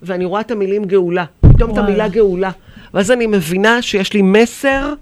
ואני 0.01 0.25
רואה 0.25 0.41
את 0.41 0.51
המילים 0.51 0.85
גאולה. 0.85 1.25
פתאום 1.41 1.71
את. 1.71 1.77
המילה 1.77 2.07
גאולה. 2.07 2.51
ואז 2.93 3.11
אני 3.11 3.27
מבינה 3.27 3.81
שיש 3.81 4.13
לי 4.13 4.21
מסר 4.21 4.93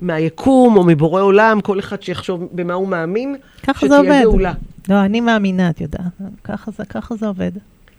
מהיקום 0.00 0.76
או 0.76 0.84
מבורא 0.84 1.22
עולם, 1.22 1.60
כל 1.60 1.78
אחד 1.78 2.02
שיחשוב 2.02 2.48
במה 2.52 2.74
הוא 2.74 2.88
מאמין, 2.88 3.36
ככה 3.62 3.88
זה 3.88 3.98
עובד. 3.98 4.20
גאולה. 4.22 4.52
לא, 4.88 5.00
אני 5.04 5.20
מאמינה, 5.20 5.70
את 5.70 5.80
יודעת. 5.80 6.02
ככה 6.44 6.70
זה, 6.70 6.84
ככה 6.84 7.16
זה 7.16 7.26
עובד. 7.26 7.50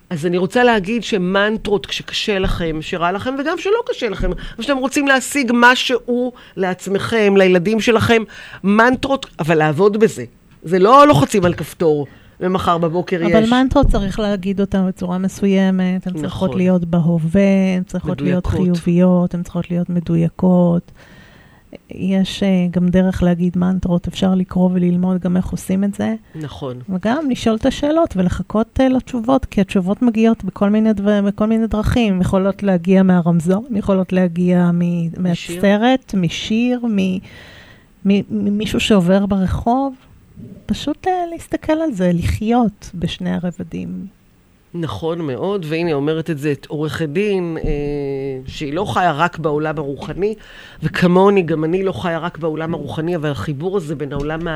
אז 0.10 0.26
אני 0.26 0.38
רוצה 0.38 0.64
להגיד 0.64 1.04
שמנטרות, 1.04 1.86
כשקשה 1.86 2.40
לכם, 2.40 2.78
שרע 2.82 3.12
לכם, 3.12 3.36
וגם 3.40 3.58
שלא 3.58 3.80
קשה 3.86 4.10
לכם, 4.10 4.30
שאתם 4.62 4.78
רוצים 4.78 5.08
להשיג 5.08 5.52
משהו 5.56 6.32
לעצמכם, 6.58 7.34
לילדים 7.38 7.80
שלכם, 7.80 8.24
מנטרות, 8.64 9.26
אבל 9.40 9.56
לעבוד 9.58 9.98
בזה. 9.98 10.26
זה 10.64 10.80
לא 10.80 11.08
לוחצים 11.08 11.46
על 11.46 11.54
כפתור, 11.54 12.08
ומחר 12.40 12.78
בבוקר 12.78 13.24
יש. 13.24 13.32
אבל 13.32 13.50
מנטרות 13.50 13.88
צריך 13.88 14.20
להגיד 14.20 14.62
אותן 14.62 14.88
בצורה 14.88 15.18
מסוימת, 15.18 16.08
הן 16.08 16.14
צריכות 16.14 16.50
נכון. 16.50 16.58
להיות 16.58 16.86
בהווה, 16.86 17.76
הן 17.78 17.84
צריכות 17.84 18.22
להיות 18.22 18.48
מדויקות. 18.48 18.66
חיוביות, 18.66 19.34
הן 19.34 19.44
צריכות 19.44 19.72
להיות 19.72 19.90
מדויקות. 19.90 20.92
יש 21.92 22.44
אה, 22.44 22.48
גם 22.72 22.90
דרך 22.90 23.24
להגיד 23.24 23.58
מנטרות, 23.58 24.08
אפשר 24.08 24.36
לקרוא 24.36 24.70
וללמוד 24.74 25.22
גם 25.22 25.38
איך 25.38 25.50
עושים 25.50 25.84
את 25.84 25.94
זה, 25.94 26.16
נכון. 26.36 26.78
וגם 26.90 27.30
לשאול 27.30 27.56
את 27.56 27.66
השאלות 27.66 28.14
ולחכות 28.18 28.80
אה, 28.80 28.90
לתשובות, 28.90 29.46
כי 29.46 29.62
התשובות 29.62 30.02
מגיעות 30.02 30.44
בכל 30.44 30.70
מיני, 30.70 30.94
דבר, 30.94 31.22
בכל 31.22 31.46
מיני 31.46 31.68
דרכים. 31.68 32.22
יכולות 32.22 32.64
להגיע 32.64 33.04
מהרמזור, 33.04 33.66
יכולות 33.76 34.14
להגיע 34.14 34.72
מ- 34.74 35.22
מהסרט, 35.24 36.14
משיר, 36.18 36.80
מ- 36.86 37.18
מ- 38.06 38.22
ממישהו 38.30 38.80
שעובר 38.80 39.26
ברחוב. 39.26 39.96
פשוט 40.66 41.08
אה, 41.08 41.14
להסתכל 41.32 41.74
על 41.74 41.92
זה, 41.94 42.12
לחיות 42.14 42.92
בשני 42.96 43.30
הרבדים. 43.34 44.06
נכון 44.74 45.22
מאוד, 45.22 45.66
והנה 45.70 45.94
אומרת 45.94 46.30
את 46.30 46.38
זה 46.38 46.52
את 46.52 46.66
עורכת 46.66 47.10
דין, 47.10 47.58
אה, 47.64 47.70
שהיא 48.48 48.74
לא 48.74 48.86
חיה 48.94 49.12
רק 49.12 49.38
בעולם 49.38 49.78
הרוחני, 49.78 50.36
וכמוני, 50.84 51.42
גם 51.42 51.64
אני 51.64 51.84
לא 51.84 51.92
חיה 51.92 52.20
רק 52.20 52.38
בעולם 52.38 52.74
הרוחני, 52.74 53.16
אבל 53.16 53.32
החיבור 53.32 53.78
הזה 53.78 53.96
בין 53.96 54.14
העולם 54.14 54.48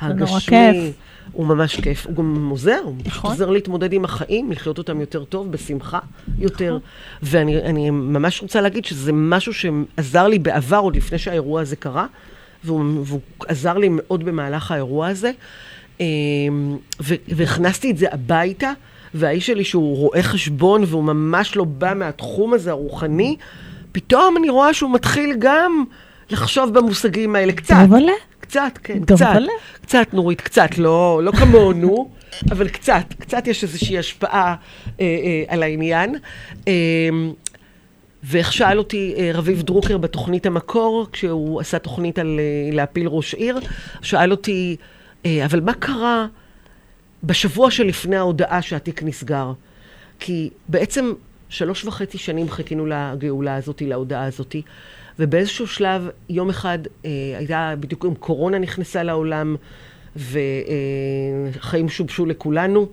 הגשמי. 0.00 0.92
הוא 1.32 1.46
ממש 1.46 1.80
כיף. 1.80 2.06
הוא 2.06 2.16
גם 2.16 2.48
עוזר, 2.50 2.80
הוא 2.84 2.94
נכון. 3.04 3.30
עוזר 3.30 3.50
להתמודד 3.50 3.92
עם 3.92 4.04
החיים, 4.04 4.52
לחיות 4.52 4.78
אותם 4.78 5.00
יותר 5.00 5.24
טוב, 5.24 5.52
בשמחה 5.52 5.98
יותר. 6.38 6.76
נכון. 6.76 6.88
ואני 7.22 7.62
אני 7.62 7.90
ממש 7.90 8.42
רוצה 8.42 8.60
להגיד 8.60 8.84
שזה 8.84 9.12
משהו 9.12 9.52
שעזר 9.54 10.28
לי 10.28 10.38
בעבר, 10.38 10.76
עוד 10.78 10.96
לפני 10.96 11.18
שהאירוע 11.18 11.60
הזה 11.60 11.76
קרה, 11.76 12.06
והוא, 12.64 12.84
והוא 13.04 13.20
עזר 13.48 13.78
לי 13.78 13.88
מאוד 13.90 14.24
במהלך 14.24 14.70
האירוע 14.70 15.08
הזה. 15.08 15.30
אה, 16.00 16.06
והכנסתי 17.28 17.90
את 17.90 17.98
זה 17.98 18.06
הביתה, 18.12 18.72
והאיש 19.14 19.46
שלי 19.46 19.64
שהוא 19.64 19.96
רואה 19.96 20.22
חשבון 20.22 20.84
והוא 20.86 21.04
ממש 21.04 21.56
לא 21.56 21.64
בא 21.64 21.92
מהתחום 21.96 22.54
הזה 22.54 22.70
הרוחני, 22.70 23.36
פתאום 23.92 24.36
אני 24.36 24.50
רואה 24.50 24.74
שהוא 24.74 24.90
מתחיל 24.94 25.36
גם 25.38 25.84
לחשוב 26.30 26.78
במושגים 26.78 27.36
האלה 27.36 27.52
קצת. 27.52 27.74
אבל 27.88 28.02
קצת, 28.40 28.78
כן, 28.82 29.04
טוב, 29.04 29.16
קצת. 29.18 29.26
אבל- 29.32 29.46
קצת, 29.82 30.06
נורית, 30.12 30.40
קצת, 30.40 30.78
לא, 30.78 31.20
לא 31.24 31.32
כמונו, 31.32 32.10
אבל 32.52 32.68
קצת. 32.68 33.14
קצת 33.18 33.46
יש 33.46 33.62
איזושהי 33.62 33.98
השפעה 33.98 34.54
אה, 35.00 35.04
אה, 35.04 35.44
על 35.48 35.62
העניין. 35.62 36.14
אה, 36.68 36.72
ואיך 38.24 38.52
שאל 38.52 38.78
אותי 38.78 39.14
אה, 39.18 39.30
רביב 39.34 39.62
דרוקר 39.62 39.98
בתוכנית 39.98 40.46
המקור, 40.46 41.06
כשהוא 41.12 41.60
עשה 41.60 41.78
תוכנית 41.78 42.18
על 42.18 42.40
אה, 42.40 42.76
להפיל 42.76 43.06
ראש 43.08 43.34
עיר, 43.34 43.58
שאל 44.02 44.30
אותי, 44.30 44.76
אה, 45.26 45.44
אבל 45.44 45.60
מה 45.60 45.72
קרה 45.74 46.26
בשבוע 47.24 47.70
שלפני 47.70 48.16
ההודעה 48.16 48.62
שהתיק 48.62 49.02
נסגר? 49.02 49.52
כי 50.18 50.50
בעצם 50.68 51.12
שלוש 51.48 51.84
וחצי 51.84 52.18
שנים 52.18 52.50
חיכינו 52.50 52.86
לגאולה 52.86 53.56
הזאת, 53.56 53.82
להודעה 53.82 54.24
הזאת, 54.24 54.56
ובאיזשהו 55.18 55.66
שלב, 55.66 56.08
יום 56.28 56.48
אחד, 56.48 56.78
אה, 57.04 57.10
הייתה, 57.38 57.74
בדיוק 57.80 58.04
עם 58.04 58.14
קורונה 58.14 58.58
נכנסה 58.58 59.02
לעולם, 59.02 59.56
וחיים 60.16 61.88
שובשו 61.88 62.26
לכולנו, 62.26 62.88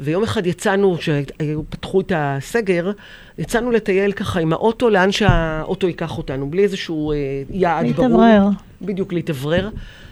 ויום 0.00 0.22
אחד 0.22 0.46
יצאנו, 0.46 0.96
כשפתחו 0.98 2.00
את 2.00 2.12
הסגר, 2.16 2.90
יצאנו 3.38 3.70
לטייל 3.70 4.12
ככה 4.12 4.40
עם 4.40 4.52
האוטו, 4.52 4.90
לאן 4.90 5.12
שהאוטו 5.12 5.86
ייקח 5.86 6.18
אותנו, 6.18 6.50
בלי 6.50 6.62
איזשהו 6.62 7.12
אה, 7.12 7.16
יעד 7.50 7.86
ברור. 7.86 8.06
להתאוורר. 8.06 8.48
בדיוק, 8.82 9.12
להתאוורר. 9.12 9.68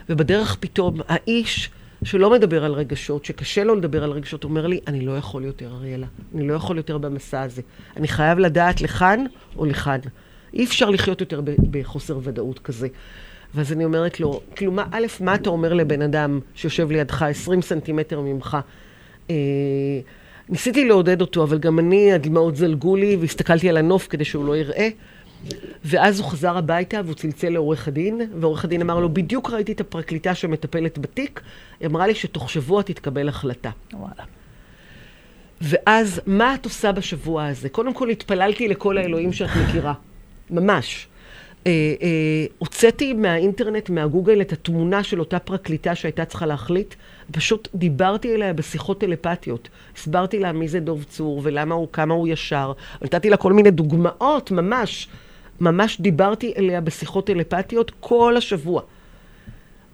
ובדרך 0.08 0.56
פתאום, 0.60 1.00
האיש 1.08 1.70
שלא 2.06 2.30
מדבר 2.30 2.64
על 2.64 2.72
רגשות, 2.72 3.24
שקשה 3.24 3.64
לו 3.64 3.74
לדבר 3.74 4.04
על 4.04 4.10
רגשות, 4.10 4.44
אומר 4.44 4.66
לי, 4.66 4.80
אני 4.86 5.00
לא 5.00 5.16
יכול 5.16 5.44
יותר, 5.44 5.72
אריאלה. 5.72 6.06
אני 6.34 6.48
לא 6.48 6.54
יכול 6.54 6.76
יותר 6.76 6.98
במסע 6.98 7.42
הזה. 7.42 7.62
אני 7.96 8.08
חייב 8.08 8.38
לדעת 8.38 8.80
לכאן 8.80 9.24
או 9.56 9.66
לכאן. 9.66 9.98
אי 10.54 10.64
אפשר 10.64 10.90
לחיות 10.90 11.20
יותר 11.20 11.40
בחוסר 11.70 12.18
ודאות 12.22 12.58
כזה. 12.58 12.88
ואז 13.54 13.72
אני 13.72 13.84
אומרת 13.84 14.20
לו, 14.20 14.40
כאילו, 14.56 14.72
מה, 14.72 14.84
א', 14.90 15.06
מה 15.20 15.34
אתה 15.34 15.50
אומר 15.50 15.72
לבן 15.72 16.02
אדם 16.02 16.40
שיושב 16.54 16.90
לידך 16.90 17.22
20 17.22 17.62
סנטימטר 17.62 18.20
ממך? 18.20 18.56
אה, 19.30 19.34
ניסיתי 20.48 20.84
לעודד 20.84 21.20
אותו, 21.20 21.42
אבל 21.42 21.58
גם 21.58 21.78
אני, 21.78 22.12
הדמעות 22.12 22.56
זלגו 22.56 22.96
לי, 22.96 23.16
והסתכלתי 23.16 23.68
על 23.68 23.76
הנוף 23.76 24.06
כדי 24.10 24.24
שהוא 24.24 24.44
לא 24.46 24.56
יראה. 24.56 24.88
ואז 25.84 26.20
הוא 26.20 26.28
חזר 26.28 26.56
הביתה 26.56 27.00
והוא 27.04 27.14
צלצל 27.14 27.48
לעורך 27.48 27.88
הדין, 27.88 28.20
ועורך 28.40 28.64
הדין 28.64 28.82
אמר 28.82 29.00
לו, 29.00 29.14
בדיוק 29.14 29.50
ראיתי 29.50 29.72
את 29.72 29.80
הפרקליטה 29.80 30.34
שמטפלת 30.34 30.98
בתיק, 30.98 31.40
היא 31.80 31.88
אמרה 31.88 32.06
לי 32.06 32.14
שתוך 32.14 32.50
שבוע 32.50 32.82
תתקבל 32.82 33.28
החלטה. 33.28 33.70
וואלה. 33.92 34.24
ואז, 35.60 36.20
מה 36.26 36.54
את 36.54 36.64
עושה 36.64 36.92
בשבוע 36.92 37.46
הזה? 37.46 37.68
קודם 37.68 37.94
כל, 37.94 38.10
התפללתי 38.10 38.68
לכל 38.68 38.98
האלוהים 38.98 39.32
שאת 39.32 39.50
מכירה. 39.56 39.94
ממש. 40.50 41.08
אה, 41.66 41.94
אה, 42.02 42.46
הוצאתי 42.58 43.12
מהאינטרנט, 43.12 43.90
מהגוגל, 43.90 44.40
את 44.40 44.52
התמונה 44.52 45.02
של 45.02 45.20
אותה 45.20 45.38
פרקליטה 45.38 45.94
שהייתה 45.94 46.24
צריכה 46.24 46.46
להחליט. 46.46 46.94
פשוט 47.32 47.68
דיברתי 47.74 48.34
אליה 48.34 48.52
בשיחות 48.52 49.00
טלפתיות. 49.00 49.68
הסברתי 49.96 50.38
לה 50.38 50.52
מי 50.52 50.68
זה 50.68 50.80
דוב 50.80 51.04
צור 51.04 51.40
ולמה 51.44 51.74
הוא, 51.74 51.88
כמה 51.92 52.14
הוא 52.14 52.28
ישר. 52.28 52.72
נתתי 53.02 53.30
לה 53.30 53.36
כל 53.36 53.52
מיני 53.52 53.70
דוגמאות, 53.70 54.50
ממש. 54.50 55.08
ממש 55.60 56.00
דיברתי 56.00 56.52
אליה 56.56 56.80
בשיחות 56.80 57.26
טלפתיות 57.26 57.92
כל 58.00 58.36
השבוע. 58.36 58.82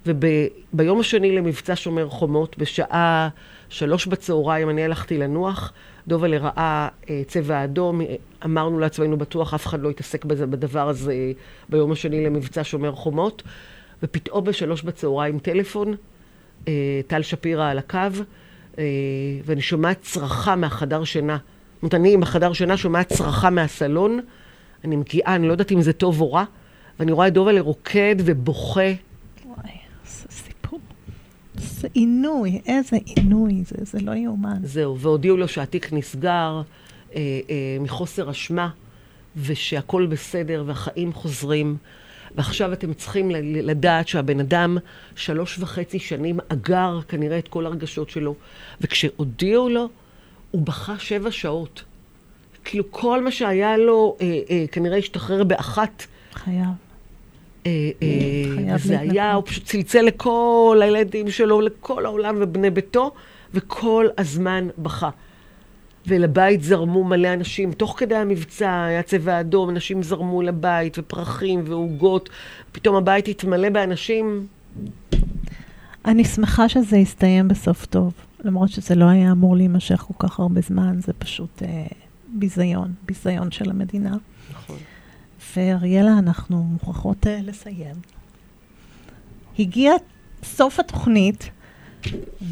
וביום 0.07 1.01
השני 1.01 1.37
למבצע 1.37 1.73
שומר 1.77 2.09
חומות, 2.09 2.59
בשעה 2.59 3.29
שלוש 3.69 4.07
בצהריים, 4.07 4.71
אני 4.71 4.85
הלכתי 4.85 5.19
לנוח. 5.19 5.73
דובלה 6.09 6.39
ראה 6.39 6.89
אה, 7.11 7.23
צבע 7.27 7.65
אדום, 7.65 8.01
אה, 8.01 8.15
אמרנו 8.45 8.79
לעצמנו 8.79 9.19
בטוח, 9.19 9.55
אף 9.55 9.67
אחד 9.67 9.81
לא 9.81 9.89
יתעסק 9.89 10.25
בזה, 10.25 10.47
בדבר 10.47 10.89
הזה 10.89 11.33
ביום 11.69 11.93
השני 11.93 12.25
למבצע 12.25 12.65
שומר 12.65 12.93
חומות. 12.93 13.43
ופתאום 14.03 14.45
בשלוש 14.45 14.83
בצהריים 14.83 15.39
טלפון, 15.39 15.95
אה, 16.69 17.01
טל 17.07 17.23
שפירא 17.23 17.71
על 17.71 17.79
הקו, 17.79 17.99
אה, 18.79 18.85
ואני 19.45 19.61
שומעת 19.61 20.01
צרחה 20.01 20.57
מהחדר 20.57 21.05
שינה. 21.05 21.37
זאת 21.37 21.83
אומרת, 21.83 21.95
אני 21.95 22.15
עם 22.15 22.23
החדר 22.23 22.53
שינה 22.53 22.77
שומעת 22.77 23.09
צרחה 23.09 23.51
מהסלון, 23.51 24.21
אני 24.85 24.97
מגיעה, 24.97 25.35
אני 25.35 25.47
לא 25.47 25.53
יודעת 25.53 25.73
אם 25.73 25.83
זה 25.83 25.93
טוב 25.93 26.21
או 26.21 26.33
רע, 26.33 26.45
ואני 26.99 27.13
רואה 27.13 27.29
את 27.29 27.33
דובלה 27.33 27.61
רוקד 27.61 28.17
ובוכה. 28.19 28.81
וואי, 29.47 29.71
איזה 30.05 30.27
סיפור. 30.31 30.81
זה 31.55 31.89
עינוי, 31.95 32.61
איזה 32.67 32.97
עינוי, 33.05 33.63
זה, 33.67 33.77
זה 33.81 33.99
לא 34.01 34.13
יאומן. 34.13 34.59
זהו, 34.63 34.99
והודיעו 34.99 35.37
לו 35.37 35.49
שהתיק 35.49 35.93
נסגר 35.93 36.63
אה, 37.15 37.41
אה, 37.51 37.77
מחוסר 37.81 38.31
אשמה, 38.31 38.69
ושהכול 39.37 40.07
בסדר 40.07 40.65
והחיים 40.67 41.13
חוזרים. 41.13 41.77
ועכשיו 42.35 42.73
אתם 42.73 42.95
צריכים 42.95 43.31
לדעת 43.45 44.09
שהבן 44.09 44.41
אדם 44.41 44.79
שלוש 45.17 45.59
וחצי 45.59 45.99
שנים 45.99 46.39
אגר 46.49 47.01
כנראה 47.09 47.39
את 47.39 47.49
כל 47.49 47.67
הרגשות 47.67 48.11
שלו, 48.11 48.35
וכשהודיעו 48.81 49.69
לו, 49.69 49.89
הוא 50.51 50.63
בכה 50.63 50.99
שבע 50.99 51.31
שעות. 51.31 51.85
כאילו 52.65 52.85
כל 52.91 53.25
מה 53.25 53.31
שהיה 53.31 53.77
לו 53.77 54.17
אה, 54.21 54.41
אה, 54.51 54.65
כנראה 54.73 54.97
השתחרר 54.97 55.45
באחת. 55.45 56.07
חייב. 56.35 56.67
אה, 57.67 57.91
אה, 58.03 58.09
להתנקות. 58.49 59.11
היה, 59.11 59.35
הוא 59.35 59.43
פשוט 59.47 59.65
צלצל 59.65 60.03
לכל 60.03 60.81
הילדים 60.83 61.31
שלו, 61.31 61.61
לכל 61.61 62.07
העולם 62.07 62.37
ובני 62.41 62.71
ביתו, 62.71 63.11
וכל 63.55 64.07
הזמן 64.19 64.69
בכה. 64.79 65.11
ולבית 66.07 66.63
זרמו 66.63 67.05
מלא 67.05 67.35
אנשים. 67.35 67.73
תוך 67.73 67.95
כדי 67.99 68.15
המבצע 68.15 68.85
היה 68.85 69.03
צבע 69.03 69.41
אדום, 69.41 69.71
אנשים 69.71 70.03
זרמו 70.03 70.43
לבית, 70.43 70.99
ופרחים 70.99 71.65
ועוגות. 71.67 72.29
פתאום 72.73 72.97
הבית 72.97 73.29
התמלא 73.29 73.69
באנשים. 73.69 74.47
אני 76.05 76.25
שמחה 76.25 76.69
שזה 76.69 76.97
יסתיים 76.97 77.49
בסוף 77.49 77.87
טוב, 77.87 78.13
למרות 78.45 78.69
שזה 78.69 78.95
לא 78.95 79.05
היה 79.05 79.33
אמור 79.33 79.57
להימשך 79.57 80.05
כל 80.09 80.27
כך 80.29 80.41
הרבה 80.41 80.61
זמן, 80.61 81.01
זה 81.01 81.13
פשוט 81.13 81.63
אה, 81.63 81.87
ביזיון, 82.33 82.95
ביזיון 83.07 83.51
של 83.51 83.71
המדינה. 83.71 84.17
נכון. 84.51 84.77
ואריאלה, 85.57 86.19
אנחנו 86.19 86.63
מוכרחות 86.63 87.27
אה, 87.27 87.41
לסיים. 87.43 87.97
הגיע 89.59 89.93
סוף 90.45 90.81
התוכנית, 90.81 91.51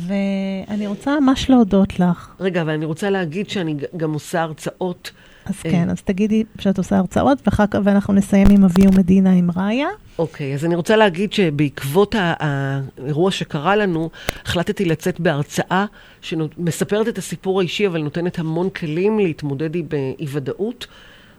ואני 0.07 0.87
רוצה 0.87 1.21
ממש 1.21 1.51
להודות 1.51 2.01
לך. 2.01 2.35
רגע, 2.41 2.63
אבל 2.63 2.71
אני 2.73 2.85
רוצה 2.85 3.11
להגיד 3.11 3.51
שאני 3.51 3.77
גם 3.97 4.13
עושה 4.13 4.43
הרצאות 4.43 5.11
אז 5.51 5.63
אה. 5.67 5.71
כן, 5.71 5.91
אז 5.91 6.03
תגידי 6.03 6.45
שאת 6.59 6.79
עושה 6.79 6.99
הרצאות, 6.99 7.39
ואחר 7.47 7.67
כך, 7.67 7.79
ואנחנו 7.85 8.15
נסיים 8.15 8.47
עם 8.51 8.65
אבי 8.65 8.87
ומדינה 8.87 9.33
עם 9.33 9.51
ראיה. 9.57 9.89
אוקיי, 10.19 10.55
אז 10.55 10.65
אני 10.65 10.75
רוצה 10.75 10.97
להגיד 10.97 11.33
שבעקבות 11.33 12.15
האירוע 12.19 13.31
שקרה 13.31 13.77
לנו, 13.77 14.11
החלטתי 14.45 14.85
לצאת 14.85 15.21
בהרצאה 15.21 15.87
שמספרת 16.21 17.09
את 17.09 17.19
הסיפור 17.19 17.61
האישי, 17.61 17.87
אבל 17.87 18.03
נותנת 18.03 18.39
המון 18.39 18.71
כלים 18.71 19.19
להתמודד 19.19 19.75
עם 19.75 19.87
אה, 19.93 20.13
אי-ודאות, 20.19 20.87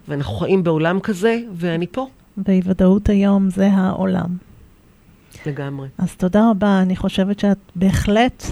ואנחנו 0.07 0.33
חיים 0.35 0.63
בעולם 0.63 0.99
כזה, 0.99 1.39
ואני 1.53 1.87
פה 1.87 2.07
באי 2.37 2.61
ודאות 2.65 3.09
היום 3.09 3.49
זה 3.49 3.67
העולם. 3.67 4.37
לגמרי. 5.45 5.87
אז 5.97 6.15
תודה 6.15 6.49
רבה, 6.49 6.81
אני 6.81 6.95
חושבת 6.95 7.39
שאת 7.39 7.57
בהחלט 7.75 8.43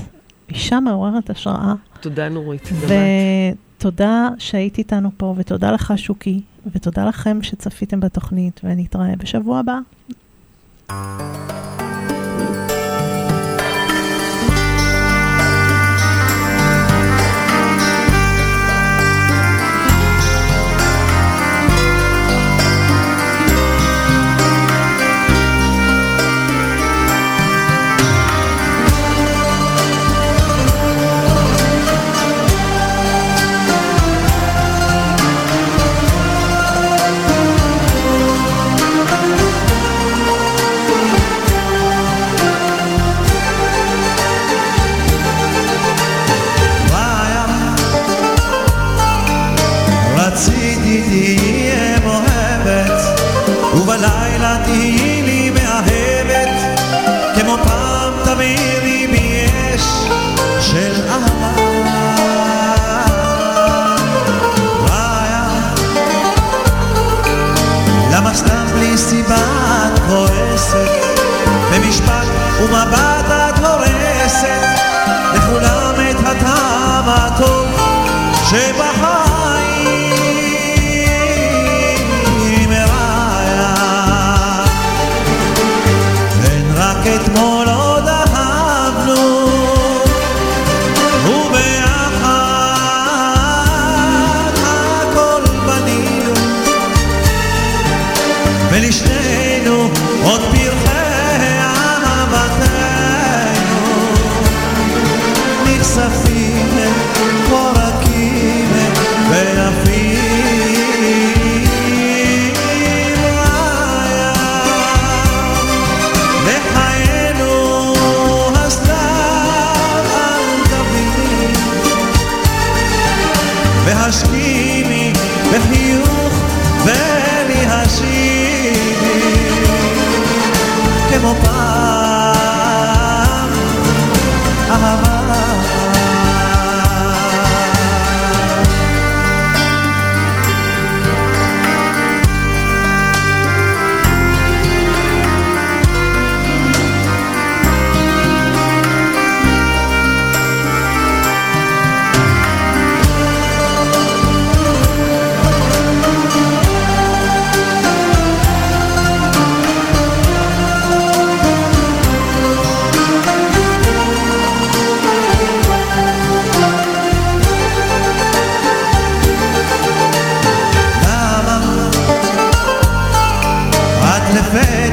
אישה 0.49 0.79
מעוררת 0.79 1.29
השראה, 1.29 1.73
תודה 2.01 2.29
נורית. 2.29 2.69
גם 2.81 2.87
את. 3.53 3.68
ותודה 3.79 4.29
שהיית 4.37 4.77
איתנו 4.77 5.11
פה, 5.17 5.33
ותודה 5.37 5.71
לך 5.71 5.93
שוקי, 5.95 6.41
ותודה 6.75 7.05
לכם 7.05 7.39
שצפיתם 7.41 7.99
בתוכנית, 7.99 8.61
ונתראה 8.63 9.13
בשבוע 9.17 9.59
הבא. 9.59 9.79
רציתי 51.11 51.48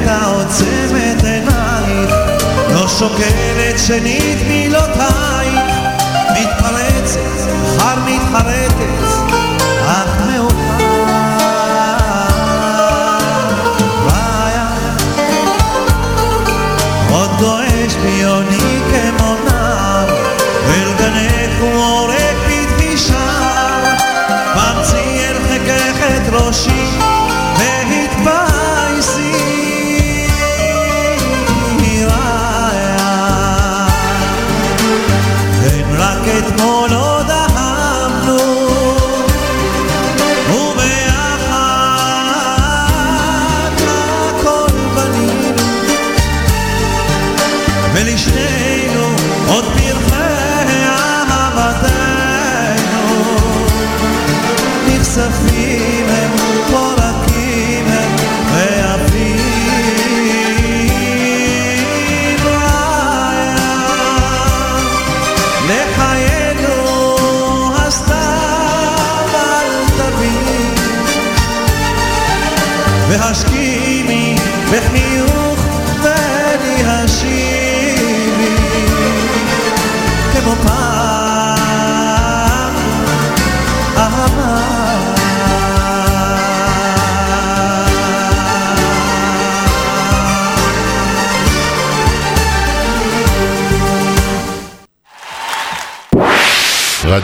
לפתע 0.07 0.24
עוצמת 0.26 1.24
עינייך. 1.24 2.14
לא 2.74 2.88
שוקלת 2.88 3.78
שנית 3.78 4.38
מילותייך. 4.48 5.76
מתפרצת 6.32 7.20
אחר 7.78 7.94
מתחרטת 8.07 8.76
אך 9.86 10.25